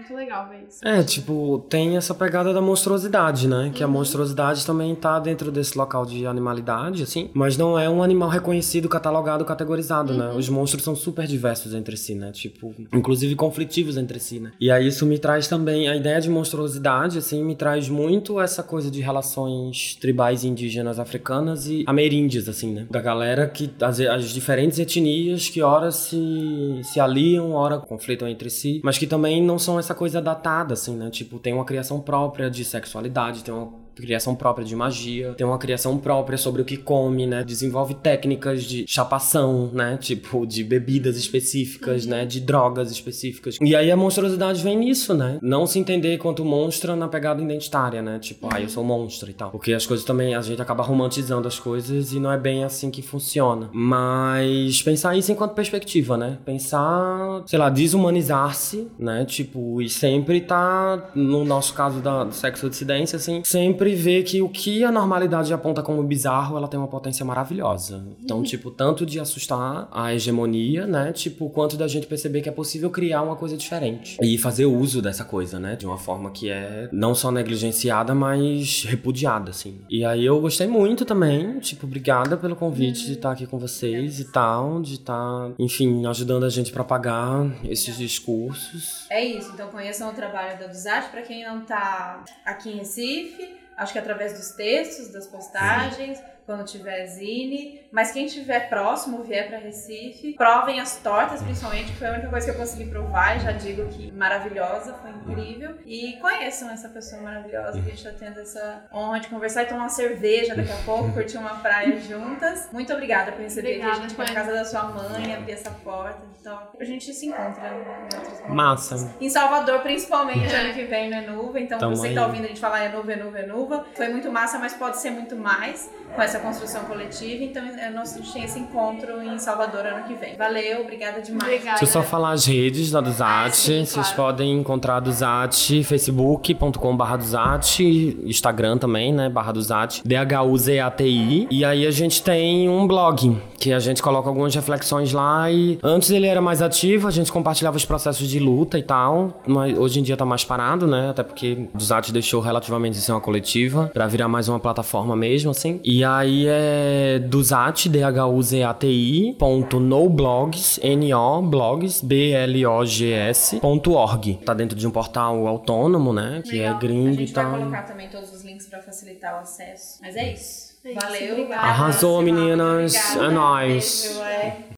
Muito 0.00 0.14
legal 0.14 0.48
ver 0.48 0.64
isso. 0.68 0.78
É, 0.82 1.02
tipo, 1.02 1.64
tem 1.68 1.96
essa 1.96 2.14
pegada 2.14 2.52
da 2.52 2.60
monstruosidade, 2.60 3.46
né? 3.46 3.70
Que 3.74 3.84
a 3.84 3.88
monstruosidade 3.88 4.64
também 4.64 4.94
tá 4.94 5.18
dentro 5.18 5.52
desse 5.52 5.76
local 5.76 6.06
de 6.06 6.26
animalidade, 6.26 7.02
assim. 7.02 7.30
Mas 7.34 7.56
não 7.56 7.78
é 7.78 7.88
um 7.88 8.02
animal 8.02 8.28
reconhecido, 8.28 8.88
catalogado, 8.88 9.44
categorizado, 9.44 10.14
né? 10.14 10.32
Os 10.34 10.48
monstros 10.48 10.82
são 10.82 10.96
super 10.96 11.26
diversos 11.26 11.74
entre 11.74 11.96
si, 11.96 12.14
né? 12.14 12.32
Tipo, 12.32 12.74
inclusive 12.92 13.34
conflitivos 13.34 13.96
entre 13.96 14.18
si, 14.18 14.40
né? 14.40 14.52
E 14.60 14.70
aí 14.70 14.86
isso 14.86 15.04
me 15.04 15.18
traz 15.18 15.46
também 15.46 15.88
a 15.88 15.96
ideia 15.96 16.20
de 16.20 16.30
monstruosidade, 16.30 17.18
assim, 17.18 17.44
me 17.44 17.54
traz 17.54 17.88
muito 17.88 18.40
essa 18.40 18.62
coisa 18.62 18.90
de 18.90 19.00
relações 19.00 19.96
tribais 20.00 20.44
indígenas 20.44 20.98
africanas 20.98 21.66
e 21.66 21.84
ameríndias, 21.86 22.48
assim, 22.48 22.72
né? 22.72 22.86
Da 22.90 23.00
galera 23.00 23.46
que 23.48 23.70
as, 23.80 24.00
as 24.00 24.30
diferentes 24.30 24.78
etnias 24.78 25.48
que 25.48 25.62
ora 25.62 25.90
se, 25.90 26.80
se 26.82 26.98
aliam, 26.98 27.52
ora 27.52 27.78
conflitam 27.78 28.28
entre 28.28 28.48
si, 28.48 28.80
mas 28.82 28.96
que 28.96 29.06
também 29.06 29.42
não 29.42 29.58
são 29.58 29.78
essa 29.90 29.94
coisa 29.94 30.22
datada, 30.22 30.74
assim, 30.74 30.96
né? 30.96 31.10
Tipo, 31.10 31.38
tem 31.38 31.52
uma 31.52 31.64
criação 31.64 32.00
própria 32.00 32.48
de 32.48 32.64
sexualidade, 32.64 33.42
tem 33.42 33.52
uma 33.52 33.72
criação 33.94 34.34
própria 34.34 34.64
de 34.64 34.74
magia, 34.74 35.34
tem 35.36 35.46
uma 35.46 35.58
criação 35.58 35.98
própria 35.98 36.38
sobre 36.38 36.62
o 36.62 36.64
que 36.64 36.76
come, 36.76 37.26
né? 37.26 37.44
Desenvolve 37.44 37.94
técnicas 37.94 38.64
de 38.64 38.84
chapação, 38.86 39.70
né? 39.72 39.96
Tipo, 40.00 40.46
de 40.46 40.64
bebidas 40.64 41.16
específicas, 41.16 42.06
né? 42.06 42.24
De 42.24 42.40
drogas 42.40 42.90
específicas. 42.90 43.58
E 43.60 43.74
aí 43.74 43.90
a 43.90 43.96
monstruosidade 43.96 44.62
vem 44.62 44.78
nisso, 44.78 45.14
né? 45.14 45.38
Não 45.42 45.66
se 45.66 45.78
entender 45.78 46.18
quanto 46.18 46.44
monstro 46.44 46.94
na 46.96 47.08
pegada 47.08 47.42
identitária, 47.42 48.02
né? 48.02 48.18
Tipo, 48.18 48.48
ah, 48.52 48.60
eu 48.60 48.68
sou 48.68 48.84
monstro 48.84 49.30
e 49.30 49.34
tal. 49.34 49.50
Porque 49.50 49.72
as 49.72 49.86
coisas 49.86 50.04
também, 50.04 50.34
a 50.34 50.42
gente 50.42 50.60
acaba 50.60 50.82
romantizando 50.82 51.46
as 51.46 51.58
coisas 51.58 52.12
e 52.12 52.20
não 52.20 52.32
é 52.32 52.38
bem 52.38 52.64
assim 52.64 52.90
que 52.90 53.02
funciona. 53.02 53.70
Mas 53.72 54.82
pensar 54.82 55.16
isso 55.16 55.32
enquanto 55.32 55.54
perspectiva, 55.54 56.16
né? 56.16 56.38
Pensar, 56.44 57.42
sei 57.46 57.58
lá, 57.58 57.68
desumanizar-se, 57.68 58.88
né? 58.98 59.24
Tipo, 59.24 59.80
e 59.82 59.88
sempre 59.88 60.40
tá, 60.40 61.10
no 61.14 61.44
nosso 61.44 61.74
caso 61.74 62.00
da 62.00 62.30
sexo 62.30 62.68
dissidência, 62.68 63.16
assim, 63.16 63.42
sempre 63.44 63.79
ver 63.88 64.22
que 64.24 64.42
o 64.42 64.48
que 64.48 64.84
a 64.84 64.92
normalidade 64.92 65.52
aponta 65.52 65.82
como 65.82 66.02
bizarro, 66.02 66.56
ela 66.56 66.68
tem 66.68 66.78
uma 66.78 66.88
potência 66.88 67.24
maravilhosa. 67.24 68.04
Então, 68.22 68.42
tipo, 68.42 68.70
tanto 68.70 69.06
de 69.06 69.18
assustar 69.18 69.88
a 69.90 70.14
hegemonia, 70.14 70.86
né? 70.86 71.12
Tipo, 71.12 71.48
quanto 71.50 71.76
da 71.76 71.88
gente 71.88 72.06
perceber 72.06 72.40
que 72.40 72.48
é 72.48 72.52
possível 72.52 72.90
criar 72.90 73.22
uma 73.22 73.36
coisa 73.36 73.56
diferente. 73.56 74.16
E 74.20 74.36
fazer 74.38 74.66
uso 74.66 75.00
dessa 75.00 75.24
coisa, 75.24 75.58
né? 75.58 75.76
De 75.76 75.86
uma 75.86 75.98
forma 75.98 76.30
que 76.30 76.50
é 76.50 76.88
não 76.92 77.14
só 77.14 77.30
negligenciada, 77.30 78.14
mas 78.14 78.84
repudiada, 78.84 79.50
assim. 79.50 79.80
E 79.88 80.04
aí 80.04 80.24
eu 80.24 80.40
gostei 80.40 80.66
muito 80.66 81.04
também, 81.04 81.58
tipo, 81.58 81.86
obrigada 81.86 82.36
pelo 82.36 82.56
convite 82.56 83.06
de 83.06 83.12
estar 83.12 83.32
aqui 83.32 83.46
com 83.46 83.58
vocês 83.58 84.20
e 84.20 84.24
tal, 84.24 84.80
de 84.80 84.94
estar, 84.94 85.50
enfim, 85.58 86.06
ajudando 86.06 86.44
a 86.44 86.48
gente 86.48 86.70
a 86.70 86.74
propagar 86.74 87.46
esses 87.64 87.96
discursos. 87.96 89.06
É 89.10 89.24
isso, 89.24 89.50
então 89.54 89.68
conheçam 89.68 90.10
o 90.10 90.12
trabalho 90.12 90.58
da 90.58 90.66
Duzarte 90.66 91.10
para 91.10 91.22
quem 91.22 91.44
não 91.44 91.60
tá 91.60 92.24
aqui 92.44 92.70
em 92.70 92.76
Recife. 92.76 93.60
Acho 93.80 93.94
que 93.94 93.98
através 93.98 94.34
dos 94.34 94.50
textos, 94.50 95.08
das 95.10 95.26
postagens, 95.26 96.22
quando 96.46 96.64
tiver 96.64 97.06
zine. 97.06 97.80
Mas 97.92 98.12
quem 98.12 98.26
estiver 98.26 98.68
próximo, 98.68 99.22
vier 99.22 99.48
para 99.48 99.58
Recife, 99.58 100.34
provem 100.34 100.80
as 100.80 100.96
tortas, 100.98 101.42
principalmente, 101.42 101.92
que 101.92 101.98
foi 101.98 102.08
a 102.08 102.12
única 102.12 102.28
coisa 102.28 102.46
que 102.46 102.52
eu 102.52 102.58
consegui 102.58 102.88
provar. 102.90 103.36
E 103.36 103.40
já 103.40 103.52
digo 103.52 103.86
que 103.88 104.12
maravilhosa, 104.12 104.94
foi 104.94 105.10
incrível. 105.10 105.76
E 105.84 106.16
conheçam 106.20 106.70
essa 106.70 106.88
pessoa 106.88 107.20
maravilhosa 107.22 107.80
que 107.80 107.88
a 107.88 107.90
gente 107.90 108.04
tá 108.04 108.12
tendo 108.18 108.40
essa 108.40 108.84
honra 108.92 109.20
de 109.20 109.28
conversar 109.28 109.64
e 109.64 109.66
tomar 109.66 109.80
uma 109.82 109.88
cerveja 109.88 110.54
daqui 110.54 110.72
a 110.72 110.84
pouco, 110.84 111.12
curtir 111.14 111.38
uma 111.38 111.56
praia 111.56 111.98
juntas. 112.00 112.68
Muito 112.72 112.92
obrigada 112.92 113.32
por 113.32 113.40
receber 113.40 113.74
aqui 113.76 113.82
a 113.82 113.86
Obrigada, 113.86 114.08
gente 114.08 114.18
na 114.18 114.26
foi. 114.26 114.34
casa 114.34 114.52
da 114.52 114.64
sua 114.64 114.84
mãe, 114.84 115.34
abrir 115.34 115.52
essa 115.52 115.70
porta. 115.70 116.30
Então, 116.40 116.58
a 116.80 116.84
gente 116.84 117.12
se 117.12 117.26
encontra 117.26 117.68
em 117.68 117.78
outros. 117.80 118.48
Massa. 118.48 119.14
Em 119.20 119.28
Salvador, 119.28 119.80
principalmente, 119.80 120.54
ano 120.54 120.72
que 120.72 120.84
vem 120.84 121.10
no 121.10 121.16
Enuva. 121.16 121.60
Então, 121.60 121.78
Tamo 121.78 121.94
você 121.94 122.02
que 122.02 122.08
aí. 122.08 122.14
tá 122.14 122.26
ouvindo 122.26 122.44
a 122.44 122.48
gente 122.48 122.60
falar 122.60 122.86
Enuva, 122.86 123.12
Enuva, 123.12 123.40
Enuva. 123.40 123.86
Foi 123.94 124.08
muito 124.08 124.30
massa, 124.32 124.58
mas 124.58 124.72
pode 124.72 124.98
ser 124.98 125.10
muito 125.10 125.36
mais 125.36 125.90
com 126.14 126.22
essa 126.30 126.38
construção 126.38 126.84
coletiva. 126.84 127.44
Então, 127.44 127.62
é, 127.64 127.90
gente 128.16 128.32
tem 128.32 128.44
esse 128.44 128.58
encontro 128.58 129.20
em 129.22 129.38
Salvador 129.38 129.84
ano 129.86 130.04
que 130.04 130.14
vem. 130.14 130.36
Valeu, 130.36 130.82
obrigada 130.82 131.20
demais. 131.20 131.42
Obrigada. 131.42 131.78
Deixa 131.78 131.84
eu 131.84 132.02
só 132.02 132.08
falar 132.08 132.30
as 132.30 132.46
redes 132.46 132.90
da 132.90 133.00
Duzate. 133.00 133.48
Ah, 133.48 133.50
sim, 133.50 133.84
Vocês 133.84 134.12
claro. 134.12 134.16
podem 134.16 134.52
encontrar 134.52 134.96
a 134.96 135.00
Duzate, 135.00 135.82
facebook.com 135.82 136.96
barra 136.96 137.16
Duzate, 137.16 138.18
Instagram 138.24 138.78
também, 138.78 139.12
né, 139.12 139.28
barra 139.28 139.52
Duzate, 139.52 140.02
D-H-U-Z-A-T-I. 140.04 141.48
E 141.50 141.64
aí 141.64 141.86
a 141.86 141.90
gente 141.90 142.22
tem 142.22 142.68
um 142.68 142.86
blog, 142.86 143.36
que 143.58 143.72
a 143.72 143.80
gente 143.80 144.02
coloca 144.02 144.28
algumas 144.28 144.54
reflexões 144.54 145.12
lá 145.12 145.50
e 145.50 145.78
antes 145.82 146.10
ele 146.10 146.26
era 146.26 146.40
mais 146.40 146.62
ativo, 146.62 147.08
a 147.08 147.10
gente 147.10 147.32
compartilhava 147.32 147.76
os 147.76 147.84
processos 147.84 148.28
de 148.28 148.38
luta 148.38 148.78
e 148.78 148.82
tal, 148.82 149.42
mas 149.46 149.76
hoje 149.76 150.00
em 150.00 150.02
dia 150.02 150.16
tá 150.16 150.24
mais 150.24 150.44
parado, 150.44 150.86
né, 150.86 151.10
até 151.10 151.22
porque 151.22 151.68
Duzate 151.74 152.12
deixou 152.12 152.40
relativamente 152.40 152.94
de 152.94 153.00
ser 153.00 153.12
uma 153.12 153.20
coletiva 153.20 153.90
pra 153.92 154.06
virar 154.06 154.28
mais 154.28 154.48
uma 154.48 154.60
plataforma 154.60 155.16
mesmo, 155.16 155.50
assim. 155.50 155.80
E 155.84 156.04
aí 156.04 156.19
é 156.28 157.18
Duzate, 157.18 157.88
D-H-U-Z-A-T-I, 157.88 159.34
ponto 159.38 159.78
no 159.80 160.08
blogs, 160.08 160.78
N-O, 160.82 161.42
blogs, 161.42 162.00
B-L-O-G-S, 162.02 163.60
ponto 163.60 163.92
org. 163.92 164.38
Tá 164.44 164.54
dentro 164.54 164.76
de 164.76 164.86
um 164.86 164.90
portal 164.90 165.46
autônomo, 165.46 166.12
né, 166.12 166.42
que 166.44 166.52
Legal. 166.58 166.76
é 166.76 166.78
gringo 166.78 167.08
A 167.08 167.12
e 167.12 167.14
gente 167.16 167.32
vai 167.32 167.44
tal. 167.44 167.58
colocar 167.58 167.82
também 167.82 168.08
todos 168.08 168.32
os 168.32 168.42
links 168.44 168.66
pra 168.66 168.80
facilitar 168.80 169.36
o 169.36 169.40
acesso. 169.40 169.98
Mas 170.00 170.16
é 170.16 170.32
isso. 170.32 170.70
É 170.82 170.92
isso, 170.92 171.00
Valeu. 171.00 171.32
obrigada. 171.32 171.62
Arrasou, 171.62 172.18
a 172.18 172.22
meninas. 172.22 172.94
Obrigada. 172.94 173.26
É 173.26 173.34
nóis. 173.34 174.02
Beijo, 174.02 174.22
é. 174.22 174.56